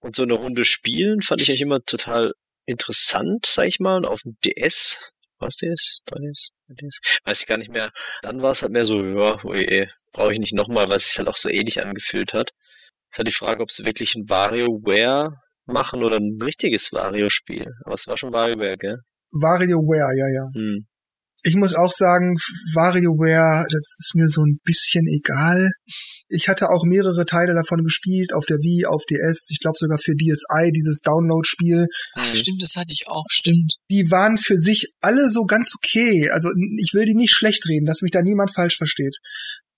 Und 0.00 0.16
so 0.16 0.22
eine 0.22 0.34
Runde 0.34 0.64
spielen 0.64 1.22
fand 1.22 1.40
ich 1.40 1.48
eigentlich 1.48 1.62
immer 1.62 1.82
total 1.84 2.32
interessant, 2.66 3.46
sag 3.46 3.66
ich 3.66 3.80
mal, 3.80 4.04
auf 4.04 4.22
dem 4.22 4.36
DS. 4.44 4.98
Was 5.38 5.56
DS? 5.56 6.00
3DS? 6.06 6.50
DS? 6.68 7.00
Weiß 7.24 7.40
ich 7.40 7.46
gar 7.46 7.56
nicht 7.56 7.70
mehr. 7.70 7.92
Dann 8.22 8.42
war 8.42 8.52
es 8.52 8.62
halt 8.62 8.72
mehr 8.72 8.84
so, 8.84 9.02
ja, 9.02 9.42
oje, 9.44 9.88
brauche 10.12 10.32
ich 10.32 10.38
nicht 10.38 10.54
nochmal, 10.54 10.88
weil 10.88 10.96
es 10.96 11.08
sich 11.08 11.18
halt 11.18 11.28
auch 11.28 11.36
so 11.36 11.48
ähnlich 11.48 11.80
angefühlt 11.80 12.32
hat. 12.32 12.50
Es 13.10 13.14
ist 13.14 13.18
halt 13.18 13.28
die 13.28 13.32
Frage, 13.32 13.62
ob 13.62 13.70
es 13.70 13.84
wirklich 13.84 14.14
ein 14.14 14.28
WarioWare 14.28 15.36
machen 15.72 16.02
oder 16.02 16.16
ein 16.16 16.38
richtiges 16.42 16.90
Wario-Spiel. 16.92 17.66
Aber 17.84 17.94
es 17.94 18.06
war 18.06 18.16
schon 18.16 18.32
WarioWare, 18.32 18.76
gell? 18.76 18.98
WarioWare, 19.32 20.16
ja, 20.16 20.28
ja. 20.28 20.48
Hm. 20.54 20.86
Ich 21.44 21.56
muss 21.56 21.74
auch 21.74 21.90
sagen, 21.90 22.36
WarioWare, 22.72 23.66
das 23.68 23.96
ist 23.98 24.12
mir 24.14 24.28
so 24.28 24.42
ein 24.42 24.60
bisschen 24.62 25.08
egal. 25.08 25.70
Ich 26.28 26.48
hatte 26.48 26.70
auch 26.70 26.84
mehrere 26.84 27.26
Teile 27.26 27.52
davon 27.54 27.82
gespielt, 27.82 28.32
auf 28.32 28.46
der 28.46 28.58
Wii, 28.58 28.86
auf 28.86 29.02
DS, 29.10 29.48
ich 29.50 29.58
glaube 29.58 29.74
sogar 29.76 29.98
für 29.98 30.14
DSi, 30.14 30.70
dieses 30.70 31.00
Download-Spiel. 31.00 31.86
Ach, 32.14 32.28
hm. 32.28 32.36
stimmt, 32.36 32.62
das 32.62 32.76
hatte 32.76 32.92
ich 32.92 33.08
auch, 33.08 33.24
stimmt. 33.28 33.74
Die 33.90 34.12
waren 34.12 34.38
für 34.38 34.56
sich 34.56 34.94
alle 35.00 35.30
so 35.30 35.42
ganz 35.42 35.74
okay. 35.74 36.30
Also 36.30 36.48
ich 36.78 36.94
will 36.94 37.06
die 37.06 37.16
nicht 37.16 37.32
schlecht 37.32 37.68
reden, 37.68 37.86
dass 37.86 38.02
mich 38.02 38.12
da 38.12 38.22
niemand 38.22 38.54
falsch 38.54 38.76
versteht 38.76 39.16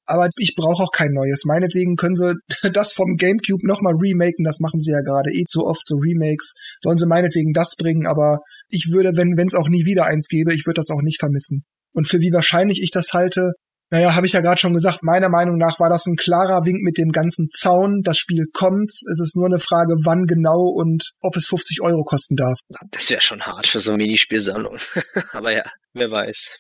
aber 0.07 0.29
ich 0.37 0.55
brauche 0.57 0.83
auch 0.83 0.93
kein 0.93 1.13
neues. 1.13 1.45
Meinetwegen 1.45 1.97
können 1.97 2.17
sie 2.17 2.35
das 2.73 2.93
vom 2.93 3.17
GameCube 3.17 3.67
nochmal 3.67 3.95
remaken, 3.95 4.45
das 4.45 4.61
machen 4.61 4.81
sie 4.81 4.93
ja 4.93 5.01
gerade 5.01 5.31
eh 5.33 5.45
so 5.49 5.67
oft, 5.67 5.87
so 5.87 5.97
Remakes. 5.97 6.55
Sollen 6.81 6.99
sie 6.99 7.07
meinetwegen 7.07 7.53
das 7.53 7.75
bringen, 7.77 8.07
aber 8.07 8.41
ich 8.69 8.91
würde, 8.93 9.17
wenn 9.17 9.39
es 9.39 9.55
auch 9.55 9.69
nie 9.69 9.85
wieder 9.85 10.07
eins 10.07 10.29
gäbe, 10.29 10.55
ich 10.55 10.67
würde 10.67 10.81
das 10.81 10.91
auch 10.91 11.03
nicht 11.03 11.21
vermissen. 11.21 11.65
Und 11.93 12.09
für 12.09 12.21
wie 12.21 12.33
wahrscheinlich 12.33 12.83
ich 12.83 12.91
das 12.91 13.13
halte, 13.13 13.53
naja, 13.91 14.15
habe 14.15 14.27
ich 14.27 14.33
ja 14.33 14.41
gerade 14.41 14.61
schon 14.61 14.73
gesagt, 14.73 15.03
meiner 15.03 15.29
Meinung 15.29 15.57
nach 15.57 15.79
war 15.79 15.89
das 15.89 16.07
ein 16.07 16.17
klarer 16.17 16.65
Wink 16.65 16.83
mit 16.83 16.99
dem 16.99 17.13
ganzen 17.13 17.49
Zaun. 17.51 18.01
Das 18.03 18.19
Spiel 18.19 18.47
kommt. 18.53 18.91
Es 18.91 19.21
ist 19.21 19.37
nur 19.37 19.47
eine 19.47 19.61
Frage, 19.61 19.95
wann 20.05 20.25
genau 20.25 20.69
und 20.75 21.13
ob 21.21 21.37
es 21.37 21.47
50 21.47 21.81
Euro 21.83 22.03
kosten 22.03 22.35
darf. 22.35 22.59
Das 22.91 23.09
wäre 23.11 23.21
schon 23.21 23.43
hart 23.43 23.67
für 23.67 23.81
so 23.81 23.93
eine 23.93 23.99
Minispielsammlung. 24.03 24.79
aber 25.33 25.53
ja, 25.53 25.65
wer 25.93 26.11
weiß. 26.11 26.51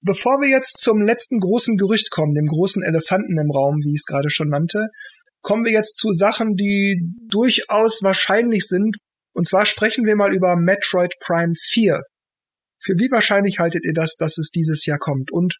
Bevor 0.00 0.40
wir 0.40 0.48
jetzt 0.48 0.78
zum 0.78 1.02
letzten 1.02 1.40
großen 1.40 1.76
Gerücht 1.76 2.10
kommen, 2.10 2.34
dem 2.34 2.46
großen 2.46 2.82
Elefanten 2.82 3.38
im 3.38 3.50
Raum, 3.50 3.82
wie 3.82 3.94
ich 3.94 4.00
es 4.00 4.06
gerade 4.06 4.30
schon 4.30 4.48
nannte, 4.48 4.88
kommen 5.40 5.64
wir 5.64 5.72
jetzt 5.72 5.96
zu 5.96 6.12
Sachen, 6.12 6.54
die 6.54 7.00
durchaus 7.28 8.02
wahrscheinlich 8.02 8.66
sind. 8.66 8.96
Und 9.32 9.46
zwar 9.46 9.66
sprechen 9.66 10.04
wir 10.04 10.16
mal 10.16 10.32
über 10.32 10.56
Metroid 10.56 11.14
Prime 11.20 11.54
4. 11.58 12.00
Für 12.80 12.92
wie 12.92 13.10
wahrscheinlich 13.10 13.58
haltet 13.58 13.84
ihr 13.84 13.92
das, 13.92 14.16
dass 14.16 14.38
es 14.38 14.50
dieses 14.50 14.86
Jahr 14.86 14.98
kommt? 14.98 15.32
Und 15.32 15.56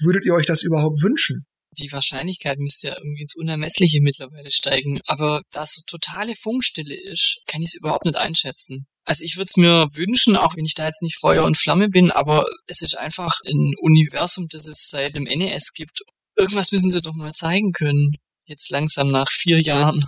würdet 0.00 0.24
ihr 0.24 0.34
euch 0.34 0.46
das 0.46 0.62
überhaupt 0.62 1.02
wünschen? 1.02 1.44
Die 1.78 1.92
Wahrscheinlichkeit 1.92 2.58
müsste 2.58 2.88
ja 2.88 2.96
irgendwie 2.96 3.22
ins 3.22 3.34
Unermessliche 3.34 4.00
mittlerweile 4.02 4.50
steigen. 4.50 5.00
Aber 5.06 5.42
da 5.52 5.64
es 5.64 5.74
so 5.74 5.82
totale 5.86 6.34
Funkstille 6.34 6.94
ist, 6.94 7.40
kann 7.46 7.62
ich 7.62 7.68
es 7.68 7.74
überhaupt 7.74 8.04
nicht 8.04 8.16
einschätzen. 8.16 8.86
Also 9.04 9.24
ich 9.24 9.36
würde 9.36 9.50
es 9.50 9.56
mir 9.56 9.88
wünschen, 9.94 10.36
auch 10.36 10.56
wenn 10.56 10.64
ich 10.64 10.74
da 10.74 10.86
jetzt 10.86 11.02
nicht 11.02 11.18
Feuer 11.18 11.44
und 11.44 11.58
Flamme 11.58 11.88
bin, 11.88 12.10
aber 12.10 12.44
es 12.66 12.82
ist 12.82 12.96
einfach 12.96 13.40
ein 13.44 13.74
Universum, 13.80 14.46
das 14.48 14.66
es 14.66 14.88
seit 14.88 15.16
dem 15.16 15.24
NES 15.24 15.72
gibt. 15.74 16.02
Irgendwas 16.36 16.70
müssen 16.70 16.90
sie 16.90 17.02
doch 17.02 17.14
mal 17.14 17.32
zeigen 17.32 17.72
können. 17.72 18.12
Jetzt 18.44 18.70
langsam 18.70 19.10
nach 19.10 19.28
vier 19.30 19.60
Jahren. 19.60 20.00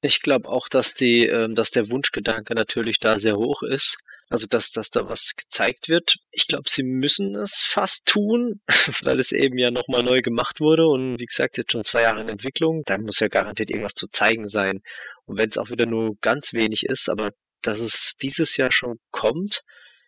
Ich 0.00 0.20
glaube 0.20 0.48
auch, 0.48 0.68
dass 0.68 0.94
die, 0.94 1.26
äh, 1.26 1.52
dass 1.52 1.70
der 1.70 1.90
Wunschgedanke 1.90 2.54
natürlich 2.54 2.98
da 3.00 3.18
sehr 3.18 3.36
hoch 3.36 3.62
ist. 3.62 3.98
Also 4.30 4.46
dass, 4.46 4.70
dass 4.72 4.90
da 4.90 5.08
was 5.08 5.34
gezeigt 5.36 5.88
wird. 5.88 6.16
Ich 6.30 6.46
glaube, 6.46 6.68
sie 6.68 6.82
müssen 6.82 7.34
es 7.34 7.64
fast 7.66 8.06
tun, 8.06 8.60
weil 9.02 9.18
es 9.18 9.32
eben 9.32 9.58
ja 9.58 9.70
nochmal 9.70 10.02
neu 10.02 10.20
gemacht 10.20 10.60
wurde 10.60 10.86
und 10.86 11.18
wie 11.18 11.24
gesagt, 11.24 11.56
jetzt 11.56 11.72
schon 11.72 11.84
zwei 11.84 12.02
Jahre 12.02 12.20
in 12.20 12.28
Entwicklung. 12.28 12.82
Da 12.84 12.98
muss 12.98 13.20
ja 13.20 13.28
garantiert 13.28 13.70
irgendwas 13.70 13.94
zu 13.94 14.06
zeigen 14.08 14.46
sein. 14.46 14.82
Und 15.24 15.38
wenn 15.38 15.48
es 15.48 15.56
auch 15.56 15.70
wieder 15.70 15.86
nur 15.86 16.16
ganz 16.20 16.52
wenig 16.52 16.84
ist, 16.84 17.08
aber 17.08 17.32
dass 17.62 17.80
es 17.80 18.16
dieses 18.20 18.56
Jahr 18.56 18.72
schon 18.72 18.98
kommt, 19.10 19.62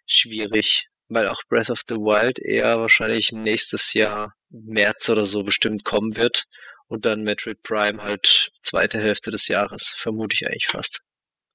schwierig. 0.07 0.87
Weil 1.09 1.29
auch 1.29 1.43
Breath 1.49 1.71
of 1.71 1.83
the 1.89 1.97
Wild 1.97 2.39
eher 2.39 2.79
wahrscheinlich 2.79 3.33
nächstes 3.33 3.95
Jahr 3.95 4.35
März 4.49 5.09
oder 5.09 5.25
so 5.25 5.43
bestimmt 5.43 5.85
kommen 5.85 6.17
wird. 6.17 6.45
Und 6.87 7.05
dann 7.05 7.23
Metroid 7.23 7.63
Prime 7.63 8.03
halt 8.03 8.51
zweite 8.63 8.99
Hälfte 8.99 9.31
des 9.31 9.49
Jahres, 9.49 9.93
vermute 9.97 10.35
ich 10.35 10.47
eigentlich 10.47 10.67
fast. 10.67 11.03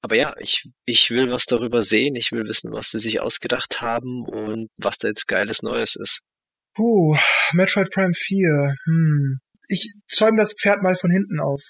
Aber 0.02 0.16
ja, 0.16 0.34
ich, 0.38 0.68
ich 0.84 1.10
will 1.10 1.30
was 1.30 1.46
darüber 1.46 1.82
sehen, 1.82 2.14
ich 2.16 2.32
will 2.32 2.44
wissen, 2.44 2.72
was 2.72 2.90
sie 2.90 3.00
sich 3.00 3.20
ausgedacht 3.20 3.80
haben 3.80 4.24
und 4.24 4.68
was 4.78 4.98
da 4.98 5.08
jetzt 5.08 5.26
geiles 5.26 5.62
Neues 5.62 5.96
ist. 5.96 6.22
Puh, 6.74 7.16
Metroid 7.52 7.90
Prime 7.90 8.14
4. 8.14 8.74
Hm. 8.84 9.40
Ich 9.68 9.92
zäume 10.08 10.36
das 10.36 10.54
Pferd 10.60 10.82
mal 10.82 10.94
von 10.94 11.10
hinten 11.10 11.40
auf. 11.40 11.62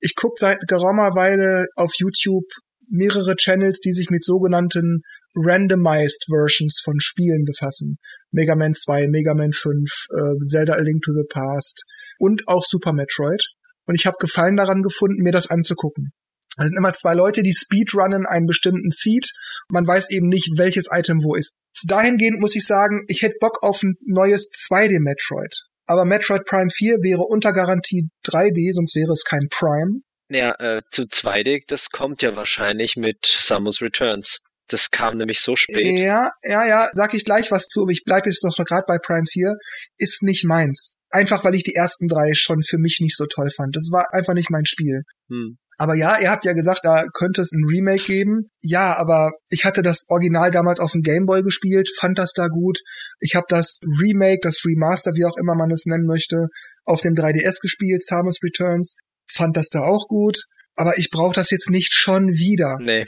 Ich 0.00 0.14
gucke 0.14 0.34
seit 0.38 0.58
geraumer 0.66 1.14
Weile 1.14 1.66
auf 1.76 1.92
YouTube 1.98 2.46
mehrere 2.88 3.36
Channels, 3.36 3.80
die 3.80 3.92
sich 3.92 4.10
mit 4.10 4.24
sogenannten 4.24 5.02
randomized 5.34 6.24
Versions 6.28 6.80
von 6.82 6.98
Spielen 6.98 7.44
befassen. 7.44 7.98
Mega 8.30 8.54
Man 8.54 8.74
2, 8.74 9.08
Mega 9.08 9.34
Man 9.34 9.52
5, 9.52 9.90
äh, 10.10 10.44
Zelda 10.44 10.74
A 10.74 10.80
Link 10.80 11.02
to 11.02 11.12
the 11.12 11.26
Past 11.28 11.84
und 12.18 12.46
auch 12.48 12.64
Super 12.64 12.92
Metroid. 12.92 13.44
Und 13.86 13.94
ich 13.94 14.06
habe 14.06 14.16
Gefallen 14.18 14.56
daran 14.56 14.82
gefunden, 14.82 15.22
mir 15.22 15.32
das 15.32 15.48
anzugucken. 15.48 16.12
Es 16.58 16.68
sind 16.68 16.78
immer 16.78 16.92
zwei 16.94 17.14
Leute, 17.14 17.42
die 17.42 17.52
speedrunnen 17.52 18.24
einen 18.24 18.46
bestimmten 18.46 18.90
Seed. 18.90 19.30
Man 19.68 19.86
weiß 19.86 20.10
eben 20.10 20.28
nicht, 20.28 20.56
welches 20.56 20.88
Item 20.90 21.22
wo 21.22 21.34
ist. 21.34 21.52
Dahingehend 21.84 22.40
muss 22.40 22.56
ich 22.56 22.66
sagen, 22.66 23.04
ich 23.08 23.22
hätte 23.22 23.36
Bock 23.40 23.62
auf 23.62 23.82
ein 23.82 23.96
neues 24.06 24.50
2D-Metroid. 24.50 25.54
Aber 25.86 26.04
Metroid 26.04 26.44
Prime 26.46 26.70
4 26.70 26.96
wäre 27.02 27.22
unter 27.22 27.52
Garantie 27.52 28.08
3D, 28.26 28.72
sonst 28.72 28.96
wäre 28.96 29.12
es 29.12 29.24
kein 29.24 29.48
Prime. 29.50 30.00
Ja, 30.28 30.54
äh, 30.58 30.82
zu 30.90 31.02
2D, 31.02 31.64
das 31.68 31.90
kommt 31.90 32.22
ja 32.22 32.34
wahrscheinlich 32.34 32.96
mit 32.96 33.24
Samus 33.26 33.80
Returns. 33.80 34.40
Das 34.68 34.90
kam 34.90 35.16
nämlich 35.16 35.40
so 35.40 35.54
spät. 35.54 35.98
Ja, 35.98 36.32
ja, 36.42 36.66
ja, 36.66 36.88
sag 36.92 37.14
ich 37.14 37.24
gleich 37.24 37.52
was 37.52 37.68
zu, 37.68 37.82
aber 37.82 37.92
ich 37.92 38.02
bleibe 38.04 38.28
jetzt 38.28 38.42
noch 38.42 38.56
gerade 38.56 38.84
bei 38.88 38.98
Prime 38.98 39.26
4. 39.30 39.54
Ist 39.96 40.22
nicht 40.24 40.44
meins. 40.44 40.96
Einfach 41.10 41.44
weil 41.44 41.54
ich 41.54 41.62
die 41.62 41.74
ersten 41.74 42.08
drei 42.08 42.34
schon 42.34 42.62
für 42.64 42.78
mich 42.78 42.98
nicht 43.00 43.16
so 43.16 43.26
toll 43.26 43.50
fand. 43.54 43.76
Das 43.76 43.88
war 43.92 44.12
einfach 44.12 44.34
nicht 44.34 44.50
mein 44.50 44.64
Spiel. 44.64 45.02
Hm. 45.28 45.58
Aber 45.78 45.94
ja, 45.94 46.18
ihr 46.18 46.30
habt 46.30 46.46
ja 46.46 46.54
gesagt, 46.54 46.80
da 46.84 47.04
könnte 47.12 47.42
es 47.42 47.52
ein 47.52 47.64
Remake 47.64 48.02
geben. 48.02 48.50
Ja, 48.60 48.96
aber 48.96 49.32
ich 49.50 49.64
hatte 49.64 49.82
das 49.82 50.06
Original 50.08 50.50
damals 50.50 50.80
auf 50.80 50.92
dem 50.92 51.02
Gameboy 51.02 51.42
gespielt, 51.42 51.90
fand 52.00 52.18
das 52.18 52.32
da 52.32 52.48
gut. 52.48 52.80
Ich 53.20 53.34
habe 53.34 53.46
das 53.48 53.80
Remake, 54.00 54.40
das 54.42 54.62
Remaster, 54.64 55.12
wie 55.14 55.26
auch 55.26 55.36
immer 55.36 55.54
man 55.54 55.70
es 55.70 55.84
nennen 55.84 56.06
möchte, 56.06 56.48
auf 56.84 57.02
dem 57.02 57.14
3DS 57.14 57.60
gespielt, 57.60 58.02
Samus 58.02 58.40
Returns, 58.42 58.96
fand 59.28 59.56
das 59.56 59.68
da 59.68 59.80
auch 59.80 60.06
gut. 60.08 60.38
Aber 60.74 60.98
ich 60.98 61.10
brauche 61.10 61.34
das 61.34 61.50
jetzt 61.50 61.70
nicht 61.70 61.94
schon 61.94 62.28
wieder. 62.28 62.76
Nee. 62.80 63.04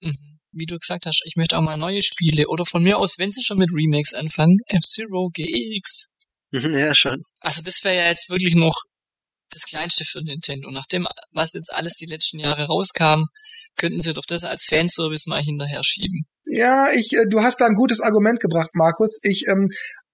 Mhm. 0.00 0.38
Wie 0.52 0.66
du 0.66 0.78
gesagt 0.78 1.06
hast, 1.06 1.22
ich 1.24 1.36
möchte 1.36 1.56
auch 1.56 1.62
mal 1.62 1.76
neue 1.76 2.02
Spiele. 2.02 2.48
Oder 2.48 2.64
von 2.64 2.82
mir 2.82 2.98
aus, 2.98 3.18
wenn 3.18 3.32
sie 3.32 3.42
schon 3.42 3.58
mit 3.58 3.70
Remakes 3.72 4.14
anfangen, 4.14 4.58
F-Zero, 4.66 5.30
GX. 5.32 6.08
Ja, 6.52 6.94
schon. 6.94 7.22
Also 7.40 7.62
das 7.62 7.82
wäre 7.84 7.96
ja 7.96 8.08
jetzt 8.08 8.30
wirklich 8.30 8.54
noch 8.54 8.74
das 9.50 9.62
Kleinste 9.62 10.04
für 10.04 10.22
Nintendo. 10.22 10.70
Nachdem, 10.70 11.06
was 11.32 11.52
jetzt 11.54 11.72
alles 11.72 11.94
die 11.94 12.06
letzten 12.06 12.38
Jahre 12.38 12.66
rauskam, 12.66 13.24
könnten 13.76 14.00
sie 14.00 14.14
doch 14.14 14.24
das 14.26 14.44
als 14.44 14.64
Fanservice 14.64 15.26
mal 15.26 15.42
hinterher 15.42 15.82
schieben. 15.84 16.26
Ja, 16.44 16.88
ich, 16.92 17.12
äh, 17.12 17.26
du 17.28 17.42
hast 17.42 17.60
da 17.60 17.66
ein 17.66 17.74
gutes 17.74 18.00
Argument 18.00 18.40
gebracht, 18.40 18.70
Markus. 18.74 19.18
Ich 19.22 19.44
ähm, 19.48 19.68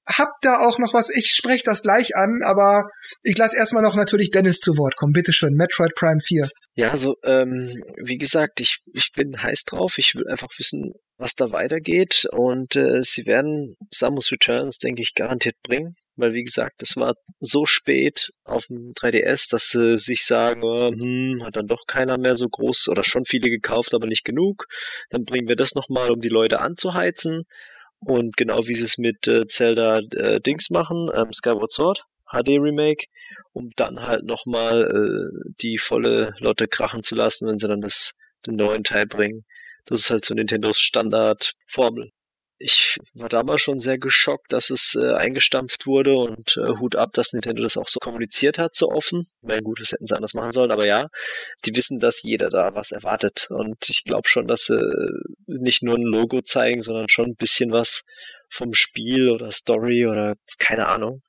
hab 0.06 0.28
da 0.42 0.60
auch 0.60 0.78
noch 0.78 0.94
was, 0.94 1.10
ich 1.10 1.28
spreche 1.28 1.64
das 1.64 1.82
gleich 1.82 2.16
an, 2.16 2.40
aber 2.42 2.88
ich 3.22 3.36
lasse 3.36 3.56
erstmal 3.56 3.82
noch 3.82 3.94
natürlich 3.94 4.30
Dennis 4.30 4.58
zu 4.58 4.76
Wort 4.76 4.96
kommen. 4.96 5.12
Bitteschön, 5.12 5.54
Metroid 5.54 5.94
Prime 5.94 6.20
4. 6.20 6.48
Ja, 6.74 6.90
also, 6.90 7.16
ähm, 7.22 7.82
wie 8.02 8.16
gesagt, 8.16 8.60
ich, 8.60 8.78
ich 8.94 9.12
bin 9.14 9.42
heiß 9.42 9.64
drauf. 9.64 9.98
Ich 9.98 10.14
will 10.14 10.26
einfach 10.26 10.48
wissen, 10.58 10.94
was 11.18 11.34
da 11.34 11.52
weitergeht. 11.52 12.24
Und 12.32 12.76
äh, 12.76 13.02
sie 13.02 13.26
werden 13.26 13.74
Samus 13.90 14.32
Returns, 14.32 14.78
denke 14.78 15.02
ich, 15.02 15.14
garantiert 15.14 15.56
bringen. 15.62 15.94
Weil, 16.16 16.32
wie 16.32 16.44
gesagt, 16.44 16.82
es 16.82 16.96
war 16.96 17.14
so 17.40 17.66
spät 17.66 18.30
auf 18.44 18.66
dem 18.66 18.92
3DS, 18.94 19.50
dass 19.50 19.68
sie 19.68 19.98
sich 19.98 20.24
sagen, 20.24 20.62
oh, 20.64 20.90
hm, 20.90 21.42
hat 21.44 21.56
dann 21.56 21.66
doch 21.66 21.84
keiner 21.86 22.16
mehr 22.16 22.36
so 22.36 22.48
groß 22.48 22.88
oder 22.88 23.04
schon 23.04 23.26
viele 23.26 23.50
gekauft, 23.50 23.92
aber 23.92 24.06
nicht 24.06 24.24
genug. 24.24 24.64
Dann 25.10 25.24
bringen 25.24 25.48
wir 25.48 25.56
das 25.56 25.74
nochmal, 25.74 26.10
um 26.10 26.20
die 26.20 26.28
Leute 26.28 26.60
anzuheizen. 26.60 27.44
Und 28.04 28.36
genau 28.36 28.66
wie 28.66 28.74
sie 28.74 28.84
es 28.84 28.98
mit 28.98 29.28
äh, 29.28 29.46
Zelda 29.46 29.98
äh, 29.98 30.40
Dings 30.40 30.70
machen, 30.70 31.08
ähm, 31.14 31.32
Skyward 31.32 31.72
Sword, 31.72 32.04
HD 32.26 32.58
Remake, 32.58 33.06
um 33.52 33.70
dann 33.76 34.02
halt 34.02 34.24
nochmal 34.24 34.82
äh, 34.82 35.52
die 35.60 35.78
volle 35.78 36.34
Lotte 36.38 36.66
krachen 36.66 37.02
zu 37.02 37.14
lassen, 37.14 37.46
wenn 37.48 37.58
sie 37.58 37.68
dann 37.68 37.80
das, 37.80 38.14
den 38.46 38.56
neuen 38.56 38.82
Teil 38.82 39.06
bringen. 39.06 39.44
Das 39.86 40.00
ist 40.00 40.10
halt 40.10 40.24
so 40.24 40.34
Nintendos 40.34 40.78
Standardformel 40.78 42.10
ich 42.62 42.98
war 43.14 43.28
damals 43.28 43.60
schon 43.60 43.78
sehr 43.78 43.98
geschockt, 43.98 44.52
dass 44.52 44.70
es 44.70 44.94
äh, 44.94 45.12
eingestampft 45.14 45.86
wurde 45.86 46.14
und 46.14 46.56
äh, 46.56 46.78
Hut 46.78 46.96
ab, 46.96 47.12
dass 47.12 47.32
Nintendo 47.32 47.62
das 47.62 47.76
auch 47.76 47.88
so 47.88 47.98
kommuniziert 47.98 48.58
hat, 48.58 48.76
so 48.76 48.88
offen. 48.88 49.26
Na 49.42 49.60
gut, 49.60 49.80
das 49.80 49.92
hätten 49.92 50.06
sie 50.06 50.14
anders 50.16 50.34
machen 50.34 50.52
sollen, 50.52 50.70
aber 50.70 50.86
ja, 50.86 51.08
die 51.64 51.74
wissen, 51.74 51.98
dass 51.98 52.22
jeder 52.22 52.48
da 52.48 52.74
was 52.74 52.92
erwartet. 52.92 53.48
Und 53.50 53.88
ich 53.88 54.04
glaube 54.04 54.28
schon, 54.28 54.46
dass 54.46 54.66
sie 54.66 54.80
nicht 55.46 55.82
nur 55.82 55.96
ein 55.96 56.02
Logo 56.02 56.42
zeigen, 56.42 56.82
sondern 56.82 57.08
schon 57.08 57.30
ein 57.30 57.36
bisschen 57.36 57.72
was 57.72 58.04
vom 58.48 58.74
Spiel 58.74 59.30
oder 59.30 59.50
Story 59.50 60.06
oder 60.06 60.36
keine 60.58 60.86
Ahnung, 60.86 61.22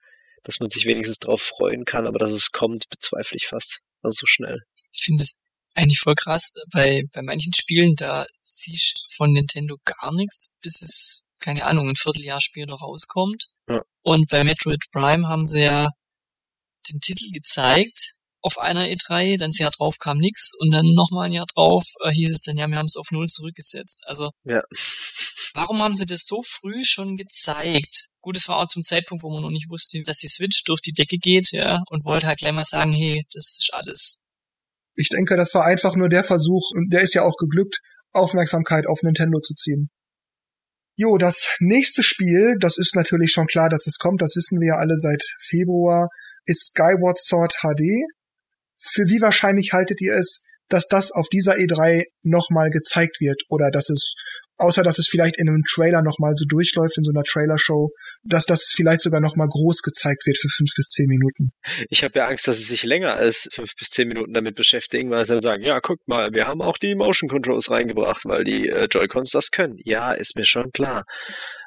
dass 0.43 0.59
man 0.59 0.69
sich 0.69 0.85
wenigstens 0.85 1.19
darauf 1.19 1.41
freuen 1.41 1.85
kann, 1.85 2.05
aber 2.05 2.19
dass 2.19 2.31
es 2.31 2.51
kommt, 2.51 2.89
bezweifle 2.89 3.37
ich 3.37 3.47
fast. 3.47 3.79
Also 4.01 4.19
so 4.21 4.25
schnell. 4.27 4.61
Ich 4.91 5.05
finde 5.05 5.23
es 5.23 5.41
eigentlich 5.73 5.99
voll 5.99 6.15
krass. 6.15 6.51
Bei, 6.71 7.03
bei 7.13 7.21
manchen 7.21 7.53
Spielen, 7.53 7.95
da 7.95 8.25
siehst 8.41 9.05
von 9.15 9.31
Nintendo 9.31 9.77
gar 9.86 10.13
nichts, 10.13 10.49
bis 10.62 10.81
es, 10.81 11.29
keine 11.39 11.65
Ahnung, 11.65 11.89
ein 11.89 11.95
Vierteljahr 11.95 12.41
später 12.41 12.73
rauskommt. 12.73 13.45
Ja. 13.67 13.81
Und 14.01 14.29
bei 14.29 14.43
Metroid 14.43 14.83
Prime 14.91 15.27
haben 15.27 15.45
sie 15.45 15.62
ja 15.62 15.89
den 16.89 16.99
Titel 16.99 17.31
gezeigt 17.31 18.13
auf 18.43 18.57
einer 18.57 18.88
E3, 18.88 19.38
dann 19.38 19.51
das 19.51 19.57
Jahr 19.57 19.71
drauf 19.71 19.97
kam 19.99 20.17
nix 20.17 20.51
und 20.59 20.71
dann 20.71 20.86
nochmal 20.93 21.27
ein 21.27 21.31
Jahr 21.31 21.45
drauf 21.45 21.86
äh, 22.03 22.12
hieß 22.12 22.33
es 22.33 22.41
dann, 22.41 22.57
ja, 22.57 22.67
wir 22.67 22.77
haben 22.77 22.88
es 22.88 22.97
auf 22.97 23.09
Null 23.09 23.27
zurückgesetzt. 23.27 24.03
Also 24.05 24.31
ja. 24.43 24.62
warum 25.53 25.81
haben 25.81 25.95
sie 25.95 26.05
das 26.05 26.25
so 26.25 26.43
früh 26.43 26.83
schon 26.83 27.15
gezeigt? 27.15 28.09
Gut, 28.21 28.36
es 28.36 28.47
war 28.49 28.57
auch 28.57 28.67
zum 28.67 28.83
Zeitpunkt, 28.83 29.23
wo 29.23 29.31
man 29.31 29.41
noch 29.41 29.49
nicht 29.49 29.69
wusste, 29.69 30.03
dass 30.03 30.17
die 30.17 30.27
Switch 30.27 30.63
durch 30.65 30.81
die 30.81 30.91
Decke 30.91 31.17
geht, 31.17 31.51
ja, 31.51 31.81
und 31.89 32.03
wollte 32.03 32.27
halt 32.27 32.39
gleich 32.39 32.51
mal 32.51 32.65
sagen, 32.65 32.91
hey, 32.91 33.25
das 33.31 33.57
ist 33.59 33.69
alles. 33.73 34.19
Ich 34.95 35.10
denke, 35.10 35.36
das 35.36 35.53
war 35.56 35.65
einfach 35.65 35.95
nur 35.95 36.10
der 36.10 36.23
Versuch, 36.23 36.71
und 36.75 36.93
der 36.93 37.01
ist 37.01 37.13
ja 37.13 37.23
auch 37.23 37.36
geglückt, 37.38 37.79
Aufmerksamkeit 38.12 38.86
auf 38.88 39.01
Nintendo 39.01 39.39
zu 39.39 39.53
ziehen. 39.53 39.89
Jo, 40.95 41.17
das 41.17 41.56
nächste 41.60 42.03
Spiel, 42.03 42.56
das 42.60 42.77
ist 42.77 42.95
natürlich 42.95 43.32
schon 43.32 43.47
klar, 43.47 43.69
dass 43.69 43.88
es 43.88 43.97
kommt, 43.97 44.21
das 44.21 44.36
wissen 44.36 44.60
wir 44.60 44.75
ja 44.75 44.77
alle 44.77 44.97
seit 44.97 45.23
Februar, 45.41 46.10
ist 46.45 46.67
Skyward 46.67 47.17
Sword 47.17 47.53
HD. 47.62 48.06
Für 48.77 49.03
wie 49.08 49.21
wahrscheinlich 49.21 49.73
haltet 49.73 50.01
ihr 50.01 50.13
es, 50.13 50.43
dass 50.69 50.88
das 50.88 51.12
auf 51.12 51.27
dieser 51.29 51.53
E3 51.53 52.03
nochmal 52.21 52.69
gezeigt 52.69 53.19
wird 53.19 53.41
oder 53.49 53.71
dass 53.71 53.89
es 53.89 54.13
außer 54.57 54.83
dass 54.83 54.99
es 54.99 55.07
vielleicht 55.07 55.37
in 55.37 55.49
einem 55.49 55.63
Trailer 55.69 56.01
nochmal 56.01 56.33
so 56.35 56.45
durchläuft, 56.47 56.97
in 56.97 57.03
so 57.03 57.11
einer 57.11 57.23
Trailer-Show, 57.23 57.89
dass 58.23 58.45
das 58.45 58.71
vielleicht 58.75 59.01
sogar 59.01 59.21
nochmal 59.21 59.47
groß 59.47 59.81
gezeigt 59.81 60.25
wird 60.25 60.37
für 60.37 60.49
fünf 60.49 60.71
bis 60.75 60.89
zehn 60.89 61.07
Minuten. 61.07 61.51
Ich 61.89 62.03
habe 62.03 62.19
ja 62.19 62.27
Angst, 62.27 62.47
dass 62.47 62.57
sie 62.57 62.63
sich 62.63 62.83
länger 62.83 63.13
als 63.13 63.49
fünf 63.53 63.71
bis 63.77 63.89
zehn 63.89 64.07
Minuten 64.07 64.33
damit 64.33 64.55
beschäftigen, 64.55 65.09
weil 65.09 65.25
sie 65.25 65.33
dann 65.33 65.41
sagen, 65.41 65.63
ja, 65.63 65.79
guckt 65.79 66.07
mal, 66.07 66.31
wir 66.33 66.47
haben 66.47 66.61
auch 66.61 66.77
die 66.77 66.95
Motion 66.95 67.29
Controls 67.29 67.71
reingebracht, 67.71 68.25
weil 68.25 68.43
die 68.43 68.67
äh, 68.67 68.87
Joy-Cons 68.89 69.31
das 69.31 69.51
können. 69.51 69.77
Ja, 69.83 70.13
ist 70.13 70.35
mir 70.35 70.45
schon 70.45 70.71
klar. 70.71 71.03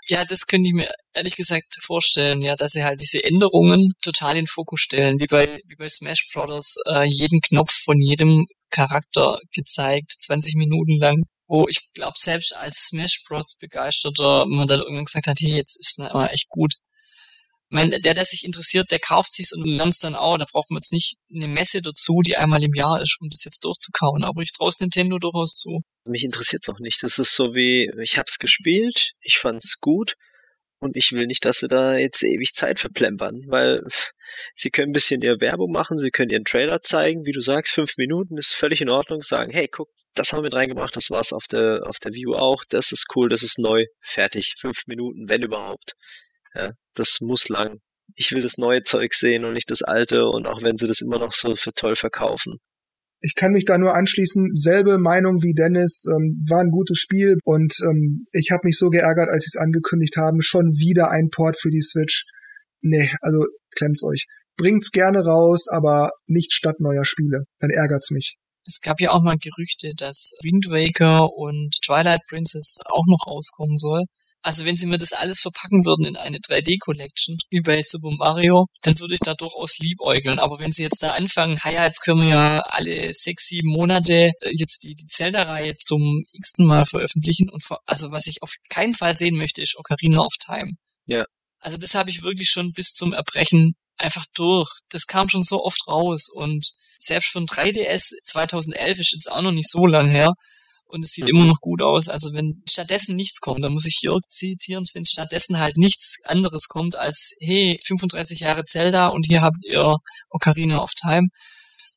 Ja, 0.08 0.24
das 0.24 0.46
könnte 0.46 0.68
ich 0.68 0.74
mir 0.74 0.88
ehrlich 1.14 1.34
gesagt 1.34 1.78
vorstellen, 1.82 2.40
ja, 2.40 2.54
dass 2.54 2.72
sie 2.72 2.84
halt 2.84 3.00
diese 3.00 3.24
Änderungen 3.24 3.94
total 4.02 4.36
in 4.36 4.46
Fokus 4.46 4.80
stellen, 4.80 5.18
wie 5.18 5.26
bei, 5.26 5.60
wie 5.66 5.74
bei 5.74 5.88
Smash 5.88 6.28
Brothers, 6.32 6.76
äh, 6.88 7.04
jeden 7.04 7.40
Knopf 7.40 7.72
von 7.72 8.00
jedem 8.00 8.46
Charakter 8.70 9.40
gezeigt, 9.52 10.12
20 10.20 10.54
Minuten 10.54 10.98
lang 11.00 11.22
wo 11.46 11.66
ich 11.68 11.88
glaube, 11.94 12.14
selbst 12.16 12.54
als 12.54 12.86
Smash 12.88 13.22
Bros. 13.26 13.56
begeisterter 13.58 14.46
man 14.46 14.68
dann 14.68 14.80
irgendwann 14.80 15.04
gesagt 15.04 15.26
hat, 15.26 15.38
hier, 15.38 15.56
jetzt 15.56 15.78
ist 15.78 15.90
es 15.90 15.98
mal 15.98 16.28
echt 16.28 16.48
gut. 16.48 16.74
Ich 17.68 17.74
meine, 17.74 18.00
der, 18.00 18.14
der 18.14 18.24
sich 18.24 18.44
interessiert, 18.44 18.92
der 18.92 19.00
kauft 19.00 19.32
sich's 19.32 19.52
und 19.52 19.66
lernt's 19.66 19.98
dann 19.98 20.14
auch. 20.14 20.38
Da 20.38 20.46
braucht 20.50 20.70
man 20.70 20.78
jetzt 20.78 20.92
nicht 20.92 21.16
eine 21.34 21.48
Messe 21.48 21.82
dazu, 21.82 22.20
die 22.24 22.36
einmal 22.36 22.62
im 22.62 22.74
Jahr 22.74 23.00
ist, 23.00 23.18
um 23.20 23.28
das 23.28 23.42
jetzt 23.44 23.64
durchzukauen. 23.64 24.22
Aber 24.22 24.40
ich 24.42 24.52
traue 24.52 24.70
Nintendo 24.78 25.18
durchaus 25.18 25.54
zu. 25.54 25.80
Mich 26.04 26.22
interessiert's 26.22 26.68
auch 26.68 26.78
nicht. 26.78 27.02
Das 27.02 27.18
ist 27.18 27.34
so 27.34 27.54
wie, 27.54 27.90
ich 28.00 28.18
hab's 28.18 28.38
gespielt, 28.38 29.10
ich 29.20 29.38
fand's 29.38 29.78
gut 29.80 30.14
und 30.78 30.96
ich 30.96 31.12
will 31.12 31.26
nicht, 31.26 31.44
dass 31.44 31.58
sie 31.58 31.68
da 31.68 31.96
jetzt 31.96 32.22
ewig 32.22 32.52
Zeit 32.52 32.78
verplempern, 32.78 33.42
weil 33.48 33.82
sie 34.54 34.70
können 34.70 34.90
ein 34.90 34.92
bisschen 34.92 35.22
ihre 35.22 35.40
Werbung 35.40 35.72
machen, 35.72 35.98
sie 35.98 36.10
können 36.10 36.30
ihren 36.30 36.44
Trailer 36.44 36.82
zeigen, 36.82 37.24
wie 37.24 37.32
du 37.32 37.40
sagst, 37.40 37.72
fünf 37.72 37.96
Minuten 37.96 38.38
ist 38.38 38.54
völlig 38.54 38.80
in 38.80 38.90
Ordnung, 38.90 39.22
sagen, 39.22 39.52
hey, 39.52 39.68
guck, 39.68 39.88
das 40.18 40.32
haben 40.32 40.38
wir 40.38 40.44
mit 40.44 40.54
reingebracht, 40.54 40.96
das 40.96 41.10
war's 41.10 41.32
auf 41.32 41.46
der, 41.46 41.86
auf 41.86 41.98
der 41.98 42.12
View 42.12 42.34
auch, 42.34 42.64
das 42.68 42.92
ist 42.92 43.06
cool, 43.14 43.28
das 43.28 43.42
ist 43.42 43.58
neu, 43.58 43.84
fertig, 44.02 44.54
fünf 44.58 44.86
Minuten, 44.86 45.28
wenn 45.28 45.42
überhaupt. 45.42 45.94
Ja, 46.54 46.72
das 46.94 47.18
muss 47.20 47.48
lang. 47.48 47.80
Ich 48.14 48.32
will 48.32 48.40
das 48.40 48.56
neue 48.56 48.82
Zeug 48.82 49.14
sehen 49.14 49.44
und 49.44 49.52
nicht 49.52 49.70
das 49.70 49.82
alte 49.82 50.24
und 50.24 50.46
auch 50.46 50.62
wenn 50.62 50.78
sie 50.78 50.86
das 50.86 51.00
immer 51.00 51.18
noch 51.18 51.32
so 51.32 51.54
für 51.54 51.72
toll 51.72 51.96
verkaufen. 51.96 52.58
Ich 53.20 53.34
kann 53.34 53.52
mich 53.52 53.64
da 53.64 53.78
nur 53.78 53.94
anschließen. 53.94 54.54
Selbe 54.54 54.98
Meinung 54.98 55.42
wie 55.42 55.54
Dennis. 55.54 56.04
Ähm, 56.06 56.44
war 56.48 56.60
ein 56.60 56.70
gutes 56.70 56.98
Spiel 56.98 57.36
und 57.44 57.74
ähm, 57.82 58.26
ich 58.32 58.50
habe 58.52 58.60
mich 58.64 58.78
so 58.78 58.88
geärgert, 58.88 59.28
als 59.30 59.44
sie 59.44 59.56
es 59.56 59.60
angekündigt 59.60 60.16
haben. 60.16 60.42
Schon 60.42 60.72
wieder 60.78 61.10
ein 61.10 61.30
Port 61.30 61.56
für 61.58 61.70
die 61.70 61.82
Switch. 61.82 62.24
Nee, 62.82 63.10
also 63.20 63.46
klemmt's 63.74 64.04
euch. 64.04 64.26
Bringt's 64.56 64.92
gerne 64.92 65.24
raus, 65.24 65.66
aber 65.68 66.10
nicht 66.26 66.52
statt 66.52 66.76
neuer 66.78 67.04
Spiele. 67.04 67.44
Dann 67.58 67.70
ärgert's 67.70 68.10
mich. 68.10 68.36
Es 68.66 68.80
gab 68.80 69.00
ja 69.00 69.12
auch 69.12 69.22
mal 69.22 69.36
Gerüchte, 69.38 69.92
dass 69.94 70.32
Wind 70.42 70.66
Waker 70.68 71.32
und 71.32 71.78
Twilight 71.84 72.22
Princess 72.28 72.78
auch 72.86 73.04
noch 73.06 73.26
rauskommen 73.26 73.76
soll. 73.76 74.04
Also 74.46 74.64
wenn 74.64 74.76
sie 74.76 74.86
mir 74.86 74.98
das 74.98 75.12
alles 75.12 75.40
verpacken 75.40 75.84
würden 75.84 76.06
in 76.06 76.16
eine 76.16 76.38
3D-Collection, 76.38 77.36
wie 77.50 77.62
bei 77.62 77.82
Super 77.82 78.12
Mario, 78.12 78.66
dann 78.82 78.96
würde 79.00 79.14
ich 79.14 79.20
da 79.20 79.34
durchaus 79.34 79.78
liebäugeln. 79.78 80.38
Aber 80.38 80.60
wenn 80.60 80.70
sie 80.70 80.84
jetzt 80.84 81.02
da 81.02 81.14
anfangen, 81.14 81.58
ja, 81.64 81.84
jetzt 81.84 82.00
können 82.00 82.20
wir 82.20 82.28
ja 82.28 82.58
alle 82.60 83.12
sechs, 83.12 83.48
sieben 83.48 83.70
Monate 83.70 84.30
äh, 84.40 84.52
jetzt 84.56 84.84
die, 84.84 84.94
die 84.94 85.08
Zelda-Reihe 85.08 85.76
zum 85.78 86.24
x-ten 86.32 86.64
Mal 86.64 86.84
veröffentlichen 86.84 87.50
und 87.50 87.64
vor, 87.64 87.80
also 87.86 88.12
was 88.12 88.28
ich 88.28 88.40
auf 88.44 88.54
keinen 88.68 88.94
Fall 88.94 89.16
sehen 89.16 89.36
möchte, 89.36 89.62
ist 89.62 89.76
Ocarina 89.76 90.20
of 90.20 90.34
Time. 90.38 90.74
Ja. 91.06 91.24
Also 91.58 91.76
das 91.76 91.96
habe 91.96 92.10
ich 92.10 92.22
wirklich 92.22 92.48
schon 92.48 92.70
bis 92.70 92.92
zum 92.92 93.12
Erbrechen 93.12 93.74
einfach 93.98 94.24
durch. 94.34 94.68
Das 94.90 95.06
kam 95.06 95.28
schon 95.28 95.42
so 95.42 95.62
oft 95.62 95.86
raus 95.88 96.28
und 96.32 96.66
selbst 96.98 97.30
von 97.30 97.46
3DS 97.46 98.12
2011 98.22 98.98
ist 98.98 99.12
jetzt 99.12 99.30
auch 99.30 99.42
noch 99.42 99.52
nicht 99.52 99.70
so 99.70 99.86
lang 99.86 100.08
her 100.08 100.32
und 100.88 101.04
es 101.04 101.12
sieht 101.12 101.24
mhm. 101.24 101.30
immer 101.30 101.44
noch 101.46 101.60
gut 101.60 101.82
aus. 101.82 102.08
Also 102.08 102.32
wenn 102.32 102.62
stattdessen 102.68 103.16
nichts 103.16 103.40
kommt, 103.40 103.64
dann 103.64 103.72
muss 103.72 103.86
ich 103.86 104.00
Jörg 104.02 104.22
zitieren, 104.28 104.84
wenn 104.94 105.04
stattdessen 105.04 105.58
halt 105.58 105.76
nichts 105.76 106.16
anderes 106.24 106.68
kommt 106.68 106.96
als, 106.96 107.32
hey, 107.40 107.78
35 107.84 108.40
Jahre 108.40 108.64
Zelda 108.64 109.08
und 109.08 109.26
hier 109.26 109.42
habt 109.42 109.58
ihr 109.62 109.96
Ocarina 110.30 110.82
of 110.82 110.92
Time. 110.94 111.28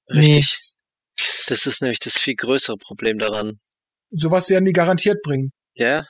Richtig. 0.10 0.58
Nee. 0.60 1.26
Das 1.47 1.66
ist 1.66 1.82
nämlich 1.82 2.00
das 2.00 2.18
viel 2.18 2.36
größere 2.36 2.78
Problem 2.78 3.20
daran. 3.20 3.58
Sowas 4.12 4.50
werden 4.50 4.66
die 4.66 4.74
garantiert 4.74 5.22
bringen. 5.24 5.52
Ja. 5.74 6.06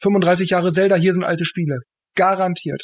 35 0.00 0.50
Jahre 0.50 0.70
Zelda, 0.70 0.96
hier 0.96 1.12
sind 1.12 1.24
alte 1.24 1.44
Spiele. 1.44 1.80
Garantiert. 2.14 2.82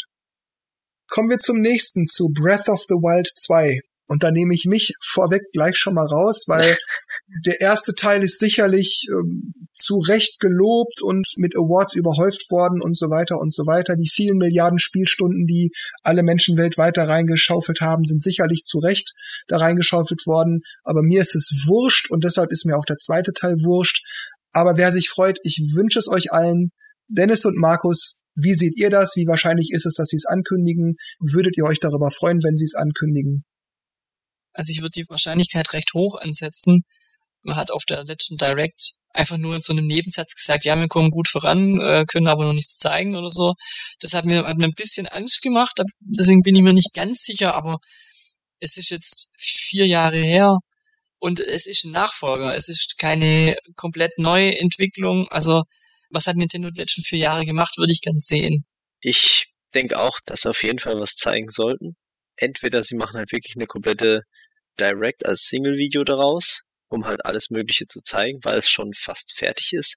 Kommen 1.09 1.31
wir 1.31 1.39
zum 1.39 1.61
nächsten, 1.61 2.07
zu 2.07 2.29
Breath 2.29 2.69
of 2.69 2.81
the 2.89 2.95
Wild 2.95 3.29
2. 3.29 3.81
Und 4.07 4.23
da 4.23 4.31
nehme 4.31 4.55
ich 4.55 4.67
mich 4.67 4.93
vorweg 5.01 5.43
gleich 5.53 5.77
schon 5.77 5.95
mal 5.95 6.07
raus, 6.07 6.45
weil 6.47 6.77
der 7.47 7.61
erste 7.61 7.95
Teil 7.95 8.23
ist 8.23 8.39
sicherlich 8.39 9.07
ähm, 9.11 9.55
zu 9.73 9.99
Recht 9.99 10.41
gelobt 10.41 11.01
und 11.03 11.27
mit 11.39 11.57
Awards 11.57 11.95
überhäuft 11.95 12.51
worden 12.51 12.83
und 12.83 12.97
so 12.97 13.09
weiter 13.09 13.39
und 13.39 13.53
so 13.53 13.67
weiter. 13.67 13.97
Die 13.97 14.09
vielen 14.09 14.37
Milliarden 14.37 14.79
Spielstunden, 14.79 15.47
die 15.47 15.71
alle 16.03 16.23
Menschen 16.23 16.57
weltweit 16.59 16.97
da 16.97 17.05
reingeschaufelt 17.05 17.81
haben, 17.81 18.05
sind 18.05 18.23
sicherlich 18.23 18.65
zu 18.65 18.79
Recht 18.79 19.15
da 19.49 19.57
reingeschaufelt 19.57 20.27
worden. 20.27 20.61
Aber 20.83 21.03
mir 21.03 21.23
ist 21.23 21.35
es 21.35 21.65
wurscht 21.67 22.11
und 22.11 22.25
deshalb 22.25 22.51
ist 22.53 22.67
mir 22.67 22.77
auch 22.77 22.85
der 22.85 22.97
zweite 22.97 23.33
Teil 23.33 23.57
wurscht. 23.65 24.05
Aber 24.53 24.77
wer 24.77 24.93
sich 24.93 25.09
freut, 25.09 25.39
ich 25.43 25.61
wünsche 25.75 25.99
es 25.99 26.09
euch 26.09 26.31
allen. 26.31 26.71
Dennis 27.09 27.45
und 27.45 27.57
Markus, 27.57 28.23
wie 28.35 28.55
seht 28.55 28.77
ihr 28.77 28.91
das? 28.91 29.13
Wie 29.17 29.27
wahrscheinlich 29.27 29.71
ist 29.73 29.87
es, 29.87 29.95
dass 29.95 30.09
sie 30.09 30.17
es 30.17 30.27
ankündigen? 30.27 30.97
Würdet 31.21 31.57
ihr 31.57 31.65
euch 31.65 31.79
darüber 31.79 32.11
freuen, 32.11 32.43
wenn 32.43 32.57
sie 32.57 32.65
es 32.65 32.75
ankündigen? 32.75 33.45
Also 34.53 34.71
ich 34.73 34.81
würde 34.81 34.93
die 34.97 35.09
Wahrscheinlichkeit 35.09 35.73
recht 35.73 35.95
hoch 35.95 36.17
ansetzen. 36.21 36.85
Man 37.43 37.57
hat 37.57 37.71
auf 37.71 37.85
der 37.85 38.05
letzten 38.05 38.37
Direct 38.37 38.93
einfach 39.11 39.37
nur 39.37 39.55
in 39.55 39.61
so 39.61 39.73
einem 39.73 39.87
Nebensatz 39.87 40.35
gesagt, 40.35 40.65
ja, 40.65 40.77
wir 40.79 40.89
kommen 40.89 41.11
gut 41.11 41.29
voran, 41.29 41.81
äh, 41.81 42.05
können 42.07 42.27
aber 42.27 42.45
noch 42.45 42.53
nichts 42.53 42.79
zeigen 42.79 43.17
oder 43.17 43.31
so. 43.31 43.55
Das 44.01 44.13
hat 44.13 44.25
mir, 44.25 44.45
hat 44.45 44.57
mir 44.57 44.65
ein 44.65 44.75
bisschen 44.75 45.07
Angst 45.07 45.41
gemacht, 45.43 45.81
deswegen 46.01 46.43
bin 46.43 46.57
ich 46.57 46.63
mir 46.63 46.73
nicht 46.73 46.93
ganz 46.95 47.23
sicher, 47.23 47.55
aber 47.55 47.79
es 48.59 48.77
ist 48.77 48.91
jetzt 48.91 49.31
vier 49.39 49.87
Jahre 49.87 50.19
her 50.19 50.59
und 51.19 51.41
es 51.41 51.67
ist 51.67 51.85
ein 51.85 51.93
Nachfolger, 51.93 52.57
es 52.57 52.69
ist 52.69 52.99
keine 52.99 53.57
komplett 53.77 54.19
neue 54.19 54.59
Entwicklung. 54.59 55.29
Also 55.29 55.63
was 56.15 56.27
hat 56.27 56.37
Nintendo 56.37 56.71
die 56.71 56.81
letzten 56.81 57.03
vier 57.03 57.19
Jahre 57.19 57.45
gemacht, 57.45 57.77
würde 57.77 57.93
ich 57.93 58.01
ganz 58.01 58.27
sehen. 58.27 58.65
Ich 59.01 59.49
denke 59.75 59.99
auch, 59.99 60.21
dass 60.25 60.43
sie 60.43 60.51
auf 60.51 60.63
jeden 60.63 60.79
Fall 60.79 60.99
was 60.99 61.17
zeigen 61.17 61.51
sollten. 61.51 61.97
Entweder 62.37 62.83
sie 62.83 62.97
machen 62.97 63.19
halt 63.19 63.33
wirklich 63.33 63.55
eine 63.57 63.67
komplette 63.67 64.23
Direct 64.81 65.27
als 65.27 65.43
Single-Video 65.43 66.05
daraus, 66.05 66.63
um 66.89 67.05
halt 67.07 67.25
alles 67.25 67.51
Mögliche 67.51 67.87
zu 67.87 68.01
zeigen, 68.01 68.41
weil 68.43 68.59
es 68.59 68.69
schon 68.69 68.93
fast 68.93 69.33
fertig 69.37 69.73
ist. 69.73 69.97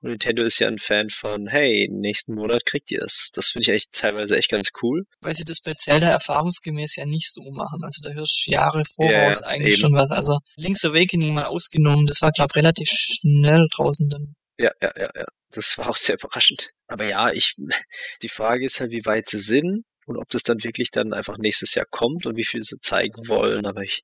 Und 0.00 0.10
Nintendo 0.10 0.42
ist 0.42 0.58
ja 0.58 0.68
ein 0.68 0.78
Fan 0.78 1.08
von, 1.08 1.46
hey, 1.46 1.88
nächsten 1.90 2.34
Monat 2.34 2.66
kriegt 2.66 2.90
ihr 2.90 3.02
es. 3.02 3.30
Das 3.32 3.48
finde 3.48 3.62
ich 3.62 3.74
echt 3.74 3.92
teilweise 3.92 4.36
echt 4.36 4.50
ganz 4.50 4.68
cool. 4.82 5.04
Weil 5.20 5.34
sie 5.34 5.44
das 5.44 5.60
bei 5.60 5.72
Zelda 5.74 6.08
erfahrungsgemäß 6.08 6.96
ja 6.96 7.06
nicht 7.06 7.32
so 7.32 7.50
machen. 7.50 7.82
Also 7.82 8.06
da 8.06 8.14
hörst 8.14 8.44
du 8.46 8.50
Jahre 8.50 8.82
voraus 8.84 9.40
ja, 9.40 9.46
eigentlich 9.46 9.74
eben. 9.74 9.80
schon 9.80 9.94
was. 9.94 10.10
Also 10.10 10.40
Link's 10.56 10.84
Awakening 10.84 11.32
mal 11.32 11.46
ausgenommen, 11.46 12.06
das 12.06 12.20
war, 12.20 12.32
glaube 12.32 12.54
relativ 12.54 12.88
schnell 12.90 13.66
draußen 13.74 14.08
dann. 14.10 14.34
Ja, 14.58 14.70
ja, 14.80 14.92
ja, 14.96 15.10
ja. 15.14 15.26
Das 15.50 15.78
war 15.78 15.90
auch 15.90 15.96
sehr 15.96 16.16
überraschend. 16.16 16.70
Aber 16.86 17.04
ja, 17.06 17.32
ich, 17.32 17.54
die 18.22 18.28
Frage 18.28 18.64
ist 18.64 18.80
halt, 18.80 18.90
wie 18.90 19.04
weit 19.04 19.28
sie 19.28 19.38
sind 19.38 19.84
und 20.06 20.16
ob 20.16 20.28
das 20.30 20.42
dann 20.42 20.62
wirklich 20.62 20.90
dann 20.90 21.12
einfach 21.12 21.38
nächstes 21.38 21.74
Jahr 21.74 21.86
kommt 21.90 22.26
und 22.26 22.36
wie 22.36 22.44
viel 22.44 22.62
sie 22.62 22.78
zeigen 22.80 23.28
wollen. 23.28 23.66
Aber 23.66 23.82
ich, 23.82 24.02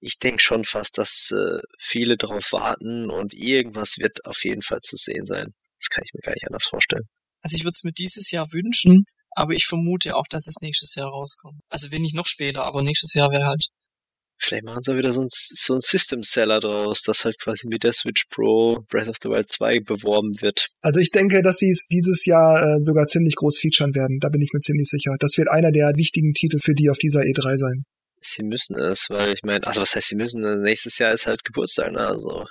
ich 0.00 0.18
denke 0.18 0.42
schon 0.42 0.64
fast, 0.64 0.98
dass 0.98 1.30
äh, 1.32 1.60
viele 1.78 2.16
darauf 2.16 2.52
warten 2.52 3.10
und 3.10 3.34
irgendwas 3.34 3.98
wird 3.98 4.24
auf 4.24 4.44
jeden 4.44 4.62
Fall 4.62 4.80
zu 4.80 4.96
sehen 4.96 5.26
sein. 5.26 5.54
Das 5.78 5.88
kann 5.90 6.04
ich 6.04 6.12
mir 6.14 6.20
gar 6.20 6.32
nicht 6.32 6.46
anders 6.46 6.64
vorstellen. 6.64 7.08
Also 7.42 7.56
ich 7.56 7.64
würde 7.64 7.74
es 7.74 7.82
mir 7.82 7.92
dieses 7.92 8.30
Jahr 8.30 8.52
wünschen, 8.52 9.04
aber 9.32 9.52
ich 9.54 9.66
vermute 9.66 10.16
auch, 10.16 10.26
dass 10.28 10.46
es 10.46 10.56
nächstes 10.60 10.94
Jahr 10.94 11.08
rauskommt. 11.08 11.60
Also 11.68 11.90
wenn 11.90 12.02
nicht 12.02 12.14
noch 12.14 12.26
später, 12.26 12.64
aber 12.64 12.82
nächstes 12.82 13.14
Jahr 13.14 13.30
wäre 13.30 13.46
halt 13.46 13.66
Vielleicht 14.42 14.64
machen 14.64 14.82
sie 14.82 14.96
wieder 14.96 15.12
so 15.12 15.22
ein, 15.22 15.28
so 15.30 15.74
ein 15.74 15.80
System-Seller 15.80 16.58
draus, 16.58 17.02
das 17.02 17.24
halt 17.24 17.38
quasi 17.38 17.68
mit 17.68 17.84
der 17.84 17.92
Switch 17.92 18.24
Pro 18.28 18.84
Breath 18.88 19.06
of 19.06 19.16
the 19.22 19.28
Wild 19.28 19.52
2 19.52 19.80
beworben 19.80 20.40
wird. 20.42 20.66
Also 20.80 20.98
ich 20.98 21.12
denke, 21.12 21.42
dass 21.42 21.58
sie 21.58 21.70
es 21.70 21.86
dieses 21.86 22.26
Jahr 22.26 22.60
äh, 22.60 22.82
sogar 22.82 23.06
ziemlich 23.06 23.36
groß 23.36 23.60
featuren 23.60 23.94
werden. 23.94 24.18
Da 24.20 24.28
bin 24.30 24.42
ich 24.42 24.50
mir 24.52 24.58
ziemlich 24.58 24.88
sicher. 24.88 25.14
Das 25.20 25.38
wird 25.38 25.48
einer 25.48 25.70
der 25.70 25.92
wichtigen 25.94 26.34
Titel 26.34 26.58
für 26.60 26.74
die 26.74 26.90
auf 26.90 26.98
dieser 26.98 27.20
E3 27.20 27.56
sein. 27.56 27.84
Sie 28.16 28.42
müssen 28.42 28.76
es, 28.76 29.06
weil 29.10 29.32
ich 29.32 29.42
meine, 29.44 29.64
also 29.64 29.80
was 29.80 29.94
heißt 29.94 30.08
sie 30.08 30.16
müssen? 30.16 30.42
Nächstes 30.62 30.98
Jahr 30.98 31.12
ist 31.12 31.28
halt 31.28 31.44
Geburtstag, 31.44 31.92
ne? 31.92 32.00
Also. 32.00 32.44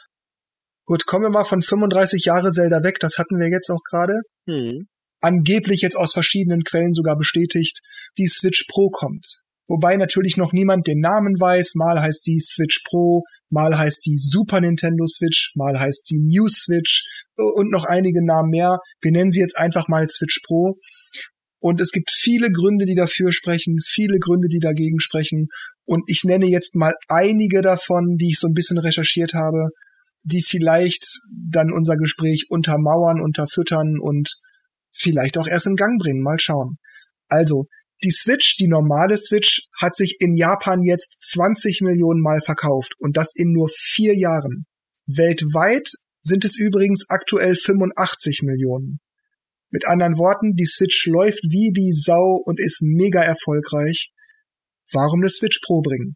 Gut, 0.86 1.06
kommen 1.06 1.26
wir 1.26 1.30
mal 1.30 1.44
von 1.44 1.62
35 1.62 2.24
Jahre 2.24 2.52
Zelda 2.52 2.84
weg. 2.84 3.00
Das 3.02 3.18
hatten 3.18 3.38
wir 3.38 3.50
jetzt 3.50 3.70
auch 3.70 3.84
gerade. 3.89 4.22
Hm. 4.48 4.88
Angeblich 5.20 5.82
jetzt 5.82 5.98
aus 5.98 6.14
verschiedenen 6.14 6.64
Quellen 6.64 6.94
sogar 6.94 7.18
bestätigt, 7.18 7.82
die 8.18 8.28
Switch 8.28 8.66
Pro 8.70 8.89
kommt 8.89 9.42
wobei 9.72 9.95
natürlich 9.95 10.36
noch 10.36 10.51
niemand 10.51 10.86
den 10.86 10.99
Namen 10.99 11.39
weiß. 11.39 11.76
Mal 11.76 12.01
heißt 12.01 12.24
sie 12.24 12.39
Switch 12.39 12.84
Pro, 12.84 13.24
mal 13.49 13.78
heißt 13.78 14.03
sie 14.03 14.17
Super 14.17 14.59
Nintendo 14.59 15.05
Switch, 15.07 15.53
mal 15.55 15.80
heißt 15.80 16.07
sie 16.07 16.19
New 16.19 16.47
Switch 16.47 17.05
und 17.36 17.72
noch 17.72 17.86
einige 17.86 18.24
Namen 18.24 18.49
mehr. 18.49 18.80
Wir 19.01 19.11
nennen 19.11 19.32
sie 19.32 19.39
jetzt 19.39 19.57
einfach 19.57 19.88
mal 19.88 20.07
Switch 20.07 20.41
Pro. 20.45 20.78
Und 21.59 21.80
es 21.80 21.91
gibt 21.91 22.09
viele 22.11 22.49
Gründe, 22.51 22.86
die 22.86 22.95
dafür 22.95 23.32
sprechen, 23.32 23.78
viele 23.86 24.17
Gründe, 24.17 24.47
die 24.47 24.59
dagegen 24.59 24.99
sprechen. 24.99 25.47
Und 25.86 26.03
ich 26.07 26.24
nenne 26.24 26.47
jetzt 26.47 26.76
mal 26.76 26.93
einige 27.07 27.61
davon, 27.61 28.17
die 28.17 28.30
ich 28.32 28.39
so 28.39 28.47
ein 28.47 28.55
bisschen 28.55 28.80
recherchiert 28.80 29.34
habe, 29.36 29.69
die 30.24 30.41
vielleicht 30.41 31.05
dann 31.30 31.72
unser 31.72 31.97
Gespräch 31.97 32.47
untermauern, 32.49 33.22
unterfüttern 33.22 33.99
und 33.99 34.30
vielleicht 34.91 35.38
auch 35.38 35.47
erst 35.47 35.67
in 35.67 35.76
Gang 35.76 35.99
bringen. 35.99 36.24
Mal 36.24 36.39
schauen. 36.39 36.78
Also, 37.28 37.67
die 38.04 38.12
Switch, 38.12 38.58
die 38.58 38.68
normale 38.68 39.18
Switch, 39.18 39.68
hat 39.80 39.95
sich 39.95 40.18
in 40.20 40.36
Japan 40.36 40.84
jetzt 40.84 41.18
20 41.22 41.82
Millionen 41.82 42.22
Mal 42.22 42.41
verkauft 42.41 42.95
und 42.99 43.18
das 43.18 43.36
in 43.36 43.52
nur 43.52 43.70
vier 43.70 44.18
Jahren. 44.18 44.66
Weltweit 45.06 45.89
sind 46.24 46.45
es 46.45 46.58
übrigens 46.58 47.06
aktuell 47.10 47.56
85 47.56 48.41
Millionen. 48.43 48.99
Mit 49.70 49.88
anderen 49.88 50.18
Worten, 50.18 50.56
die 50.56 50.66
Switch 50.66 51.06
läuft 51.08 51.43
wie 51.49 51.72
die 51.72 51.93
Sau 51.93 52.41
und 52.43 52.60
ist 52.60 52.82
mega 52.82 53.22
erfolgreich. 53.22 54.12
Warum 54.91 55.22
eine 55.22 55.30
Switch 55.30 55.60
Pro 55.66 55.82
bringen? 55.82 56.16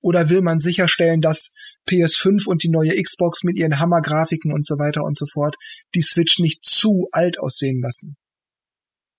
Oder 0.00 0.30
will 0.30 0.40
man 0.40 0.58
sicherstellen, 0.58 1.20
dass 1.20 1.52
PS5 1.88 2.46
und 2.46 2.62
die 2.62 2.70
neue 2.70 3.00
Xbox 3.00 3.42
mit 3.42 3.58
ihren 3.58 3.78
Hammergrafiken 3.78 4.52
und 4.52 4.64
so 4.64 4.78
weiter 4.78 5.02
und 5.02 5.16
so 5.16 5.26
fort 5.26 5.56
die 5.94 6.02
Switch 6.02 6.38
nicht 6.38 6.64
zu 6.64 7.08
alt 7.12 7.38
aussehen 7.38 7.80
lassen? 7.82 8.16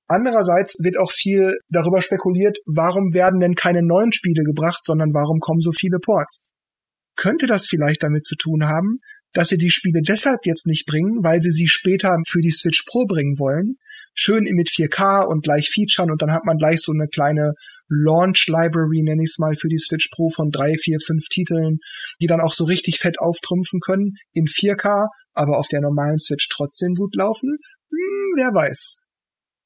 Andererseits 0.08 0.76
wird 0.80 0.98
auch 0.98 1.12
viel 1.12 1.56
darüber 1.70 2.02
spekuliert, 2.02 2.58
warum 2.66 3.14
werden 3.14 3.42
denn 3.42 3.56
keine 3.56 3.84
neuen 3.84 4.14
Spiele 4.14 4.44
gebracht, 4.44 4.84
sondern 4.84 5.14
warum 5.14 5.40
kommen 5.40 5.60
so 5.60 5.72
viele 5.72 6.00
Ports? 6.00 6.52
Könnte 7.18 7.46
das 7.46 7.68
vielleicht 7.68 8.04
damit 8.04 8.24
zu 8.24 8.36
tun 8.36 8.66
haben, 8.66 9.00
dass 9.34 9.50
sie 9.50 9.58
die 9.58 9.70
Spiele 9.70 10.02
deshalb 10.02 10.46
jetzt 10.46 10.66
nicht 10.66 10.86
bringen, 10.86 11.24
weil 11.24 11.42
sie 11.42 11.52
sie 11.52 11.68
später 11.68 12.16
für 12.26 12.40
die 12.40 12.52
Switch 12.52 12.86
Pro 12.88 13.06
bringen 13.06 13.38
wollen. 13.38 13.76
Schön 14.14 14.46
mit 14.46 14.70
4K 14.70 15.26
und 15.26 15.44
gleich 15.44 15.70
Featuren 15.70 16.10
und 16.10 16.22
dann 16.22 16.32
hat 16.32 16.46
man 16.46 16.58
gleich 16.58 16.80
so 16.80 16.92
eine 16.92 17.08
kleine 17.08 17.54
Launch 17.90 18.48
Library, 18.48 19.04
nenne 19.04 19.24
ich 19.24 19.32
es 19.32 19.38
mal, 19.38 19.56
für 19.56 19.68
die 19.68 19.78
Switch 19.78 20.10
Pro 20.10 20.30
von 20.30 20.50
drei, 20.50 20.76
vier, 20.82 21.00
fünf 21.06 21.28
Titeln, 21.30 21.80
die 22.22 22.28
dann 22.28 22.42
auch 22.42 22.54
so 22.54 22.64
richtig 22.64 22.98
fett 23.00 23.20
auftrumpfen 23.20 23.80
können 23.80 24.14
in 24.34 24.46
4K, 24.46 25.08
aber 25.34 25.60
auf 25.60 25.68
der 25.68 25.82
normalen 25.82 26.18
Switch 26.18 26.48
trotzdem 26.50 26.94
gut 26.94 27.16
laufen. 27.16 27.58
Hm, 27.92 28.34
wer 28.38 28.54
weiß. 28.54 28.96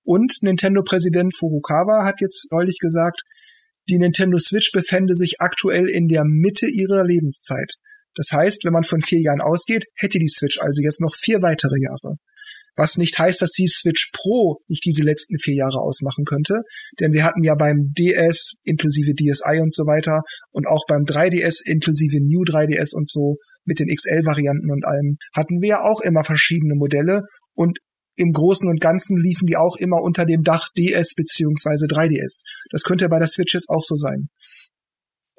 Und 0.04 0.34
Nintendo-Präsident 0.42 1.36
Furukawa 1.36 2.06
hat 2.06 2.22
jetzt 2.22 2.48
neulich 2.52 2.78
gesagt, 2.80 3.22
die 3.90 3.98
Nintendo 3.98 4.38
Switch 4.38 4.72
befände 4.72 5.16
sich 5.16 5.36
aktuell 5.40 5.90
in 5.90 6.08
der 6.08 6.24
Mitte 6.26 6.68
ihrer 6.68 7.04
Lebenszeit. 7.04 7.74
Das 8.16 8.32
heißt, 8.32 8.66
wenn 8.66 8.74
man 8.74 8.84
von 8.84 9.02
vier 9.02 9.22
Jahren 9.22 9.42
ausgeht, 9.42 9.86
hätte 9.96 10.20
die 10.20 10.28
Switch 10.28 10.60
also 10.60 10.82
jetzt 10.82 11.02
noch 11.02 11.16
vier 11.16 11.42
weitere 11.42 11.80
Jahre. 11.82 12.18
Was 12.76 12.98
nicht 12.98 13.20
heißt, 13.20 13.42
dass 13.42 13.52
die 13.52 13.68
Switch 13.68 14.12
Pro 14.14 14.60
nicht 14.68 14.86
diese 14.86 15.04
letzten 15.04 15.38
vier 15.38 15.56
Jahre 15.56 15.80
ausmachen 15.80 16.24
könnte, 16.24 16.62
denn 17.00 17.12
wir 17.12 17.24
hatten 17.24 17.44
ja 17.44 17.56
beim 17.56 17.92
DS 17.98 18.54
inklusive 18.64 19.14
DSi 19.14 19.60
und 19.60 19.74
so 19.74 19.84
weiter 19.84 20.22
und 20.52 20.68
auch 20.68 20.86
beim 20.88 21.04
3DS 21.04 21.60
inklusive 21.66 22.18
New 22.22 22.44
3DS 22.44 22.96
und 22.96 23.10
so 23.10 23.38
mit 23.66 23.80
den 23.80 23.94
XL-Varianten 23.94 24.72
und 24.72 24.86
allem, 24.86 25.18
hatten 25.34 25.62
wir 25.62 25.70
ja 25.70 25.82
auch 25.84 26.02
immer 26.02 26.24
verschiedene 26.24 26.76
Modelle 26.76 27.24
und 27.54 27.78
im 28.16 28.32
Großen 28.32 28.68
und 28.68 28.82
Ganzen 28.82 29.20
liefen 29.20 29.48
die 29.48 29.58
auch 29.58 29.76
immer 29.78 30.02
unter 30.02 30.26
dem 30.26 30.44
Dach 30.44 30.70
DS 30.78 31.16
beziehungsweise 31.16 31.86
3DS. 31.86 32.44
Das 32.70 32.84
könnte 32.84 33.10
bei 33.10 33.20
der 33.20 33.28
Switch 33.28 33.54
jetzt 33.54 33.70
auch 33.70 33.84
so 33.84 33.96
sein. 33.96 34.30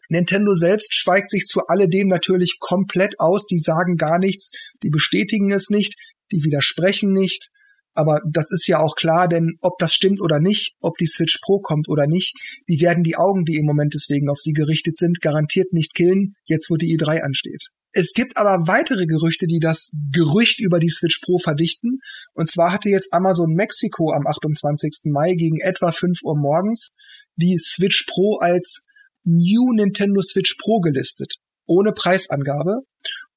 Nintendo 0.08 0.54
selbst 0.54 0.94
schweigt 0.94 1.30
sich 1.30 1.44
zu 1.46 1.66
alledem 1.66 2.08
natürlich 2.08 2.58
komplett 2.60 3.18
aus. 3.18 3.46
Die 3.46 3.58
sagen 3.58 3.96
gar 3.96 4.18
nichts, 4.18 4.50
die 4.82 4.90
bestätigen 4.90 5.50
es 5.52 5.70
nicht, 5.70 5.96
die 6.30 6.44
widersprechen 6.44 7.12
nicht. 7.12 7.50
Aber 7.94 8.20
das 8.26 8.50
ist 8.50 8.66
ja 8.66 8.78
auch 8.78 8.94
klar, 8.96 9.28
denn 9.28 9.56
ob 9.60 9.78
das 9.78 9.94
stimmt 9.94 10.20
oder 10.20 10.38
nicht, 10.40 10.76
ob 10.80 10.96
die 10.96 11.06
Switch 11.06 11.38
Pro 11.42 11.60
kommt 11.60 11.88
oder 11.88 12.06
nicht, 12.06 12.34
die 12.68 12.80
werden 12.80 13.04
die 13.04 13.16
Augen, 13.16 13.44
die 13.44 13.56
im 13.56 13.66
Moment 13.66 13.94
deswegen 13.94 14.30
auf 14.30 14.38
sie 14.38 14.52
gerichtet 14.52 14.96
sind, 14.96 15.20
garantiert 15.20 15.72
nicht 15.72 15.94
killen, 15.94 16.34
jetzt 16.44 16.70
wo 16.70 16.76
die 16.76 16.96
E3 16.96 17.20
ansteht. 17.20 17.66
Es 17.92 18.12
gibt 18.14 18.36
aber 18.36 18.66
weitere 18.66 19.06
Gerüchte, 19.06 19.46
die 19.46 19.58
das 19.60 19.90
Gerücht 20.10 20.60
über 20.60 20.78
die 20.78 20.88
Switch 20.88 21.20
Pro 21.20 21.38
verdichten. 21.38 22.00
Und 22.32 22.50
zwar 22.50 22.72
hatte 22.72 22.88
jetzt 22.88 23.12
Amazon 23.12 23.52
Mexiko 23.52 24.12
am 24.12 24.26
28. 24.26 25.12
Mai 25.12 25.34
gegen 25.34 25.60
etwa 25.60 25.92
5 25.92 26.22
Uhr 26.22 26.36
morgens 26.36 26.96
die 27.36 27.58
Switch 27.58 28.06
Pro 28.06 28.38
als 28.38 28.86
New 29.24 29.72
Nintendo 29.72 30.20
Switch 30.22 30.56
Pro 30.58 30.80
gelistet, 30.80 31.36
ohne 31.66 31.92
Preisangabe. 31.92 32.80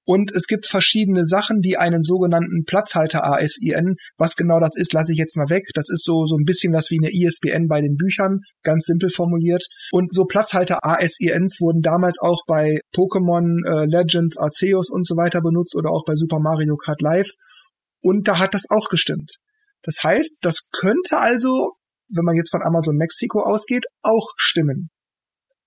Und 0.06 0.32
es 0.36 0.46
gibt 0.46 0.68
verschiedene 0.68 1.26
Sachen, 1.26 1.62
die 1.62 1.78
einen 1.78 2.04
sogenannten 2.04 2.64
Platzhalter 2.66 3.26
ASIN, 3.26 3.96
was 4.18 4.36
genau 4.36 4.60
das 4.60 4.76
ist, 4.78 4.94
lasse 4.94 5.12
ich 5.12 5.18
jetzt 5.18 5.36
mal 5.36 5.50
weg. 5.50 5.64
Das 5.74 5.90
ist 5.90 6.06
so, 6.06 6.26
so 6.26 6.38
ein 6.38 6.46
bisschen 6.46 6.74
was 6.74 6.92
wie 6.92 7.00
eine 7.00 7.12
ISBN 7.12 7.68
bei 7.68 7.82
den 7.82 7.96
Büchern, 7.96 8.42
ganz 8.62 8.86
simpel 8.86 9.10
formuliert. 9.10 9.66
Und 9.92 10.14
so 10.14 10.26
Platzhalter 10.26 10.86
ASINs 10.86 11.60
wurden 11.60 11.82
damals 11.82 12.20
auch 12.20 12.44
bei 12.46 12.82
Pokémon 12.96 13.66
äh, 13.66 13.86
Legends, 13.86 14.38
Arceus 14.38 14.92
und 14.92 15.08
so 15.08 15.18
weiter 15.18 15.42
benutzt 15.42 15.76
oder 15.76 15.90
auch 15.90 16.06
bei 16.06 16.14
Super 16.14 16.40
Mario 16.40 16.78
Kart 16.78 17.02
Live. 17.02 17.32
Und 18.02 18.28
da 18.28 18.38
hat 18.38 18.54
das 18.54 18.66
auch 18.70 18.90
gestimmt. 18.90 19.38
Das 19.82 20.04
heißt, 20.04 20.38
das 20.42 20.70
könnte 20.72 21.18
also, 21.18 21.74
wenn 22.10 22.26
man 22.26 22.36
jetzt 22.36 22.52
von 22.52 22.62
Amazon 22.62 22.96
Mexiko 22.96 23.42
ausgeht, 23.42 23.86
auch 24.04 24.34
stimmen. 24.38 24.90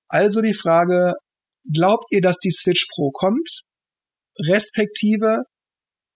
Also 0.07 0.43
die 0.43 0.55
Frage, 0.55 1.15
glaubt 1.73 2.07
ihr, 2.11 2.21
dass 2.21 2.39
die 2.39 2.53
Switch 2.53 2.87
Pro 2.95 3.11
kommt? 3.11 3.63
Respektive 4.47 5.45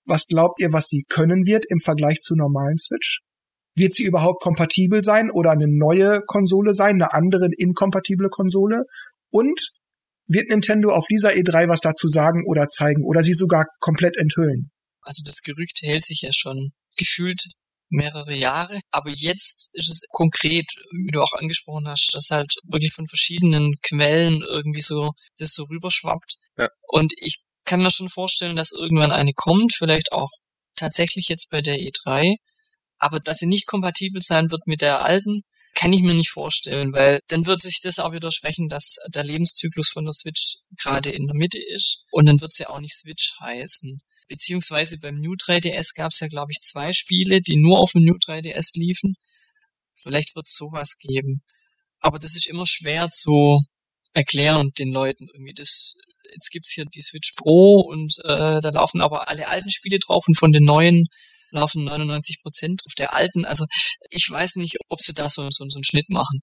was 0.05 0.27
glaubt 0.27 0.61
ihr, 0.61 0.73
was 0.73 0.89
sie 0.89 1.05
können 1.09 1.47
wird 1.47 1.65
im 1.69 1.81
Vergleich 1.81 2.21
zu 2.21 2.35
normalen 2.35 2.79
Switch? 2.79 3.21
Wird 3.75 3.95
sie 3.95 4.05
überhaupt 4.05 4.43
kompatibel 4.43 5.03
sein 5.03 5.31
oder 5.31 5.51
eine 5.51 5.69
neue 5.69 6.21
Konsole 6.27 6.75
sein, 6.75 6.97
eine 6.97 7.15
andere 7.15 7.49
inkompatible 7.57 8.29
Konsole? 8.29 8.85
Und 9.31 9.71
wird 10.27 10.51
Nintendo 10.51 10.91
auf 10.91 11.07
dieser 11.07 11.31
E3 11.31 11.69
was 11.69 11.81
dazu 11.81 12.09
sagen 12.09 12.45
oder 12.47 12.67
zeigen 12.67 13.05
oder 13.05 13.23
sie 13.23 13.33
sogar 13.33 13.67
komplett 13.81 14.17
enthüllen? 14.17 14.71
Also 15.03 15.23
das 15.25 15.43
Gerücht 15.43 15.81
hält 15.83 16.05
sich 16.05 16.23
ja 16.23 16.33
schon 16.33 16.73
gefühlt 16.97 17.43
mehrere 17.89 18.35
Jahre, 18.35 18.81
aber 18.91 19.11
jetzt 19.11 19.69
ist 19.75 19.91
es 19.91 20.01
konkret, 20.11 20.65
wie 20.93 21.11
du 21.11 21.21
auch 21.21 21.35
angesprochen 21.35 21.89
hast, 21.89 22.11
dass 22.15 22.31
halt 22.31 22.55
wirklich 22.65 22.93
von 22.93 23.07
verschiedenen 23.07 23.75
Quellen 23.83 24.43
irgendwie 24.43 24.81
so 24.81 25.13
das 25.39 25.53
so 25.53 25.65
rüberschwappt. 25.65 26.37
Ja. 26.57 26.69
Und 26.89 27.13
ich 27.19 27.43
kann 27.73 27.81
mir 27.81 27.91
schon 27.91 28.11
vorstellen, 28.11 28.55
dass 28.55 28.73
irgendwann 28.73 29.13
eine 29.13 29.33
kommt, 29.33 29.73
vielleicht 29.75 30.13
auch 30.13 30.29
tatsächlich 30.77 31.29
jetzt 31.29 31.49
bei 31.49 31.63
der 31.63 31.79
E3. 31.79 32.37
Aber 32.99 33.19
dass 33.19 33.39
sie 33.39 33.47
nicht 33.47 33.67
kompatibel 33.67 34.21
sein 34.21 34.51
wird 34.51 34.67
mit 34.67 34.83
der 34.83 35.03
alten, 35.03 35.41
kann 35.75 35.95
ich 35.95 36.03
mir 36.03 36.13
nicht 36.13 36.29
vorstellen, 36.29 36.93
weil 36.93 37.21
dann 37.29 37.47
wird 37.47 37.63
sich 37.63 37.81
das 37.83 37.99
auch 37.99 38.13
widersprechen, 38.13 38.69
dass 38.69 38.97
der 39.09 39.25
Lebenszyklus 39.25 39.89
von 39.89 40.05
der 40.05 40.13
Switch 40.13 40.59
gerade 40.77 41.09
in 41.09 41.27
der 41.27 41.35
Mitte 41.35 41.61
ist 41.75 42.05
und 42.11 42.27
dann 42.27 42.43
wird 42.43 42.53
sie 42.53 42.65
ja 42.65 42.69
auch 42.69 42.81
nicht 42.81 42.95
Switch 42.95 43.33
heißen. 43.41 44.01
Beziehungsweise 44.29 44.99
beim 44.99 45.15
New 45.15 45.33
3DS 45.33 45.95
gab 45.95 46.13
es 46.13 46.21
ja, 46.21 46.29
glaube 46.29 46.53
ich, 46.53 46.61
zwei 46.61 46.93
Spiele, 46.93 47.41
die 47.41 47.57
nur 47.57 47.81
auf 47.81 47.93
dem 47.93 48.05
New 48.05 48.17
3DS 48.17 48.73
liefen. 48.75 49.15
Vielleicht 49.95 50.37
wird 50.37 50.45
es 50.47 50.55
sowas 50.55 50.99
geben. 50.99 51.43
Aber 52.01 52.19
das 52.19 52.37
ist 52.37 52.47
immer 52.47 52.67
schwer 52.67 53.09
zu 53.11 53.63
erklären 54.13 54.73
den 54.77 54.93
Leuten 54.93 55.29
irgendwie. 55.33 55.55
Das 55.55 55.95
jetzt 56.31 56.51
gibt's 56.51 56.73
hier 56.73 56.85
die 56.85 57.03
Switch 57.03 57.33
Pro 57.37 57.81
und 57.81 58.15
äh, 58.25 58.61
da 58.61 58.71
laufen 58.71 59.01
aber 59.01 59.29
alle 59.29 59.49
alten 59.49 59.71
Spiele 59.71 59.99
drauf 59.99 60.25
und 60.27 60.39
von 60.39 60.53
den 60.53 60.65
neuen 60.65 61.07
laufen 61.51 61.85
99 61.85 62.41
Prozent 62.43 62.83
auf 62.87 62.95
der 62.95 63.15
alten. 63.15 63.45
Also 63.45 63.67
ich 64.11 64.27
weiß 64.29 64.57
nicht, 64.57 64.77
ob 64.89 65.01
sie 65.01 65.15
da 65.15 65.29
so, 65.29 65.49
so, 65.51 65.65
so 65.69 65.77
einen 65.77 65.85
Schnitt 65.85 66.09
machen. 66.09 66.41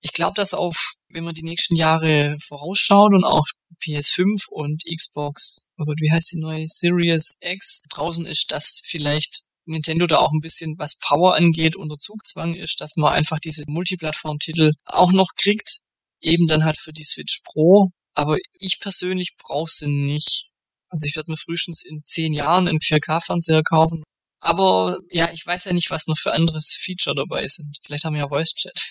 Ich 0.00 0.12
glaube, 0.12 0.34
dass 0.34 0.54
auf, 0.54 0.76
wenn 1.08 1.24
man 1.24 1.34
die 1.34 1.42
nächsten 1.42 1.76
Jahre 1.76 2.36
vorausschaut 2.46 3.12
und 3.14 3.24
auch 3.24 3.46
PS5 3.82 4.48
und 4.50 4.82
Xbox, 4.84 5.66
oh 5.78 5.84
Gott, 5.84 5.98
wie 6.00 6.12
heißt 6.12 6.32
die 6.32 6.40
neue 6.40 6.66
Series 6.68 7.34
X 7.40 7.82
draußen 7.90 8.26
ist, 8.26 8.50
dass 8.50 8.80
vielleicht 8.84 9.44
Nintendo 9.66 10.06
da 10.06 10.18
auch 10.18 10.32
ein 10.32 10.40
bisschen, 10.40 10.74
was 10.78 10.98
Power 10.98 11.36
angeht, 11.36 11.74
unter 11.74 11.96
Zugzwang 11.96 12.54
ist, 12.54 12.80
dass 12.80 12.92
man 12.96 13.14
einfach 13.14 13.38
diese 13.40 13.64
Multiplattform-Titel 13.66 14.72
auch 14.84 15.12
noch 15.12 15.30
kriegt. 15.36 15.78
Eben 16.20 16.46
dann 16.46 16.64
halt 16.64 16.78
für 16.78 16.92
die 16.92 17.04
Switch 17.04 17.40
Pro 17.44 17.90
aber 18.14 18.38
ich 18.54 18.80
persönlich 18.80 19.36
brauche 19.38 19.70
sie 19.70 19.88
nicht. 19.88 20.48
Also 20.88 21.06
ich 21.06 21.16
werde 21.16 21.30
mir 21.30 21.36
frühestens 21.36 21.84
in 21.84 22.02
zehn 22.04 22.32
Jahren 22.32 22.68
einen 22.68 22.78
4K-Fernseher 22.78 23.62
kaufen. 23.62 24.04
Aber 24.40 24.98
ja, 25.10 25.30
ich 25.32 25.44
weiß 25.46 25.64
ja 25.64 25.72
nicht, 25.72 25.90
was 25.90 26.06
noch 26.06 26.18
für 26.18 26.32
anderes 26.32 26.78
Feature 26.78 27.16
dabei 27.16 27.46
sind. 27.46 27.78
Vielleicht 27.84 28.04
haben 28.04 28.14
wir 28.14 28.20
ja 28.20 28.28
Voice 28.28 28.54
Chat. 28.54 28.90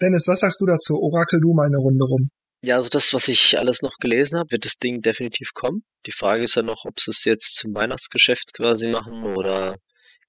Dennis, 0.00 0.26
was 0.28 0.40
sagst 0.40 0.60
du 0.60 0.66
dazu? 0.66 0.94
Orakel 1.00 1.40
du 1.40 1.52
mal 1.54 1.66
eine 1.66 1.78
Runde 1.78 2.04
rum. 2.04 2.30
Ja, 2.64 2.76
also 2.76 2.88
das, 2.88 3.12
was 3.12 3.26
ich 3.26 3.58
alles 3.58 3.82
noch 3.82 3.96
gelesen 3.98 4.38
habe, 4.38 4.52
wird 4.52 4.64
das 4.64 4.78
Ding 4.78 5.02
definitiv 5.02 5.52
kommen. 5.52 5.82
Die 6.06 6.12
Frage 6.12 6.44
ist 6.44 6.54
ja 6.54 6.62
noch, 6.62 6.84
ob 6.84 7.00
sie 7.00 7.10
es 7.10 7.24
jetzt 7.24 7.56
zum 7.56 7.74
Weihnachtsgeschäft 7.74 8.54
quasi 8.54 8.86
machen 8.86 9.24
oder 9.24 9.78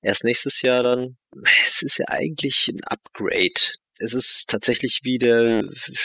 erst 0.01 0.23
nächstes 0.23 0.61
Jahr 0.63 0.81
dann. 0.81 1.15
Es 1.67 1.83
ist 1.83 1.99
ja 1.99 2.05
eigentlich 2.07 2.67
ein 2.69 2.83
Upgrade 2.83 3.61
es 3.99 4.13
ist 4.13 4.49
tatsächlich 4.49 5.01
wie 5.03 5.17
der 5.17 5.63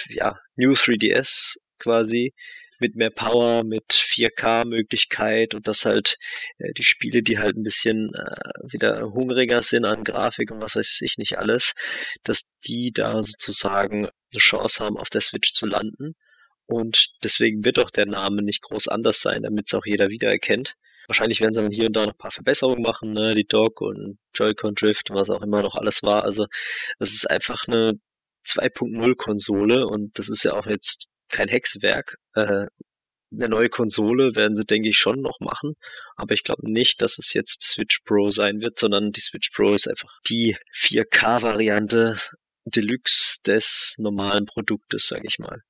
ja, 0.09 0.39
New 0.57 0.73
3DS 0.73 1.57
quasi 1.79 2.35
mit 2.81 2.95
mehr 2.95 3.11
Power, 3.11 3.65
mit 3.65 3.91
4K-Möglichkeit 3.91 5.55
und 5.55 5.67
dass 5.67 5.85
halt 5.85 6.17
äh, 6.59 6.73
die 6.75 6.85
Spiele, 6.85 7.23
die 7.23 7.39
halt 7.39 7.57
ein 7.57 7.65
bisschen 7.65 8.13
äh, 8.15 8.73
wieder 8.73 9.11
hungriger 9.13 9.63
sind 9.63 9.85
an 9.85 10.05
Grafik 10.05 10.51
und 10.51 10.61
was 10.61 10.77
weiß 10.77 11.01
ich 11.03 11.19
nicht 11.19 11.39
alles, 11.39 11.75
dass 12.23 12.51
die 12.67 12.93
da 12.93 13.23
sozusagen 13.23 14.07
eine 14.07 14.41
Chance 14.41 14.85
haben, 14.85 14.97
auf 14.97 15.11
der 15.11 15.21
Switch 15.21 15.53
zu 15.53 15.67
landen. 15.67 16.15
Und 16.67 17.09
deswegen 17.25 17.65
wird 17.65 17.79
auch 17.79 17.91
der 17.91 18.07
Name 18.07 18.43
nicht 18.43 18.63
groß 18.63 18.89
anders 18.89 19.21
sein, 19.23 19.43
damit 19.43 19.69
es 19.69 19.75
auch 19.75 19.87
jeder 19.87 20.11
wiedererkennt. 20.11 20.75
Wahrscheinlich 21.09 21.41
werden 21.41 21.55
sie 21.55 21.63
dann 21.63 21.73
hier 21.73 21.87
und 21.87 21.95
da 21.95 22.07
noch 22.07 22.13
ein 22.13 22.19
paar 22.19 22.31
Verbesserungen 22.31 22.83
machen, 22.83 23.13
ne? 23.13 23.35
die 23.35 23.47
Dock 23.47 23.81
und 23.81 24.19
Joy-Con 24.35 24.75
Drift, 24.75 25.11
was 25.11 25.31
auch 25.31 25.43
immer 25.43 25.63
noch 25.63 25.75
alles 25.75 26.03
war. 26.03 26.23
Also 26.23 26.47
das 26.99 27.15
ist 27.15 27.29
einfach 27.29 27.67
eine 27.67 27.95
2.0 28.47 29.17
Konsole 29.17 29.87
und 29.87 30.19
das 30.19 30.29
ist 30.29 30.45
ja 30.45 30.53
auch 30.53 30.67
jetzt 30.67 31.07
kein 31.29 31.49
Hexwerk. 31.49 32.19
Äh, 32.35 32.67
eine 33.31 33.49
neue 33.49 33.69
Konsole 33.69 34.35
werden 34.35 34.57
sie, 34.57 34.65
denke 34.65 34.89
ich, 34.89 34.97
schon 34.97 35.21
noch 35.21 35.41
machen. 35.41 35.75
Aber 36.17 36.35
ich 36.35 36.45
glaube 36.45 36.71
nicht, 36.71 37.03
dass 37.03 37.19
es 37.19 37.35
jetzt 37.35 37.63
Switch 37.63 38.01
Pro 38.01 38.31
sein 38.31 38.61
wird, 38.61 38.79
sondern 38.79 39.13
die 39.13 39.21
Switch 39.21 39.51
Pro 39.51 39.75
ist 39.75 39.89
einfach 39.89 40.11
die 40.29 40.57
4K-Variante 40.75 42.19
Deluxe 42.65 43.43
des 43.47 43.95
normalen 43.99 44.47
Produktes, 44.47 45.09
sage 45.09 45.27
ich 45.27 45.39
mal. 45.39 45.63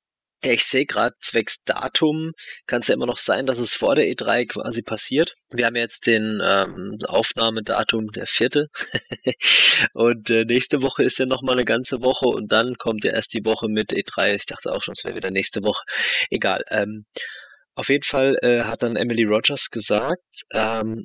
Ja, 0.45 0.53
ich 0.53 0.65
sehe 0.65 0.87
gerade 0.87 1.17
zwecks 1.21 1.65
Datum 1.65 2.33
kann 2.67 2.83
es 2.83 2.89
ja 2.89 2.95
immer 2.95 3.07
noch 3.07 3.19
sein, 3.19 3.45
dass 3.47 3.59
es 3.59 3.75
vor 3.75 3.97
der 3.97 4.07
E3 4.07 4.47
quasi 4.47 4.83
passiert. 4.83 5.35
Wir 5.51 5.67
haben 5.67 5.75
jetzt 5.75 6.07
den 6.07 6.41
ähm, 6.41 6.99
Aufnahmedatum 7.07 8.13
der 8.13 8.27
vierte 8.27 8.69
und 9.95 10.31
äh, 10.31 10.45
nächste 10.45 10.81
Woche 10.81 11.03
ist 11.03 11.19
ja 11.19 11.27
noch 11.27 11.43
mal 11.43 11.53
eine 11.53 11.65
ganze 11.65 12.03
Woche 12.03 12.27
und 12.27 12.53
dann 12.53 12.77
kommt 12.77 13.05
ja 13.05 13.13
erst 13.13 13.35
die 13.35 13.45
Woche 13.45 13.69
mit 13.69 13.93
E3. 13.93 14.37
Ich 14.37 14.47
dachte 14.47 14.71
auch 14.73 14.83
schon, 14.83 14.93
es 14.93 15.03
wäre 15.03 15.17
wieder 15.17 15.33
nächste 15.33 15.63
Woche. 15.65 15.83
Egal. 16.31 16.63
Ähm, 16.71 17.05
auf 17.75 17.89
jeden 17.89 18.05
Fall 18.05 18.37
äh, 18.43 18.63
hat 18.63 18.85
dann 18.85 18.95
Emily 18.95 19.25
Rogers 19.25 19.71
gesagt, 19.71 20.45
ähm, 20.53 21.05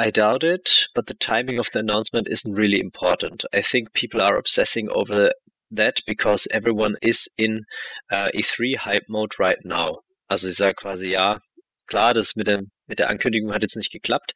I 0.00 0.10
doubt 0.10 0.42
it, 0.42 0.88
but 0.94 1.06
the 1.06 1.14
timing 1.14 1.60
of 1.60 1.68
the 1.72 1.78
announcement 1.78 2.28
isn't 2.28 2.56
really 2.56 2.80
important. 2.80 3.44
I 3.52 3.62
think 3.62 3.92
people 3.92 4.20
are 4.20 4.36
obsessing 4.36 4.88
over 4.88 5.30
that 5.70 6.00
because 6.06 6.48
everyone 6.50 6.96
is 7.00 7.30
in 7.36 7.64
uh, 8.10 8.28
E3 8.34 8.78
Hype 8.78 9.08
Mode 9.08 9.36
right 9.38 9.64
now. 9.64 10.00
Also 10.28 10.48
ich 10.48 10.56
sage 10.56 10.76
quasi, 10.76 11.08
ja, 11.08 11.38
klar, 11.86 12.14
das 12.14 12.36
mit 12.36 12.46
der, 12.46 12.62
mit 12.86 12.98
der 12.98 13.08
Ankündigung 13.08 13.52
hat 13.52 13.62
jetzt 13.62 13.76
nicht 13.76 13.92
geklappt, 13.92 14.34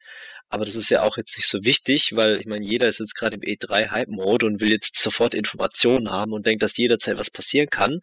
aber 0.49 0.65
das 0.65 0.75
ist 0.75 0.89
ja 0.89 1.03
auch 1.03 1.17
jetzt 1.17 1.37
nicht 1.37 1.47
so 1.47 1.63
wichtig, 1.63 2.15
weil 2.15 2.39
ich 2.39 2.47
meine, 2.47 2.65
jeder 2.65 2.87
ist 2.87 2.99
jetzt 2.99 3.15
gerade 3.15 3.35
im 3.35 3.41
E3 3.41 3.91
Hype 3.91 4.09
Mode 4.09 4.47
und 4.47 4.59
will 4.59 4.71
jetzt 4.71 4.97
sofort 4.97 5.35
Informationen 5.35 6.09
haben 6.09 6.33
und 6.33 6.47
denkt, 6.47 6.63
dass 6.63 6.77
jederzeit 6.77 7.17
was 7.17 7.29
passieren 7.29 7.69
kann. 7.69 7.99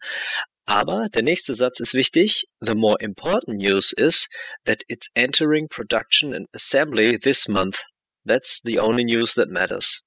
Aber 0.65 1.07
der 1.09 1.23
nächste 1.23 1.55
Satz 1.55 1.79
ist 1.79 1.93
wichtig. 1.93 2.45
The 2.59 2.75
more 2.75 2.97
important 2.99 3.57
news 3.57 3.93
is 3.93 4.29
that 4.65 4.83
it's 4.87 5.09
entering 5.13 5.67
production 5.69 6.33
and 6.33 6.47
assembly 6.53 7.17
this 7.17 7.47
month. 7.47 7.83
That's 8.25 8.61
the 8.63 8.79
only 8.79 9.05
news 9.05 9.35
that 9.35 9.49
matters. 9.49 10.03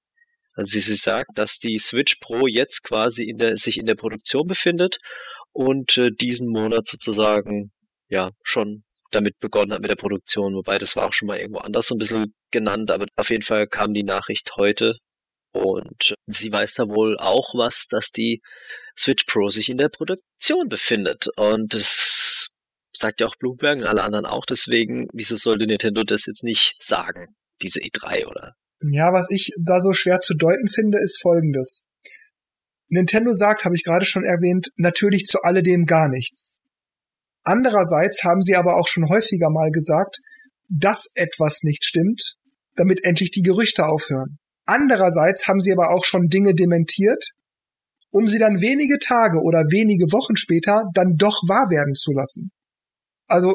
Also 0.54 0.80
sie, 0.80 0.96
sagt, 0.96 1.30
dass 1.36 1.58
die 1.58 1.78
Switch 1.78 2.16
Pro 2.16 2.46
jetzt 2.46 2.82
quasi 2.82 3.24
in 3.24 3.38
der, 3.38 3.56
sich 3.56 3.78
in 3.78 3.86
der 3.86 3.94
Produktion 3.94 4.46
befindet 4.46 4.98
und 5.52 5.96
äh, 5.96 6.10
diesen 6.10 6.48
Monat 6.48 6.86
sozusagen 6.86 7.70
ja 8.08 8.30
schon 8.42 8.82
damit 9.10 9.38
begonnen 9.38 9.72
hat 9.72 9.80
mit 9.80 9.90
der 9.90 9.96
Produktion, 9.96 10.54
wobei 10.54 10.78
das 10.78 10.96
war 10.96 11.06
auch 11.06 11.12
schon 11.12 11.28
mal 11.28 11.38
irgendwo 11.38 11.60
anders 11.60 11.88
so 11.88 11.94
ein 11.94 11.98
bisschen 11.98 12.34
genannt, 12.50 12.90
aber 12.90 13.06
auf 13.16 13.30
jeden 13.30 13.42
Fall 13.42 13.66
kam 13.66 13.92
die 13.92 14.04
Nachricht 14.04 14.52
heute 14.56 14.96
und 15.52 16.14
sie 16.26 16.52
weiß 16.52 16.74
da 16.74 16.84
wohl 16.84 17.18
auch 17.18 17.54
was, 17.54 17.86
dass 17.88 18.10
die 18.10 18.40
Switch 18.96 19.24
Pro 19.24 19.48
sich 19.48 19.68
in 19.68 19.78
der 19.78 19.88
Produktion 19.88 20.68
befindet. 20.68 21.26
Und 21.36 21.74
das 21.74 22.50
sagt 22.92 23.20
ja 23.20 23.26
auch 23.26 23.36
Bloomberg 23.36 23.78
und 23.78 23.86
alle 23.86 24.02
anderen 24.02 24.26
auch, 24.26 24.44
deswegen, 24.46 25.08
wieso 25.12 25.36
sollte 25.36 25.66
Nintendo 25.66 26.04
das 26.04 26.26
jetzt 26.26 26.44
nicht 26.44 26.80
sagen, 26.82 27.34
diese 27.62 27.80
E3 27.80 28.26
oder 28.26 28.54
ja, 28.82 29.12
was 29.12 29.28
ich 29.30 29.52
da 29.62 29.80
so 29.80 29.92
schwer 29.92 30.20
zu 30.20 30.34
deuten 30.34 30.68
finde, 30.68 30.98
ist 31.02 31.20
folgendes. 31.20 31.86
Nintendo 32.88 33.32
sagt, 33.32 33.64
habe 33.64 33.74
ich 33.74 33.84
gerade 33.84 34.04
schon 34.04 34.24
erwähnt, 34.24 34.70
natürlich 34.76 35.24
zu 35.26 35.42
alledem 35.42 35.84
gar 35.84 36.08
nichts. 36.08 36.58
Andererseits 37.42 38.24
haben 38.24 38.42
sie 38.42 38.56
aber 38.56 38.76
auch 38.76 38.88
schon 38.88 39.08
häufiger 39.08 39.50
mal 39.50 39.70
gesagt, 39.70 40.18
dass 40.68 41.10
etwas 41.14 41.60
nicht 41.62 41.84
stimmt, 41.84 42.34
damit 42.76 43.04
endlich 43.04 43.30
die 43.30 43.42
Gerüchte 43.42 43.86
aufhören. 43.86 44.38
Andererseits 44.66 45.48
haben 45.48 45.60
sie 45.60 45.72
aber 45.72 45.90
auch 45.90 46.04
schon 46.04 46.28
Dinge 46.28 46.54
dementiert, 46.54 47.30
um 48.12 48.28
sie 48.28 48.38
dann 48.38 48.60
wenige 48.60 48.98
Tage 48.98 49.40
oder 49.40 49.64
wenige 49.70 50.12
Wochen 50.12 50.36
später 50.36 50.84
dann 50.94 51.14
doch 51.16 51.42
wahr 51.48 51.70
werden 51.70 51.94
zu 51.94 52.12
lassen. 52.12 52.50
Also 53.26 53.54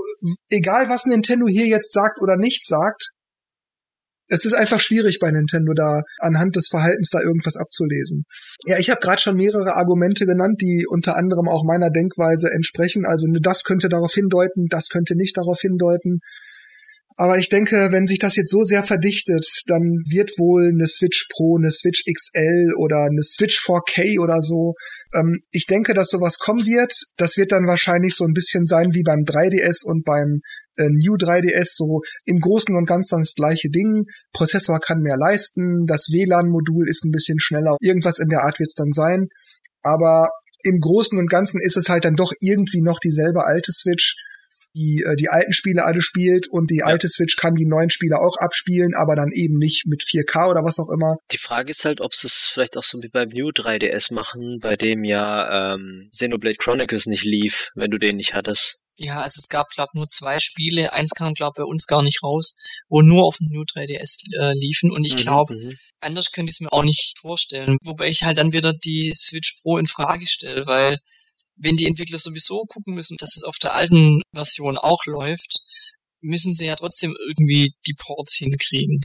egal 0.50 0.88
was 0.88 1.06
Nintendo 1.06 1.48
hier 1.48 1.68
jetzt 1.68 1.92
sagt 1.92 2.22
oder 2.22 2.38
nicht 2.38 2.66
sagt, 2.66 3.12
es 4.28 4.46
ist 4.46 4.54
einfach 4.54 4.80
schwierig 4.80 5.20
bei 5.20 5.32
Nintendo 5.32 5.74
da 5.74 6.02
anhand 6.20 6.56
des 6.56 6.68
Verhaltens 6.68 7.10
da 7.10 7.22
irgendwas 7.22 7.56
abzulesen. 7.58 8.26
Ja, 8.66 8.78
ich 8.78 8.90
habe 8.90 9.00
gerade 9.00 9.22
schon 9.22 9.36
mehrere 9.36 9.76
Argumente 9.76 10.26
genannt, 10.26 10.62
die 10.62 10.86
unter 10.90 11.16
anderem 11.16 11.48
auch 11.48 11.64
meiner 11.64 11.90
Denkweise 11.90 12.50
entsprechen. 12.52 13.06
Also 13.06 13.28
ne, 13.28 13.40
das 13.42 13.64
könnte 13.64 13.90
darauf 13.90 14.14
hindeuten, 14.14 14.68
das 14.70 14.90
könnte 14.90 15.16
nicht 15.16 15.38
darauf 15.38 15.60
hindeuten. 15.62 16.20
Aber 17.18 17.38
ich 17.38 17.48
denke, 17.48 17.92
wenn 17.92 18.08
sich 18.08 18.20
das 18.20 18.36
jetzt 18.36 18.52
so 18.52 18.64
sehr 18.64 18.84
verdichtet, 18.84 19.46
dann 19.68 20.04
wird 20.06 20.32
wohl 20.38 20.68
eine 20.74 20.86
Switch 20.86 21.28
Pro, 21.32 21.58
eine 21.58 21.72
Switch 21.72 22.04
XL 22.04 22.74
oder 22.78 23.08
eine 23.10 23.24
Switch 23.24 23.60
4K 23.60 24.20
oder 24.20 24.42
so. 24.42 24.74
Ähm, 25.14 25.40
ich 25.52 25.66
denke, 25.66 25.94
dass 25.94 26.10
sowas 26.10 26.40
kommen 26.40 26.66
wird. 26.66 26.94
Das 27.16 27.38
wird 27.38 27.54
dann 27.54 27.68
wahrscheinlich 27.68 28.16
so 28.16 28.26
ein 28.26 28.34
bisschen 28.34 28.66
sein 28.66 28.94
wie 28.94 29.04
beim 29.04 29.24
3DS 29.24 29.86
und 29.86 30.04
beim 30.04 30.42
äh, 30.78 30.90
New 30.90 31.16
3DS, 31.16 31.76
so 31.76 32.02
im 32.26 32.40
Großen 32.40 32.76
und 32.76 32.86
Ganzen 32.86 33.20
das 33.20 33.36
gleiche 33.36 33.70
Ding. 33.70 34.04
Prozessor 34.34 34.80
kann 34.80 35.00
mehr 35.00 35.18
leisten, 35.18 35.86
das 35.88 36.10
WLAN-Modul 36.12 36.90
ist 36.90 37.06
ein 37.06 37.12
bisschen 37.12 37.40
schneller. 37.40 37.78
Irgendwas 37.80 38.20
in 38.20 38.28
der 38.28 38.44
Art 38.44 38.60
wird 38.60 38.72
es 38.72 38.76
dann 38.76 38.92
sein. 38.92 39.30
Aber 39.84 40.32
im 40.64 40.80
Großen 40.82 41.18
und 41.18 41.30
Ganzen 41.30 41.62
ist 41.62 41.78
es 41.78 41.88
halt 41.88 42.04
dann 42.04 42.16
doch 42.16 42.34
irgendwie 42.42 42.82
noch 42.82 43.00
dieselbe 43.00 43.46
alte 43.46 43.72
Switch 43.72 44.16
die 44.76 45.04
äh, 45.06 45.16
die 45.16 45.30
alten 45.30 45.54
Spiele 45.54 45.84
alle 45.86 46.02
spielt 46.02 46.48
und 46.48 46.70
die 46.70 46.80
ja. 46.80 46.86
alte 46.86 47.08
Switch 47.08 47.36
kann 47.36 47.56
die 47.56 47.66
neuen 47.66 47.90
Spiele 47.90 48.18
auch 48.20 48.38
abspielen, 48.38 48.94
aber 48.96 49.16
dann 49.16 49.32
eben 49.34 49.58
nicht 49.58 49.86
mit 49.88 50.04
4K 50.04 50.50
oder 50.50 50.64
was 50.64 50.80
auch 50.80 50.90
immer. 50.90 51.16
Die 51.32 51.38
Frage 51.38 51.72
ist 51.72 51.86
halt, 51.86 52.02
ob 52.02 52.14
sie 52.14 52.28
es 52.28 52.50
vielleicht 52.52 52.78
auch 52.78 52.84
so 52.84 53.02
wie 53.02 53.10
beim 53.10 53.30
New 53.30 53.50
3DS 53.50 54.14
machen, 54.14 54.60
bei 54.62 54.76
dem 54.76 55.04
ja 55.04 55.74
ähm, 55.74 56.10
Xenoblade 56.12 56.58
Chronicles 56.58 57.06
nicht 57.06 57.24
lief, 57.24 57.72
wenn 57.76 57.92
du 57.92 57.98
den 57.98 58.18
nicht 58.18 58.34
hattest. 58.34 58.78
Ja, 58.98 59.22
also 59.22 59.40
es 59.40 59.50
gab, 59.50 59.70
glaube 59.72 59.92
nur 59.94 60.08
zwei 60.08 60.40
Spiele. 60.40 60.94
Eins 60.94 61.12
kam, 61.12 61.34
glaube 61.34 61.56
bei 61.58 61.64
uns 61.66 61.86
gar 61.86 62.02
nicht 62.02 62.24
raus, 62.24 62.56
wo 62.88 63.02
nur 63.02 63.26
auf 63.26 63.38
dem 63.38 63.48
New 63.50 63.64
3DS 63.64 64.20
äh, 64.40 64.54
liefen. 64.54 64.90
Und 64.92 65.04
ich 65.04 65.16
mhm, 65.16 65.20
glaube, 65.20 65.54
mhm. 65.54 65.78
anders 66.00 66.32
könnte 66.32 66.50
ich 66.50 66.56
es 66.56 66.60
mir 66.62 66.72
auch 66.72 66.84
nicht 66.84 67.18
vorstellen. 67.20 67.78
Wobei 67.84 68.08
ich 68.08 68.24
halt 68.24 68.38
dann 68.38 68.54
wieder 68.54 68.72
die 68.72 69.12
Switch 69.14 69.58
Pro 69.62 69.78
in 69.78 69.88
Frage 69.88 70.26
stelle, 70.26 70.66
weil 70.66 71.00
wenn 71.56 71.78
die 71.78 71.86
Entwickler 71.86 72.20
sowieso 72.20 72.66
gucken 72.66 72.94
müssen, 72.96 73.18
dass 73.18 73.36
es 73.36 73.44
auf 73.44 73.58
der 73.58 73.74
alten 73.74 74.22
Version 74.34 74.78
auch 74.78 75.06
läuft, 75.06 75.60
müssen 76.22 76.54
sie 76.54 76.66
ja 76.66 76.76
trotzdem 76.76 77.16
irgendwie 77.28 77.74
die 77.88 77.94
Ports 77.94 78.36
hinkriegen. 78.36 79.02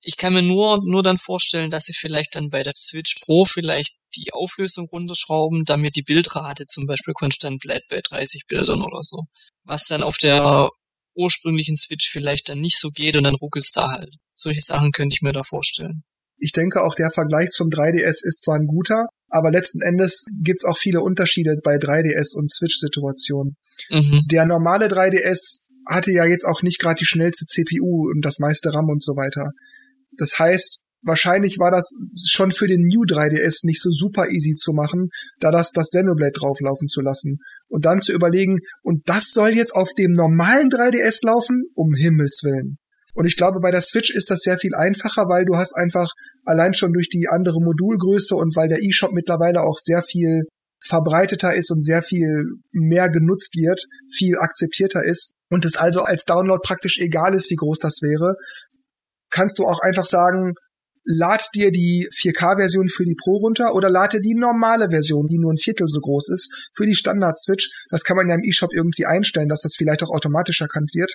Ich 0.00 0.16
kann 0.16 0.32
mir 0.32 0.42
nur, 0.42 0.80
nur 0.84 1.02
dann 1.02 1.18
vorstellen, 1.18 1.70
dass 1.70 1.84
sie 1.84 1.92
vielleicht 1.92 2.36
dann 2.36 2.50
bei 2.50 2.62
der 2.62 2.74
Switch 2.76 3.16
Pro 3.20 3.44
vielleicht 3.44 3.94
die 4.16 4.32
Auflösung 4.32 4.88
runterschrauben, 4.88 5.64
damit 5.64 5.96
die 5.96 6.02
Bildrate 6.02 6.66
zum 6.66 6.86
Beispiel 6.86 7.14
konstant 7.14 7.60
bleibt 7.60 7.88
bei 7.88 8.00
30 8.00 8.46
Bildern 8.46 8.82
oder 8.82 9.02
so. 9.02 9.24
Was 9.64 9.84
dann 9.86 10.02
auf 10.02 10.16
der 10.18 10.70
ursprünglichen 11.14 11.76
Switch 11.76 12.08
vielleicht 12.10 12.48
dann 12.48 12.60
nicht 12.60 12.78
so 12.78 12.90
geht 12.90 13.16
und 13.16 13.24
dann 13.24 13.34
ruckelt's 13.34 13.72
da 13.72 13.88
halt. 13.88 14.14
Solche 14.34 14.60
Sachen 14.60 14.92
könnte 14.92 15.14
ich 15.14 15.22
mir 15.22 15.32
da 15.32 15.42
vorstellen. 15.42 16.04
Ich 16.38 16.52
denke, 16.52 16.82
auch 16.82 16.94
der 16.94 17.10
Vergleich 17.10 17.50
zum 17.50 17.68
3DS 17.68 18.24
ist 18.24 18.42
zwar 18.44 18.56
ein 18.56 18.66
guter, 18.66 19.06
aber 19.28 19.50
letzten 19.50 19.82
Endes 19.82 20.26
gibt's 20.42 20.64
auch 20.64 20.78
viele 20.78 21.00
Unterschiede 21.00 21.56
bei 21.62 21.76
3DS 21.76 22.34
und 22.34 22.50
Switch-Situationen. 22.50 23.56
Mhm. 23.90 24.22
Der 24.30 24.46
normale 24.46 24.86
3DS 24.86 25.64
hatte 25.86 26.12
ja 26.12 26.24
jetzt 26.24 26.44
auch 26.44 26.62
nicht 26.62 26.80
gerade 26.80 26.96
die 26.98 27.06
schnellste 27.06 27.44
CPU 27.44 28.10
und 28.10 28.24
das 28.24 28.38
meiste 28.38 28.72
RAM 28.72 28.88
und 28.88 29.02
so 29.02 29.16
weiter. 29.16 29.50
Das 30.16 30.38
heißt, 30.38 30.82
wahrscheinlich 31.02 31.58
war 31.58 31.70
das 31.70 31.94
schon 32.26 32.50
für 32.50 32.66
den 32.66 32.86
New 32.86 33.02
3DS 33.02 33.60
nicht 33.64 33.80
so 33.80 33.90
super 33.90 34.28
easy 34.28 34.54
zu 34.54 34.72
machen, 34.72 35.08
da 35.40 35.50
das 35.50 35.72
das 35.72 35.90
Xenoblade 35.90 36.32
drauflaufen 36.32 36.88
zu 36.88 37.00
lassen. 37.00 37.38
Und 37.68 37.86
dann 37.86 38.00
zu 38.00 38.12
überlegen, 38.12 38.58
und 38.82 39.08
das 39.08 39.30
soll 39.32 39.54
jetzt 39.54 39.74
auf 39.74 39.90
dem 39.94 40.12
normalen 40.12 40.68
3DS 40.68 41.24
laufen? 41.24 41.64
Um 41.74 41.94
Himmels 41.94 42.42
Willen. 42.44 42.78
Und 43.14 43.26
ich 43.26 43.36
glaube, 43.36 43.60
bei 43.60 43.70
der 43.70 43.80
Switch 43.80 44.10
ist 44.10 44.30
das 44.30 44.40
sehr 44.40 44.58
viel 44.58 44.74
einfacher, 44.74 45.28
weil 45.28 45.44
du 45.44 45.56
hast 45.56 45.74
einfach 45.74 46.10
allein 46.44 46.74
schon 46.74 46.92
durch 46.92 47.08
die 47.08 47.28
andere 47.28 47.60
Modulgröße 47.60 48.34
und 48.34 48.54
weil 48.56 48.68
der 48.68 48.82
eShop 48.82 49.12
mittlerweile 49.12 49.62
auch 49.62 49.78
sehr 49.78 50.02
viel 50.02 50.44
verbreiteter 50.84 51.54
ist 51.54 51.70
und 51.70 51.82
sehr 51.82 52.02
viel 52.02 52.44
mehr 52.70 53.08
genutzt 53.08 53.56
wird, 53.56 53.82
viel 54.14 54.38
akzeptierter 54.38 55.04
ist 55.04 55.32
und 55.50 55.64
es 55.64 55.76
also 55.76 56.02
als 56.02 56.24
Download 56.24 56.60
praktisch 56.62 56.98
egal 56.98 57.34
ist, 57.34 57.50
wie 57.50 57.56
groß 57.56 57.78
das 57.78 58.00
wäre, 58.02 58.34
kannst 59.30 59.58
du 59.58 59.64
auch 59.64 59.80
einfach 59.80 60.04
sagen, 60.04 60.54
lad 61.04 61.48
dir 61.54 61.70
die 61.70 62.08
4K-Version 62.14 62.88
für 62.88 63.04
die 63.04 63.16
Pro 63.16 63.38
runter 63.38 63.74
oder 63.74 63.88
lad 63.88 64.12
dir 64.12 64.20
die 64.20 64.34
normale 64.34 64.90
Version, 64.90 65.26
die 65.26 65.38
nur 65.38 65.52
ein 65.52 65.58
Viertel 65.58 65.86
so 65.88 66.00
groß 66.00 66.28
ist, 66.28 66.70
für 66.76 66.86
die 66.86 66.94
Standard-Switch. 66.94 67.70
Das 67.90 68.04
kann 68.04 68.16
man 68.16 68.28
ja 68.28 68.34
im 68.34 68.42
eShop 68.44 68.70
irgendwie 68.74 69.06
einstellen, 69.06 69.48
dass 69.48 69.62
das 69.62 69.74
vielleicht 69.76 70.02
auch 70.02 70.10
automatisch 70.10 70.60
erkannt 70.60 70.90
wird. 70.94 71.12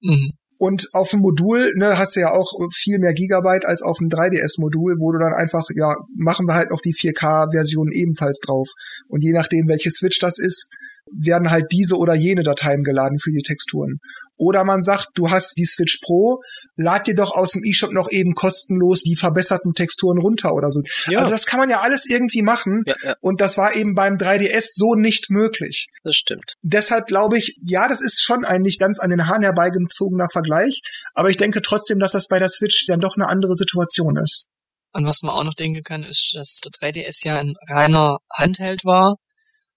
Mhm. 0.00 0.30
Und 0.58 0.88
auf 0.92 1.10
dem 1.10 1.20
Modul 1.20 1.72
ne, 1.76 1.98
hast 1.98 2.16
du 2.16 2.20
ja 2.20 2.32
auch 2.32 2.50
viel 2.72 2.98
mehr 2.98 3.12
Gigabyte 3.12 3.66
als 3.66 3.82
auf 3.82 3.98
dem 3.98 4.08
3DS-Modul, 4.08 4.94
wo 4.98 5.12
du 5.12 5.18
dann 5.18 5.34
einfach, 5.34 5.64
ja, 5.74 5.94
machen 6.16 6.46
wir 6.46 6.54
halt 6.54 6.70
noch 6.70 6.80
die 6.80 6.94
4K-Version 6.94 7.92
ebenfalls 7.92 8.40
drauf. 8.40 8.68
Und 9.08 9.22
je 9.22 9.32
nachdem, 9.32 9.68
welche 9.68 9.90
Switch 9.90 10.18
das 10.18 10.38
ist, 10.38 10.72
werden 11.12 11.50
halt 11.50 11.66
diese 11.72 11.96
oder 11.96 12.14
jene 12.14 12.42
Dateien 12.42 12.82
geladen 12.82 13.18
für 13.18 13.30
die 13.30 13.42
Texturen. 13.42 14.00
Oder 14.38 14.64
man 14.64 14.82
sagt, 14.82 15.08
du 15.14 15.30
hast 15.30 15.56
die 15.56 15.64
Switch 15.64 16.00
Pro, 16.02 16.42
lad 16.76 17.06
dir 17.06 17.14
doch 17.14 17.32
aus 17.32 17.52
dem 17.52 17.62
eShop 17.64 17.92
noch 17.92 18.10
eben 18.10 18.34
kostenlos 18.34 19.02
die 19.02 19.16
verbesserten 19.16 19.72
Texturen 19.72 20.18
runter 20.18 20.52
oder 20.52 20.70
so. 20.70 20.82
Ja. 21.06 21.20
Also 21.20 21.30
das 21.30 21.46
kann 21.46 21.58
man 21.58 21.70
ja 21.70 21.80
alles 21.80 22.06
irgendwie 22.06 22.42
machen. 22.42 22.82
Ja, 22.86 22.94
ja. 23.02 23.14
Und 23.20 23.40
das 23.40 23.56
war 23.56 23.74
eben 23.74 23.94
beim 23.94 24.16
3DS 24.16 24.72
so 24.74 24.94
nicht 24.94 25.30
möglich. 25.30 25.88
Das 26.04 26.16
stimmt. 26.16 26.54
Deshalb 26.62 27.06
glaube 27.06 27.38
ich, 27.38 27.58
ja, 27.62 27.88
das 27.88 28.00
ist 28.00 28.22
schon 28.22 28.44
ein 28.44 28.60
nicht 28.60 28.78
ganz 28.78 28.98
an 28.98 29.10
den 29.10 29.26
Haaren 29.26 29.42
herbeigezogener 29.42 30.28
Vergleich. 30.30 30.82
Aber 31.14 31.30
ich 31.30 31.38
denke 31.38 31.62
trotzdem, 31.62 31.98
dass 31.98 32.12
das 32.12 32.28
bei 32.28 32.38
der 32.38 32.48
Switch 32.48 32.86
dann 32.86 33.00
doch 33.00 33.16
eine 33.16 33.28
andere 33.28 33.54
Situation 33.54 34.16
ist. 34.18 34.48
Und 34.92 35.06
was 35.06 35.22
man 35.22 35.34
auch 35.34 35.44
noch 35.44 35.54
denken 35.54 35.82
kann, 35.82 36.04
ist, 36.04 36.34
dass 36.34 36.60
der 36.60 36.72
3DS 36.72 37.26
ja 37.26 37.36
ein 37.36 37.54
reiner 37.68 38.18
Handheld 38.30 38.84
war 38.84 39.16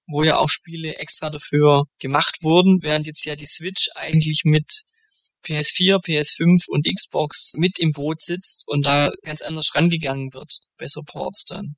wo 0.09 0.23
ja 0.23 0.37
auch 0.37 0.49
Spiele 0.49 0.95
extra 0.97 1.29
dafür 1.29 1.83
gemacht 1.99 2.37
wurden, 2.41 2.79
während 2.81 3.07
jetzt 3.07 3.25
ja 3.25 3.35
die 3.35 3.45
Switch 3.45 3.89
eigentlich 3.95 4.41
mit 4.43 4.83
PS4, 5.45 6.03
PS5 6.03 6.65
und 6.67 6.87
Xbox 6.87 7.53
mit 7.55 7.79
im 7.79 7.91
Boot 7.91 8.21
sitzt 8.21 8.65
und 8.67 8.85
da 8.85 9.09
ganz 9.23 9.41
anders 9.41 9.73
rangegangen 9.75 10.33
wird 10.33 10.51
bei 10.77 10.85
Supports 10.85 11.45
dann. 11.45 11.75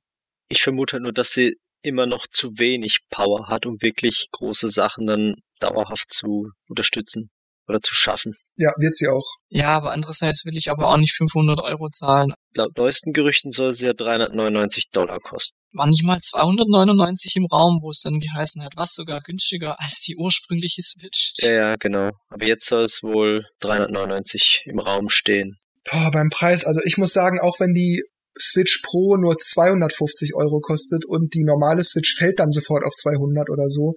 Ich 0.48 0.62
vermute 0.62 1.00
nur, 1.00 1.12
dass 1.12 1.32
sie 1.32 1.56
immer 1.82 2.06
noch 2.06 2.26
zu 2.30 2.58
wenig 2.58 3.00
Power 3.10 3.48
hat, 3.48 3.66
um 3.66 3.80
wirklich 3.82 4.28
große 4.32 4.70
Sachen 4.70 5.06
dann 5.06 5.34
dauerhaft 5.60 6.12
zu 6.12 6.50
unterstützen 6.68 7.30
oder 7.68 7.80
zu 7.80 7.94
schaffen. 7.94 8.32
Ja, 8.56 8.72
wird 8.78 8.94
sie 8.94 9.08
auch. 9.08 9.24
Ja, 9.48 9.76
aber 9.76 9.92
andererseits 9.92 10.44
will 10.44 10.56
ich 10.56 10.70
aber 10.70 10.88
auch 10.88 10.96
nicht 10.96 11.14
500 11.14 11.60
Euro 11.60 11.88
zahlen. 11.90 12.34
Laut 12.54 12.76
neuesten 12.76 13.12
Gerüchten 13.12 13.50
soll 13.50 13.72
sie 13.72 13.86
ja 13.86 13.92
399 13.94 14.90
Dollar 14.90 15.18
kosten. 15.20 15.56
War 15.72 15.86
nicht 15.86 16.04
mal 16.04 16.20
299 16.20 17.36
im 17.36 17.46
Raum, 17.46 17.80
wo 17.82 17.90
es 17.90 18.02
dann 18.02 18.20
geheißen 18.20 18.62
hat, 18.62 18.72
was 18.76 18.94
sogar 18.94 19.20
günstiger 19.20 19.80
als 19.80 20.00
die 20.00 20.16
ursprüngliche 20.16 20.82
Switch. 20.82 21.32
Ja, 21.38 21.52
ja, 21.52 21.76
genau. 21.76 22.10
Aber 22.28 22.46
jetzt 22.46 22.66
soll 22.66 22.84
es 22.84 23.02
wohl 23.02 23.46
399 23.60 24.64
im 24.66 24.78
Raum 24.78 25.08
stehen. 25.08 25.56
Boah, 25.90 26.10
beim 26.10 26.28
Preis, 26.28 26.64
also 26.64 26.80
ich 26.84 26.96
muss 26.96 27.12
sagen, 27.12 27.40
auch 27.40 27.58
wenn 27.58 27.74
die 27.74 28.04
Switch 28.38 28.82
Pro 28.82 29.16
nur 29.16 29.36
250 29.36 30.34
Euro 30.34 30.60
kostet 30.60 31.04
und 31.04 31.34
die 31.34 31.44
normale 31.44 31.82
Switch 31.82 32.14
fällt 32.16 32.38
dann 32.38 32.50
sofort 32.50 32.84
auf 32.84 32.94
200 32.94 33.50
oder 33.50 33.68
so, 33.68 33.94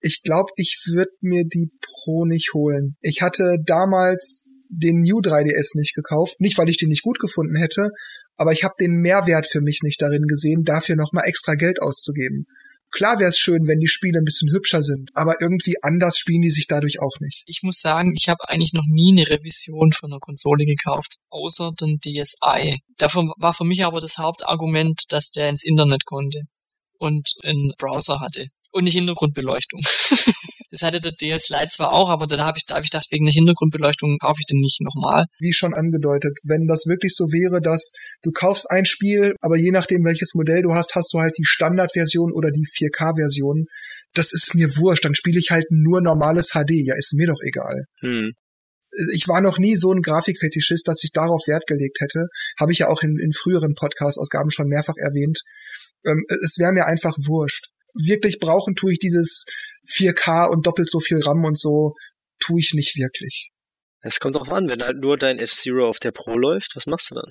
ich 0.00 0.22
glaube, 0.22 0.50
ich 0.56 0.82
würde 0.86 1.10
mir 1.20 1.44
die 1.44 1.70
Pro 1.80 2.24
nicht 2.26 2.52
holen. 2.54 2.96
Ich 3.00 3.22
hatte 3.22 3.56
damals 3.64 4.50
den 4.68 5.00
New 5.00 5.18
3DS 5.18 5.78
nicht 5.78 5.94
gekauft, 5.94 6.40
nicht 6.40 6.58
weil 6.58 6.68
ich 6.68 6.78
den 6.78 6.88
nicht 6.88 7.02
gut 7.02 7.18
gefunden 7.18 7.56
hätte, 7.56 7.90
aber 8.36 8.52
ich 8.52 8.64
habe 8.64 8.74
den 8.78 9.00
Mehrwert 9.00 9.46
für 9.46 9.60
mich 9.60 9.80
nicht 9.82 10.00
darin 10.00 10.26
gesehen, 10.26 10.64
dafür 10.64 10.96
nochmal 10.96 11.24
extra 11.26 11.54
Geld 11.54 11.80
auszugeben. 11.80 12.46
Klar 12.92 13.18
wäre 13.18 13.28
es 13.28 13.38
schön, 13.38 13.66
wenn 13.66 13.80
die 13.80 13.88
Spiele 13.88 14.18
ein 14.18 14.24
bisschen 14.24 14.50
hübscher 14.52 14.82
sind, 14.82 15.10
aber 15.14 15.40
irgendwie 15.40 15.74
anders 15.82 16.18
spielen 16.18 16.42
die 16.42 16.50
sich 16.50 16.66
dadurch 16.66 17.00
auch 17.00 17.20
nicht. 17.20 17.42
Ich 17.46 17.60
muss 17.62 17.80
sagen, 17.80 18.14
ich 18.16 18.28
habe 18.28 18.48
eigentlich 18.48 18.72
noch 18.72 18.86
nie 18.86 19.12
eine 19.12 19.28
Revision 19.28 19.92
von 19.92 20.12
einer 20.12 20.20
Konsole 20.20 20.64
gekauft, 20.64 21.16
außer 21.28 21.72
den 21.78 21.98
DSi. 21.98 22.80
Davon 22.96 23.32
war 23.36 23.54
für 23.54 23.64
mich 23.64 23.84
aber 23.84 24.00
das 24.00 24.18
Hauptargument, 24.18 25.04
dass 25.10 25.30
der 25.30 25.48
ins 25.50 25.64
Internet 25.64 26.04
konnte 26.04 26.42
und 26.98 27.28
einen 27.42 27.72
Browser 27.76 28.20
hatte 28.20 28.48
und 28.76 28.82
eine 28.82 28.90
Hintergrundbeleuchtung. 28.90 29.80
das 30.70 30.82
hatte 30.82 31.00
der 31.00 31.12
DS 31.12 31.48
Lite 31.48 31.68
zwar 31.68 31.92
auch, 31.92 32.10
aber 32.10 32.26
da 32.26 32.44
habe 32.44 32.58
ich, 32.58 32.66
da 32.66 32.76
hab 32.76 32.84
ich 32.84 32.90
gedacht, 32.90 33.06
wegen 33.10 33.24
der 33.24 33.32
Hintergrundbeleuchtung 33.32 34.18
kaufe 34.18 34.38
ich 34.40 34.46
den 34.46 34.60
nicht 34.60 34.80
nochmal. 34.82 35.24
Wie 35.38 35.52
schon 35.52 35.74
angedeutet, 35.74 36.36
wenn 36.44 36.66
das 36.66 36.86
wirklich 36.86 37.14
so 37.14 37.24
wäre, 37.24 37.60
dass 37.60 37.92
du 38.22 38.30
kaufst 38.30 38.70
ein 38.70 38.84
Spiel, 38.84 39.34
aber 39.40 39.56
je 39.56 39.70
nachdem 39.70 40.04
welches 40.04 40.34
Modell 40.34 40.62
du 40.62 40.74
hast, 40.74 40.94
hast 40.94 41.12
du 41.14 41.18
halt 41.18 41.36
die 41.38 41.46
Standardversion 41.46 42.32
oder 42.32 42.50
die 42.50 42.66
4K-Version. 42.66 43.64
Das 44.12 44.32
ist 44.32 44.54
mir 44.54 44.68
wurscht, 44.76 45.04
dann 45.04 45.14
spiele 45.14 45.38
ich 45.38 45.50
halt 45.50 45.66
nur 45.70 46.00
normales 46.02 46.50
HD. 46.50 46.72
Ja, 46.84 46.94
ist 46.96 47.14
mir 47.14 47.26
doch 47.26 47.40
egal. 47.42 47.84
Hm 48.00 48.32
ich 49.12 49.28
war 49.28 49.42
noch 49.42 49.58
nie 49.58 49.76
so 49.76 49.92
ein 49.92 50.00
Grafikfetischist, 50.00 50.88
dass 50.88 51.04
ich 51.04 51.12
darauf 51.12 51.46
Wert 51.46 51.66
gelegt 51.66 52.00
hätte. 52.00 52.28
Habe 52.58 52.72
ich 52.72 52.78
ja 52.78 52.88
auch 52.88 53.02
in, 53.02 53.18
in 53.18 53.32
früheren 53.32 53.74
Podcast-Ausgaben 53.74 54.50
schon 54.50 54.68
mehrfach 54.68 54.96
erwähnt. 54.96 55.42
Ähm, 56.06 56.24
es 56.42 56.56
wäre 56.58 56.72
mir 56.72 56.86
einfach 56.86 57.14
wurscht 57.18 57.66
wirklich 58.04 58.40
brauchen 58.40 58.74
tue 58.74 58.92
ich 58.92 58.98
dieses 58.98 59.46
4K 59.88 60.48
und 60.48 60.66
doppelt 60.66 60.90
so 60.90 61.00
viel 61.00 61.20
RAM 61.20 61.44
und 61.44 61.58
so, 61.58 61.94
tue 62.38 62.60
ich 62.60 62.72
nicht 62.74 62.96
wirklich. 62.96 63.50
Es 64.02 64.20
kommt 64.20 64.36
drauf 64.36 64.50
an, 64.50 64.68
wenn 64.68 64.82
halt 64.82 64.98
nur 64.98 65.16
dein 65.16 65.38
F-Zero 65.38 65.88
auf 65.88 65.98
der 65.98 66.12
Pro 66.12 66.36
läuft, 66.36 66.76
was 66.76 66.84
machst 66.86 67.10
du 67.10 67.14
dann? 67.16 67.30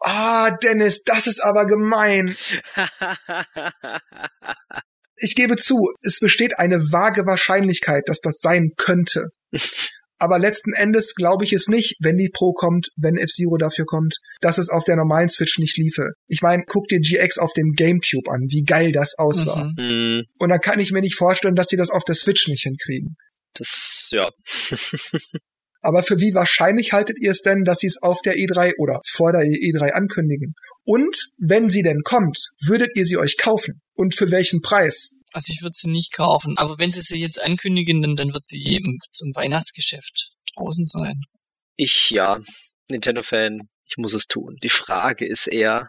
Ah, 0.00 0.50
Dennis, 0.50 1.02
das 1.02 1.26
ist 1.26 1.42
aber 1.42 1.64
gemein. 1.66 2.36
ich 5.16 5.34
gebe 5.34 5.56
zu, 5.56 5.90
es 6.02 6.20
besteht 6.20 6.58
eine 6.58 6.92
vage 6.92 7.26
Wahrscheinlichkeit, 7.26 8.04
dass 8.06 8.20
das 8.20 8.38
sein 8.40 8.72
könnte. 8.76 9.30
Aber 10.18 10.38
letzten 10.38 10.72
Endes 10.72 11.14
glaube 11.14 11.44
ich 11.44 11.52
es 11.52 11.68
nicht, 11.68 11.96
wenn 12.00 12.16
die 12.16 12.30
Pro 12.32 12.52
kommt, 12.52 12.88
wenn 12.96 13.16
F-Zero 13.16 13.56
dafür 13.58 13.84
kommt, 13.84 14.16
dass 14.40 14.58
es 14.58 14.70
auf 14.70 14.84
der 14.84 14.96
normalen 14.96 15.28
Switch 15.28 15.58
nicht 15.58 15.76
liefe. 15.76 16.10
Ich 16.26 16.42
meine, 16.42 16.64
guck 16.66 16.88
dir 16.88 17.00
GX 17.00 17.38
auf 17.38 17.52
dem 17.52 17.72
Gamecube 17.72 18.30
an, 18.30 18.46
wie 18.48 18.62
geil 18.62 18.92
das 18.92 19.18
aussah. 19.18 19.72
Mhm. 19.76 19.84
mhm. 19.84 20.22
Und 20.38 20.48
dann 20.48 20.60
kann 20.60 20.80
ich 20.80 20.92
mir 20.92 21.00
nicht 21.02 21.16
vorstellen, 21.16 21.54
dass 21.54 21.68
die 21.68 21.76
das 21.76 21.90
auf 21.90 22.04
der 22.04 22.14
Switch 22.14 22.48
nicht 22.48 22.62
hinkriegen. 22.62 23.16
Das, 23.54 24.08
ja. 24.10 24.30
Aber 25.86 26.02
für 26.02 26.18
wie 26.18 26.34
wahrscheinlich 26.34 26.92
haltet 26.92 27.16
ihr 27.20 27.30
es 27.30 27.42
denn, 27.42 27.62
dass 27.62 27.78
sie 27.78 27.86
es 27.86 28.02
auf 28.02 28.20
der 28.20 28.34
E3 28.34 28.72
oder 28.76 28.98
vor 29.06 29.30
der 29.30 29.42
E3 29.42 29.92
ankündigen? 29.92 30.54
Und 30.82 31.28
wenn 31.38 31.70
sie 31.70 31.84
denn 31.84 32.02
kommt, 32.02 32.48
würdet 32.66 32.96
ihr 32.96 33.06
sie 33.06 33.18
euch 33.18 33.36
kaufen? 33.36 33.80
Und 33.94 34.16
für 34.16 34.32
welchen 34.32 34.62
Preis? 34.62 35.20
Also 35.32 35.52
ich 35.52 35.62
würde 35.62 35.76
sie 35.76 35.88
nicht 35.88 36.12
kaufen, 36.12 36.58
aber 36.58 36.80
wenn 36.80 36.90
sie 36.90 37.02
sie 37.02 37.20
jetzt 37.20 37.40
ankündigen, 37.40 38.02
dann, 38.02 38.16
dann 38.16 38.34
wird 38.34 38.48
sie 38.48 38.64
eben 38.64 38.98
zum 39.12 39.30
Weihnachtsgeschäft 39.36 40.32
draußen 40.56 40.86
sein. 40.86 41.20
Ich 41.76 42.10
ja, 42.10 42.40
Nintendo-Fan, 42.88 43.68
ich 43.88 43.96
muss 43.96 44.14
es 44.14 44.26
tun. 44.26 44.56
Die 44.64 44.68
Frage 44.68 45.24
ist 45.24 45.46
eher, 45.46 45.88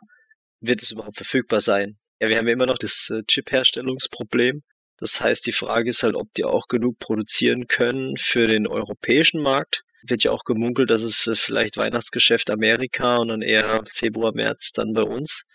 wird 0.60 0.84
es 0.84 0.92
überhaupt 0.92 1.18
verfügbar 1.18 1.60
sein? 1.60 1.98
Ja, 2.22 2.30
wir 2.30 2.38
haben 2.38 2.46
ja 2.46 2.54
immer 2.54 2.68
noch 2.68 2.78
das 2.78 3.10
äh, 3.10 3.24
Chip-Herstellungsproblem. 3.24 4.62
Das 5.00 5.22
heißt, 5.22 5.48
die 5.48 5.54
Frage 5.54 5.90
ist 5.90 6.04
halt, 6.04 6.14
ob 6.14 6.32
die 6.36 6.44
auch 6.44 6.68
genug 6.68 7.00
produzieren 7.00 7.66
können 7.66 8.16
für 8.18 8.46
den 8.46 8.68
europäischen 8.68 9.42
Markt. 9.42 9.82
Wird 10.04 10.24
ja 10.24 10.32
auch 10.32 10.44
gemunkelt, 10.44 10.90
dass 10.90 11.02
es 11.02 11.28
äh, 11.28 11.36
vielleicht 11.36 11.78
Weihnachtsgeschäft 11.78 12.50
Amerika 12.50 13.18
und 13.18 13.30
dann 13.30 13.42
eher 13.42 13.84
Februar, 13.88 14.34
März 14.34 14.72
dann 14.74 14.94
bei 14.94 15.04
uns. 15.04 15.46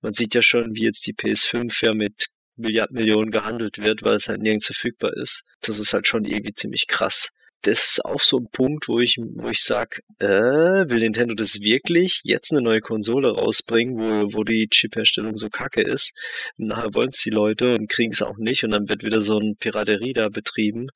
Man 0.00 0.12
sieht 0.12 0.34
ja 0.34 0.42
schon, 0.42 0.74
wie 0.74 0.84
jetzt 0.84 1.06
die 1.06 1.14
PS5 1.14 1.84
ja 1.84 1.94
mit 1.94 2.28
Milliarden 2.56 2.96
Millionen 2.96 3.30
gehandelt 3.30 3.78
wird, 3.78 4.02
weil 4.02 4.16
es 4.16 4.28
halt 4.28 4.40
nirgends 4.40 4.66
verfügbar 4.66 5.16
ist. 5.16 5.44
Das 5.60 5.78
ist 5.78 5.92
halt 5.92 6.08
schon 6.08 6.24
irgendwie 6.24 6.54
ziemlich 6.54 6.86
krass 6.86 7.32
das 7.62 7.88
ist 7.88 8.04
auch 8.04 8.20
so 8.20 8.38
ein 8.38 8.48
Punkt, 8.50 8.88
wo 8.88 9.00
ich, 9.00 9.16
wo 9.18 9.48
ich 9.48 9.62
sag, 9.64 10.00
äh, 10.20 10.26
will 10.26 11.00
Nintendo 11.00 11.34
das 11.34 11.60
wirklich 11.60 12.20
jetzt 12.22 12.52
eine 12.52 12.62
neue 12.62 12.80
Konsole 12.80 13.32
rausbringen, 13.32 13.96
wo, 13.96 14.32
wo 14.32 14.44
die 14.44 14.68
Chip-Herstellung 14.68 15.36
so 15.36 15.48
kacke 15.48 15.82
ist? 15.82 16.14
Nachher 16.56 16.94
wollen 16.94 17.10
es 17.10 17.20
die 17.22 17.30
Leute 17.30 17.74
und 17.74 17.90
kriegen 17.90 18.12
es 18.12 18.22
auch 18.22 18.36
nicht 18.36 18.64
und 18.64 18.70
dann 18.70 18.88
wird 18.88 19.02
wieder 19.02 19.20
so 19.20 19.38
ein 19.38 19.56
Piraterie 19.56 20.12
da 20.12 20.28
betrieben. 20.28 20.88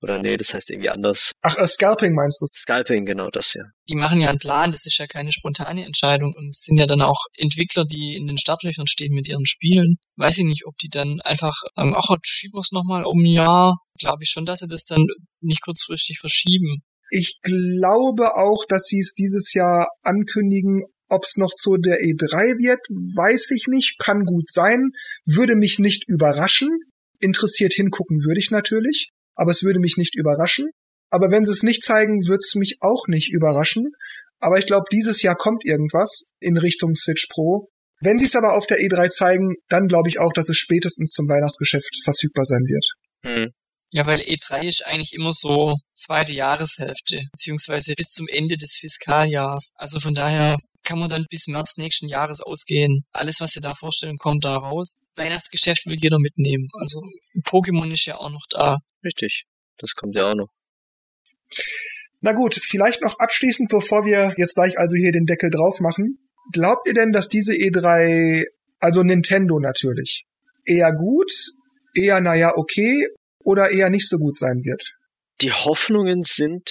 Oder 0.00 0.20
nee, 0.20 0.36
das 0.36 0.54
heißt 0.54 0.70
irgendwie 0.70 0.90
anders. 0.90 1.32
Ach, 1.42 1.56
äh, 1.58 1.66
Scalping 1.66 2.14
meinst 2.14 2.40
du? 2.40 2.46
Scalping, 2.54 3.04
genau 3.04 3.30
das 3.30 3.54
ja. 3.54 3.64
Die 3.88 3.96
machen 3.96 4.20
ja 4.20 4.28
einen 4.28 4.38
Plan, 4.38 4.70
das 4.70 4.86
ist 4.86 4.98
ja 4.98 5.06
keine 5.06 5.32
spontane 5.32 5.84
Entscheidung 5.84 6.34
und 6.34 6.50
es 6.50 6.62
sind 6.62 6.78
ja 6.78 6.86
dann 6.86 7.02
auch 7.02 7.24
Entwickler, 7.36 7.84
die 7.84 8.14
in 8.14 8.26
den 8.26 8.38
Startlöchern 8.38 8.86
stehen 8.86 9.12
mit 9.12 9.28
ihren 9.28 9.46
Spielen. 9.46 9.96
Weiß 10.16 10.38
ich 10.38 10.44
nicht, 10.44 10.66
ob 10.66 10.76
die 10.78 10.88
dann 10.88 11.20
einfach 11.22 11.54
sagen, 11.74 11.94
ach, 11.96 12.16
schieben 12.22 12.58
wir 12.58 12.64
nochmal 12.70 13.04
um 13.04 13.22
ein 13.22 13.26
Jahr. 13.26 13.78
Glaube 13.98 14.22
ich 14.22 14.30
schon, 14.30 14.44
dass 14.44 14.60
sie 14.60 14.68
das 14.68 14.84
dann 14.84 15.04
nicht 15.40 15.62
kurzfristig 15.62 16.18
verschieben. 16.20 16.82
Ich 17.10 17.40
glaube 17.42 18.36
auch, 18.36 18.64
dass 18.68 18.84
sie 18.84 19.00
es 19.00 19.14
dieses 19.14 19.52
Jahr 19.54 19.88
ankündigen, 20.02 20.84
ob 21.08 21.24
es 21.24 21.36
noch 21.38 21.50
zu 21.50 21.76
der 21.78 22.00
E3 22.00 22.58
wird, 22.58 22.80
weiß 22.90 23.50
ich 23.52 23.64
nicht, 23.66 23.98
kann 23.98 24.24
gut 24.24 24.46
sein, 24.46 24.90
würde 25.24 25.56
mich 25.56 25.78
nicht 25.78 26.04
überraschen. 26.06 26.68
Interessiert 27.20 27.72
hingucken 27.72 28.18
würde 28.24 28.38
ich 28.38 28.50
natürlich 28.52 29.08
aber 29.38 29.52
es 29.52 29.62
würde 29.62 29.78
mich 29.80 29.96
nicht 29.96 30.14
überraschen. 30.16 30.70
Aber 31.10 31.30
wenn 31.30 31.46
sie 31.46 31.52
es 31.52 31.62
nicht 31.62 31.82
zeigen, 31.82 32.26
wird 32.26 32.42
es 32.44 32.54
mich 32.54 32.76
auch 32.80 33.06
nicht 33.06 33.32
überraschen. 33.32 33.92
Aber 34.40 34.58
ich 34.58 34.66
glaube, 34.66 34.84
dieses 34.92 35.22
Jahr 35.22 35.36
kommt 35.36 35.64
irgendwas 35.64 36.30
in 36.40 36.58
Richtung 36.58 36.94
Switch 36.94 37.28
Pro. 37.30 37.68
Wenn 38.00 38.18
sie 38.18 38.26
es 38.26 38.36
aber 38.36 38.56
auf 38.56 38.66
der 38.66 38.78
E3 38.78 39.08
zeigen, 39.08 39.54
dann 39.68 39.88
glaube 39.88 40.08
ich 40.08 40.20
auch, 40.20 40.32
dass 40.32 40.48
es 40.48 40.56
spätestens 40.58 41.12
zum 41.12 41.28
Weihnachtsgeschäft 41.28 42.02
verfügbar 42.04 42.44
sein 42.44 42.62
wird. 42.66 42.84
Hm. 43.24 43.52
Ja, 43.90 44.06
weil 44.06 44.20
E3 44.20 44.68
ist 44.68 44.86
eigentlich 44.86 45.14
immer 45.14 45.32
so 45.32 45.76
zweite 45.96 46.32
Jahreshälfte, 46.32 47.22
beziehungsweise 47.32 47.94
bis 47.94 48.08
zum 48.08 48.26
Ende 48.28 48.56
des 48.56 48.76
Fiskaljahrs. 48.78 49.72
Also 49.76 49.98
von 49.98 50.14
daher 50.14 50.56
kann 50.84 50.98
man 50.98 51.10
dann 51.10 51.26
bis 51.30 51.46
März 51.46 51.76
nächsten 51.76 52.08
Jahres 52.08 52.40
ausgehen. 52.40 53.04
Alles, 53.12 53.40
was 53.40 53.52
sie 53.52 53.60
da 53.60 53.74
vorstellen, 53.74 54.16
kommt 54.18 54.44
da 54.44 54.56
raus. 54.56 54.98
Weihnachtsgeschäft 55.16 55.86
will 55.86 55.98
jeder 56.00 56.18
mitnehmen. 56.18 56.68
Also 56.80 57.00
Pokémon 57.44 57.90
ist 57.92 58.06
ja 58.06 58.16
auch 58.16 58.30
noch 58.30 58.46
da. 58.50 58.78
Richtig, 59.04 59.44
das 59.78 59.92
kommt 59.94 60.14
ja 60.14 60.30
auch 60.30 60.34
noch. 60.34 60.48
Na 62.20 62.32
gut, 62.32 62.54
vielleicht 62.54 63.02
noch 63.02 63.18
abschließend, 63.18 63.68
bevor 63.70 64.04
wir 64.04 64.34
jetzt 64.36 64.54
gleich 64.54 64.78
also 64.78 64.96
hier 64.96 65.12
den 65.12 65.26
Deckel 65.26 65.50
drauf 65.50 65.78
machen. 65.80 66.18
Glaubt 66.52 66.88
ihr 66.88 66.94
denn, 66.94 67.12
dass 67.12 67.28
diese 67.28 67.52
E3, 67.52 68.44
also 68.80 69.02
Nintendo 69.02 69.60
natürlich, 69.60 70.24
eher 70.64 70.92
gut, 70.92 71.30
eher 71.94 72.20
naja 72.20 72.52
okay 72.56 73.06
oder 73.44 73.70
eher 73.70 73.90
nicht 73.90 74.08
so 74.08 74.16
gut 74.16 74.36
sein 74.36 74.64
wird? 74.64 74.97
Die 75.40 75.52
Hoffnungen 75.52 76.24
sind 76.24 76.70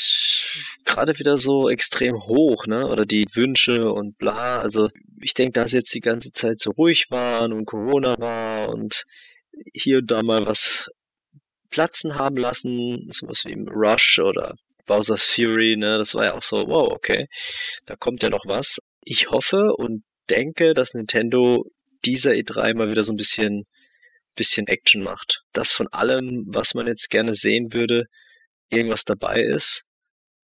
gerade 0.83 1.17
wieder 1.19 1.37
so 1.37 1.69
extrem 1.69 2.15
hoch, 2.15 2.65
ne? 2.67 2.87
Oder 2.87 3.05
die 3.05 3.25
Wünsche 3.33 3.91
und 3.91 4.17
bla. 4.17 4.59
Also 4.59 4.89
ich 5.21 5.33
denke, 5.33 5.59
dass 5.59 5.71
jetzt 5.71 5.93
die 5.93 6.01
ganze 6.01 6.31
Zeit 6.31 6.59
so 6.59 6.71
ruhig 6.71 7.07
waren 7.09 7.53
und 7.53 7.65
Corona 7.65 8.17
war 8.19 8.69
und 8.69 9.03
hier 9.73 9.99
und 9.99 10.11
da 10.11 10.21
mal 10.21 10.45
was 10.45 10.87
platzen 11.69 12.15
haben 12.15 12.37
lassen, 12.37 13.07
sowas 13.09 13.43
wie 13.45 13.53
im 13.53 13.67
Rush 13.67 14.19
oder 14.19 14.55
Bowser's 14.85 15.23
Fury, 15.23 15.75
ne? 15.77 15.97
Das 15.97 16.13
war 16.15 16.25
ja 16.25 16.33
auch 16.33 16.43
so, 16.43 16.67
wow, 16.67 16.91
okay, 16.91 17.27
da 17.85 17.95
kommt 17.95 18.23
ja 18.23 18.29
noch 18.29 18.45
was. 18.45 18.79
Ich 19.01 19.29
hoffe 19.29 19.73
und 19.77 20.03
denke, 20.29 20.73
dass 20.73 20.93
Nintendo 20.93 21.65
dieser 22.05 22.31
E3 22.31 22.73
mal 22.73 22.89
wieder 22.89 23.03
so 23.03 23.13
ein 23.13 23.17
bisschen 23.17 23.65
bisschen 24.35 24.67
Action 24.67 25.03
macht. 25.03 25.41
Dass 25.51 25.71
von 25.71 25.87
allem, 25.87 26.45
was 26.47 26.73
man 26.73 26.87
jetzt 26.87 27.09
gerne 27.09 27.33
sehen 27.33 27.73
würde, 27.73 28.05
irgendwas 28.69 29.05
dabei 29.05 29.41
ist, 29.41 29.85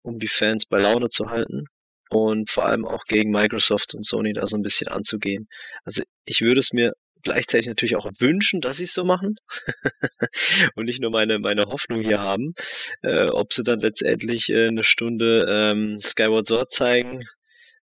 um 0.01 0.19
die 0.19 0.27
Fans 0.27 0.65
bei 0.65 0.79
Laune 0.79 1.09
zu 1.09 1.29
halten 1.29 1.65
und 2.09 2.49
vor 2.49 2.65
allem 2.65 2.85
auch 2.85 3.05
gegen 3.05 3.31
Microsoft 3.31 3.93
und 3.93 4.05
Sony 4.05 4.33
da 4.33 4.45
so 4.45 4.57
ein 4.57 4.63
bisschen 4.63 4.87
anzugehen. 4.87 5.47
Also 5.83 6.03
ich 6.25 6.41
würde 6.41 6.59
es 6.59 6.73
mir 6.73 6.93
gleichzeitig 7.23 7.67
natürlich 7.67 7.95
auch 7.95 8.09
wünschen, 8.19 8.61
dass 8.61 8.77
sie 8.77 8.83
es 8.83 8.93
so 8.93 9.03
machen 9.03 9.35
und 10.75 10.85
nicht 10.85 11.01
nur 11.01 11.11
meine 11.11 11.39
meine 11.39 11.65
Hoffnung 11.65 12.01
hier 12.01 12.19
haben, 12.19 12.53
äh, 13.01 13.27
ob 13.27 13.53
sie 13.53 13.63
dann 13.63 13.79
letztendlich 13.79 14.49
äh, 14.49 14.67
eine 14.67 14.83
Stunde 14.83 15.47
ähm, 15.49 15.99
Skyward 15.99 16.47
Sword 16.47 16.71
zeigen, 16.71 17.23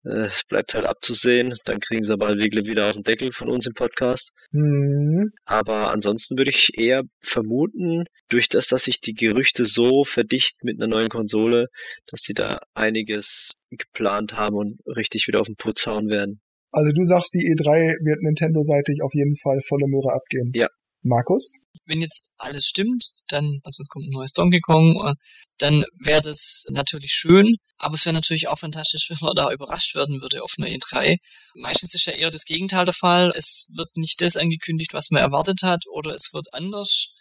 äh, 0.03 0.29
bleibt 0.49 0.73
halt 0.73 0.85
abzusehen. 0.85 1.53
Dann 1.65 1.79
kriegen 1.79 2.03
sie 2.03 2.13
aber 2.13 2.37
Wegle 2.37 2.65
wieder 2.65 2.87
auf 2.87 2.93
den 2.93 3.03
Deckel 3.03 3.31
von 3.31 3.49
uns 3.49 3.65
im 3.65 3.73
Podcast. 3.73 4.31
Mhm. 4.51 5.31
Aber 5.45 5.91
ansonsten 5.91 6.37
würde 6.37 6.51
ich 6.51 6.71
eher 6.77 7.03
vermuten, 7.21 8.05
durch 8.29 8.49
das, 8.49 8.67
dass 8.67 8.85
sich 8.85 8.99
die 8.99 9.13
Gerüchte 9.13 9.65
so 9.65 10.03
verdichten 10.03 10.65
mit 10.65 10.81
einer 10.81 10.87
neuen 10.87 11.09
Konsole, 11.09 11.67
dass 12.07 12.21
sie 12.21 12.33
da 12.33 12.59
einiges 12.73 13.65
geplant 13.69 14.33
haben 14.33 14.55
und 14.55 14.79
richtig 14.85 15.27
wieder 15.27 15.41
auf 15.41 15.47
den 15.47 15.55
Putz 15.55 15.85
hauen 15.85 16.09
werden. 16.09 16.39
Also 16.71 16.91
du 16.91 17.03
sagst, 17.05 17.33
die 17.33 17.47
E3 17.55 18.05
wird 18.05 18.21
Nintendo-seitig 18.21 19.01
auf 19.01 19.13
jeden 19.13 19.35
Fall 19.37 19.59
volle 19.67 19.87
Möhre 19.87 20.13
abgehen. 20.13 20.51
Ja, 20.53 20.67
Markus? 21.01 21.61
Wenn 21.85 22.01
jetzt 22.01 22.31
alles 22.37 22.65
stimmt, 22.65 23.03
dann, 23.27 23.59
also 23.63 23.83
es 23.83 23.87
kommt 23.87 24.05
ein 24.07 24.11
neues 24.11 24.33
Donkey 24.33 24.59
Kong, 24.59 25.01
äh, 25.05 25.13
dann 25.57 25.85
wäre 25.99 26.21
das 26.21 26.65
natürlich 26.69 27.11
schön, 27.11 27.55
aber 27.77 27.95
es 27.95 28.05
wäre 28.05 28.13
natürlich 28.13 28.47
auch 28.47 28.59
fantastisch, 28.59 29.09
wenn 29.09 29.17
man 29.21 29.35
da 29.35 29.51
überrascht 29.51 29.95
werden 29.95 30.21
würde 30.21 30.43
auf 30.43 30.53
einer 30.57 30.67
E3. 30.67 31.17
Meistens 31.55 31.93
ist 31.93 32.05
ja 32.05 32.13
eher 32.13 32.31
das 32.31 32.43
Gegenteil 32.43 32.85
der 32.85 32.93
Fall. 32.93 33.31
Es 33.35 33.67
wird 33.73 33.95
nicht 33.95 34.19
das 34.21 34.35
angekündigt, 34.35 34.93
was 34.93 35.09
man 35.09 35.21
erwartet 35.21 35.63
hat, 35.63 35.85
oder 35.87 36.13
es 36.13 36.31
wird 36.33 36.53
anders 36.53 37.13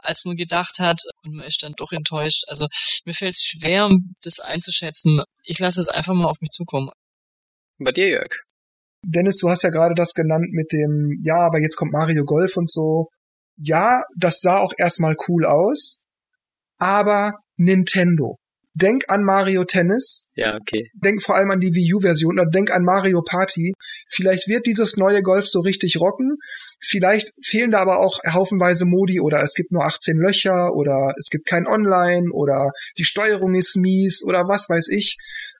als 0.00 0.24
man 0.24 0.36
gedacht 0.36 0.78
hat 0.78 1.00
und 1.24 1.34
man 1.34 1.46
ist 1.46 1.62
dann 1.62 1.72
doch 1.76 1.92
enttäuscht. 1.92 2.44
Also 2.46 2.68
mir 3.04 3.14
fällt 3.14 3.34
es 3.34 3.42
schwer, 3.42 3.90
das 4.22 4.38
einzuschätzen. 4.40 5.22
Ich 5.42 5.58
lasse 5.58 5.80
es 5.80 5.88
einfach 5.88 6.14
mal 6.14 6.26
auf 6.26 6.40
mich 6.40 6.50
zukommen. 6.50 6.90
Bei 7.78 7.92
dir, 7.92 8.08
Jörg? 8.08 8.30
Dennis, 9.04 9.38
du 9.38 9.48
hast 9.48 9.62
ja 9.62 9.70
gerade 9.70 9.94
das 9.94 10.12
genannt 10.12 10.50
mit 10.50 10.72
dem, 10.72 11.20
ja, 11.22 11.36
aber 11.46 11.60
jetzt 11.60 11.76
kommt 11.76 11.92
Mario 11.92 12.24
Golf 12.24 12.56
und 12.56 12.70
so. 12.70 13.08
Ja, 13.56 14.02
das 14.16 14.40
sah 14.40 14.58
auch 14.58 14.72
erstmal 14.76 15.16
cool 15.28 15.44
aus, 15.44 16.02
aber 16.78 17.34
Nintendo. 17.56 18.36
Denk 18.74 19.04
an 19.08 19.24
Mario 19.24 19.64
Tennis. 19.64 20.30
Ja, 20.36 20.54
okay. 20.54 20.88
Denk 20.94 21.20
vor 21.22 21.34
allem 21.34 21.50
an 21.50 21.58
die 21.58 21.74
Wii 21.74 21.94
U-Version 21.94 22.38
oder 22.38 22.48
denk 22.48 22.70
an 22.70 22.84
Mario 22.84 23.22
Party. 23.22 23.72
Vielleicht 24.08 24.46
wird 24.46 24.66
dieses 24.66 24.96
neue 24.96 25.22
Golf 25.22 25.46
so 25.46 25.60
richtig 25.60 25.98
rocken. 26.00 26.36
Vielleicht 26.80 27.32
fehlen 27.42 27.72
da 27.72 27.80
aber 27.80 27.98
auch 27.98 28.20
haufenweise 28.24 28.84
Modi 28.84 29.20
oder 29.20 29.42
es 29.42 29.54
gibt 29.54 29.72
nur 29.72 29.84
18 29.84 30.16
Löcher 30.16 30.74
oder 30.74 31.12
es 31.18 31.28
gibt 31.28 31.46
kein 31.46 31.66
Online 31.66 32.30
oder 32.32 32.70
die 32.98 33.04
Steuerung 33.04 33.56
ist 33.56 33.76
mies 33.76 34.22
oder 34.24 34.46
was 34.46 34.68
weiß 34.68 34.88
ich. 34.88 35.16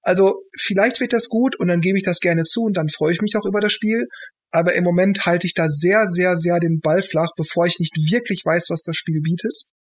Also 0.08 0.40
vielleicht 0.58 1.00
wird 1.00 1.12
das 1.12 1.28
gut 1.28 1.54
und 1.54 1.68
dann 1.68 1.82
gebe 1.82 1.98
ich 1.98 2.02
das 2.02 2.20
gerne 2.20 2.44
zu 2.44 2.62
und 2.62 2.78
dann 2.78 2.88
freue 2.88 3.12
ich 3.12 3.20
mich 3.20 3.36
auch 3.36 3.44
über 3.44 3.60
das 3.60 3.74
Spiel. 3.74 4.06
Aber 4.50 4.72
im 4.72 4.82
Moment 4.82 5.26
halte 5.26 5.46
ich 5.46 5.52
da 5.52 5.68
sehr, 5.68 6.06
sehr, 6.06 6.38
sehr 6.38 6.58
den 6.60 6.80
Ball 6.80 7.02
flach, 7.02 7.32
bevor 7.36 7.66
ich 7.66 7.78
nicht 7.78 7.94
wirklich 7.94 8.40
weiß, 8.42 8.70
was 8.70 8.80
das 8.80 8.96
Spiel 8.96 9.20
bietet. 9.20 9.54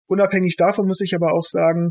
Unabhängig 0.08 0.56
davon 0.56 0.88
muss 0.88 1.00
ich 1.00 1.14
aber 1.14 1.32
auch 1.32 1.46
sagen, 1.46 1.90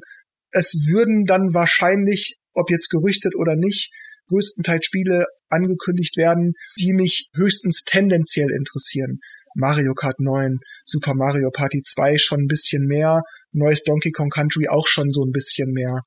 es 0.52 0.74
würden 0.92 1.24
dann 1.24 1.54
wahrscheinlich, 1.54 2.36
ob 2.54 2.70
jetzt 2.70 2.90
gerüchtet 2.90 3.36
oder 3.38 3.56
nicht, 3.56 3.90
größtenteils 4.28 4.86
Spiele 4.86 5.26
angekündigt 5.48 6.18
werden, 6.18 6.56
die 6.78 6.92
mich 6.92 7.30
höchstens 7.34 7.84
tendenziell 7.86 8.52
interessieren. 8.52 9.20
Mario 9.56 9.94
Kart 9.94 10.20
9, 10.20 10.58
Super 10.84 11.14
Mario 11.16 11.52
Party 11.52 11.82
2 11.82 12.18
schon 12.18 12.42
ein 12.42 12.48
bisschen 12.48 12.86
mehr, 12.86 13.22
neues 13.54 13.84
Donkey 13.84 14.12
Kong 14.12 14.30
Country 14.30 14.68
auch 14.68 14.88
schon 14.88 15.10
so 15.12 15.24
ein 15.24 15.32
bisschen 15.32 15.72
mehr. 15.72 16.02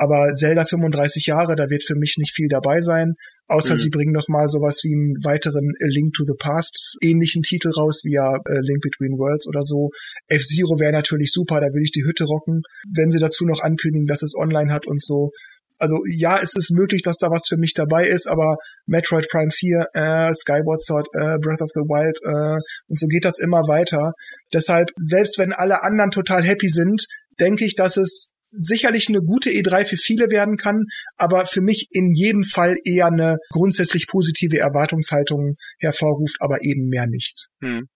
Aber 0.00 0.32
Zelda 0.32 0.64
35 0.64 1.26
Jahre, 1.26 1.56
da 1.56 1.68
wird 1.70 1.82
für 1.82 1.96
mich 1.96 2.14
nicht 2.18 2.32
viel 2.32 2.46
dabei 2.48 2.80
sein, 2.80 3.14
außer 3.48 3.74
mhm. 3.74 3.78
sie 3.78 3.90
bringen 3.90 4.12
noch 4.12 4.28
mal 4.28 4.48
sowas 4.48 4.80
wie 4.84 4.94
einen 4.94 5.24
weiteren 5.24 5.74
Link 5.80 6.14
to 6.14 6.24
the 6.24 6.36
Past 6.38 6.96
ähnlichen 7.02 7.42
Titel 7.42 7.70
raus, 7.70 8.02
wie 8.04 8.14
ja 8.14 8.36
äh, 8.36 8.60
Link 8.60 8.80
Between 8.80 9.18
Worlds 9.18 9.48
oder 9.48 9.62
so. 9.62 9.90
F-Zero 10.28 10.78
wäre 10.78 10.92
natürlich 10.92 11.32
super, 11.32 11.60
da 11.60 11.66
will 11.74 11.82
ich 11.82 11.90
die 11.90 12.04
Hütte 12.04 12.24
rocken, 12.24 12.62
wenn 12.94 13.10
sie 13.10 13.18
dazu 13.18 13.44
noch 13.44 13.60
ankündigen, 13.60 14.06
dass 14.06 14.22
es 14.22 14.36
online 14.36 14.72
hat 14.72 14.86
und 14.86 15.02
so. 15.02 15.32
Also 15.78 15.98
ja, 16.08 16.38
es 16.40 16.54
ist 16.54 16.70
möglich, 16.70 17.02
dass 17.02 17.18
da 17.18 17.30
was 17.30 17.46
für 17.48 17.56
mich 17.56 17.74
dabei 17.74 18.06
ist, 18.06 18.28
aber 18.28 18.56
Metroid 18.86 19.28
Prime 19.28 19.50
4, 19.50 19.86
äh, 19.94 20.32
Skyward 20.32 20.80
Sword, 20.80 21.08
äh, 21.12 21.38
Breath 21.38 21.62
of 21.62 21.70
the 21.74 21.82
Wild 21.82 22.18
äh, 22.22 22.60
und 22.88 22.98
so 22.98 23.06
geht 23.06 23.24
das 23.24 23.38
immer 23.40 23.62
weiter. 23.66 24.12
Deshalb, 24.52 24.90
selbst 24.96 25.38
wenn 25.38 25.52
alle 25.52 25.82
anderen 25.82 26.10
total 26.10 26.44
happy 26.44 26.68
sind, 26.68 27.04
denke 27.40 27.64
ich, 27.64 27.74
dass 27.74 27.96
es 27.96 28.34
sicherlich 28.50 29.08
eine 29.08 29.20
gute 29.20 29.50
E3 29.50 29.84
für 29.84 29.96
viele 29.96 30.30
werden 30.30 30.56
kann, 30.56 30.84
aber 31.16 31.46
für 31.46 31.60
mich 31.60 31.88
in 31.90 32.12
jedem 32.12 32.44
Fall 32.44 32.76
eher 32.84 33.06
eine 33.06 33.38
grundsätzlich 33.50 34.06
positive 34.06 34.58
Erwartungshaltung 34.58 35.56
hervorruft, 35.78 36.36
aber 36.40 36.62
eben 36.62 36.88
mehr 36.88 37.06
nicht. 37.06 37.48
Hm. 37.62 37.88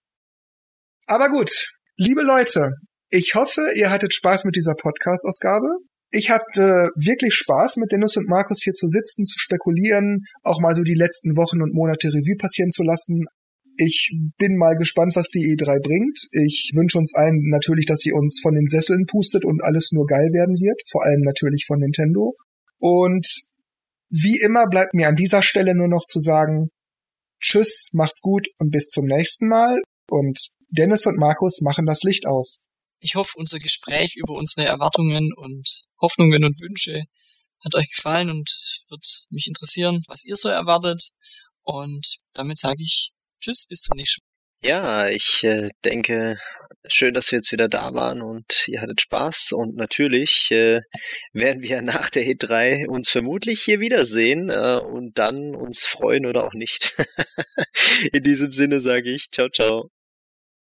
Aber 1.06 1.28
gut, 1.28 1.72
liebe 1.96 2.22
Leute, 2.22 2.70
ich 3.10 3.34
hoffe, 3.34 3.72
ihr 3.74 3.90
hattet 3.90 4.14
Spaß 4.14 4.44
mit 4.44 4.56
dieser 4.56 4.74
Podcast-Ausgabe. 4.74 5.66
Ich 6.10 6.30
hatte 6.30 6.90
wirklich 6.94 7.34
Spaß, 7.34 7.76
mit 7.76 7.90
Dennis 7.90 8.16
und 8.16 8.28
Markus 8.28 8.62
hier 8.62 8.74
zu 8.74 8.86
sitzen, 8.88 9.24
zu 9.24 9.38
spekulieren, 9.38 10.24
auch 10.42 10.60
mal 10.60 10.74
so 10.74 10.82
die 10.82 10.94
letzten 10.94 11.36
Wochen 11.36 11.62
und 11.62 11.74
Monate 11.74 12.08
Revue 12.08 12.36
passieren 12.38 12.70
zu 12.70 12.82
lassen, 12.82 13.24
ich 13.84 14.10
bin 14.38 14.56
mal 14.56 14.76
gespannt, 14.76 15.16
was 15.16 15.28
die 15.28 15.40
E3 15.40 15.82
bringt. 15.82 16.18
Ich 16.32 16.70
wünsche 16.74 16.98
uns 16.98 17.14
allen 17.14 17.40
natürlich, 17.50 17.86
dass 17.86 18.00
sie 18.00 18.12
uns 18.12 18.40
von 18.40 18.54
den 18.54 18.68
Sesseln 18.68 19.06
pustet 19.06 19.44
und 19.44 19.62
alles 19.62 19.92
nur 19.92 20.06
geil 20.06 20.32
werden 20.32 20.56
wird. 20.60 20.80
Vor 20.90 21.04
allem 21.04 21.20
natürlich 21.22 21.64
von 21.66 21.78
Nintendo. 21.78 22.36
Und 22.78 23.26
wie 24.08 24.38
immer 24.44 24.66
bleibt 24.68 24.94
mir 24.94 25.08
an 25.08 25.16
dieser 25.16 25.42
Stelle 25.42 25.74
nur 25.74 25.88
noch 25.88 26.04
zu 26.04 26.20
sagen, 26.20 26.68
tschüss, 27.40 27.88
macht's 27.92 28.20
gut 28.20 28.48
und 28.58 28.70
bis 28.70 28.88
zum 28.88 29.06
nächsten 29.06 29.48
Mal. 29.48 29.80
Und 30.08 30.38
Dennis 30.68 31.06
und 31.06 31.18
Markus 31.18 31.60
machen 31.60 31.86
das 31.86 32.02
Licht 32.02 32.26
aus. 32.26 32.66
Ich 33.00 33.14
hoffe, 33.14 33.32
unser 33.36 33.58
Gespräch 33.58 34.14
über 34.16 34.34
unsere 34.34 34.66
Erwartungen 34.66 35.32
und 35.34 35.84
Hoffnungen 36.00 36.44
und 36.44 36.60
Wünsche 36.60 37.02
hat 37.64 37.74
euch 37.74 37.88
gefallen 37.94 38.30
und 38.30 38.48
wird 38.90 39.26
mich 39.30 39.46
interessieren, 39.46 40.02
was 40.08 40.24
ihr 40.24 40.36
so 40.36 40.48
erwartet. 40.48 41.10
Und 41.62 42.18
damit 42.32 42.58
sage 42.58 42.82
ich 42.82 43.12
Tschüss, 43.42 43.66
bis 43.68 43.80
zum 43.80 43.96
nächsten 43.96 44.22
Mal. 44.22 44.68
Ja, 44.68 45.08
ich 45.08 45.42
äh, 45.42 45.70
denke, 45.84 46.36
schön, 46.86 47.14
dass 47.14 47.32
wir 47.32 47.38
jetzt 47.38 47.50
wieder 47.50 47.68
da 47.68 47.92
waren 47.92 48.22
und 48.22 48.68
ihr 48.68 48.80
hattet 48.80 49.00
Spaß. 49.00 49.50
Und 49.50 49.74
natürlich 49.74 50.52
äh, 50.52 50.82
werden 51.32 51.62
wir 51.62 51.82
nach 51.82 52.08
der 52.10 52.24
E3 52.24 52.86
uns 52.86 53.10
vermutlich 53.10 53.60
hier 53.62 53.80
wiedersehen 53.80 54.48
äh, 54.48 54.78
und 54.78 55.18
dann 55.18 55.56
uns 55.56 55.84
freuen 55.84 56.26
oder 56.26 56.44
auch 56.44 56.54
nicht. 56.54 56.94
In 58.12 58.22
diesem 58.22 58.52
Sinne 58.52 58.80
sage 58.80 59.10
ich 59.10 59.32
ciao, 59.32 59.48
ciao. 59.48 59.90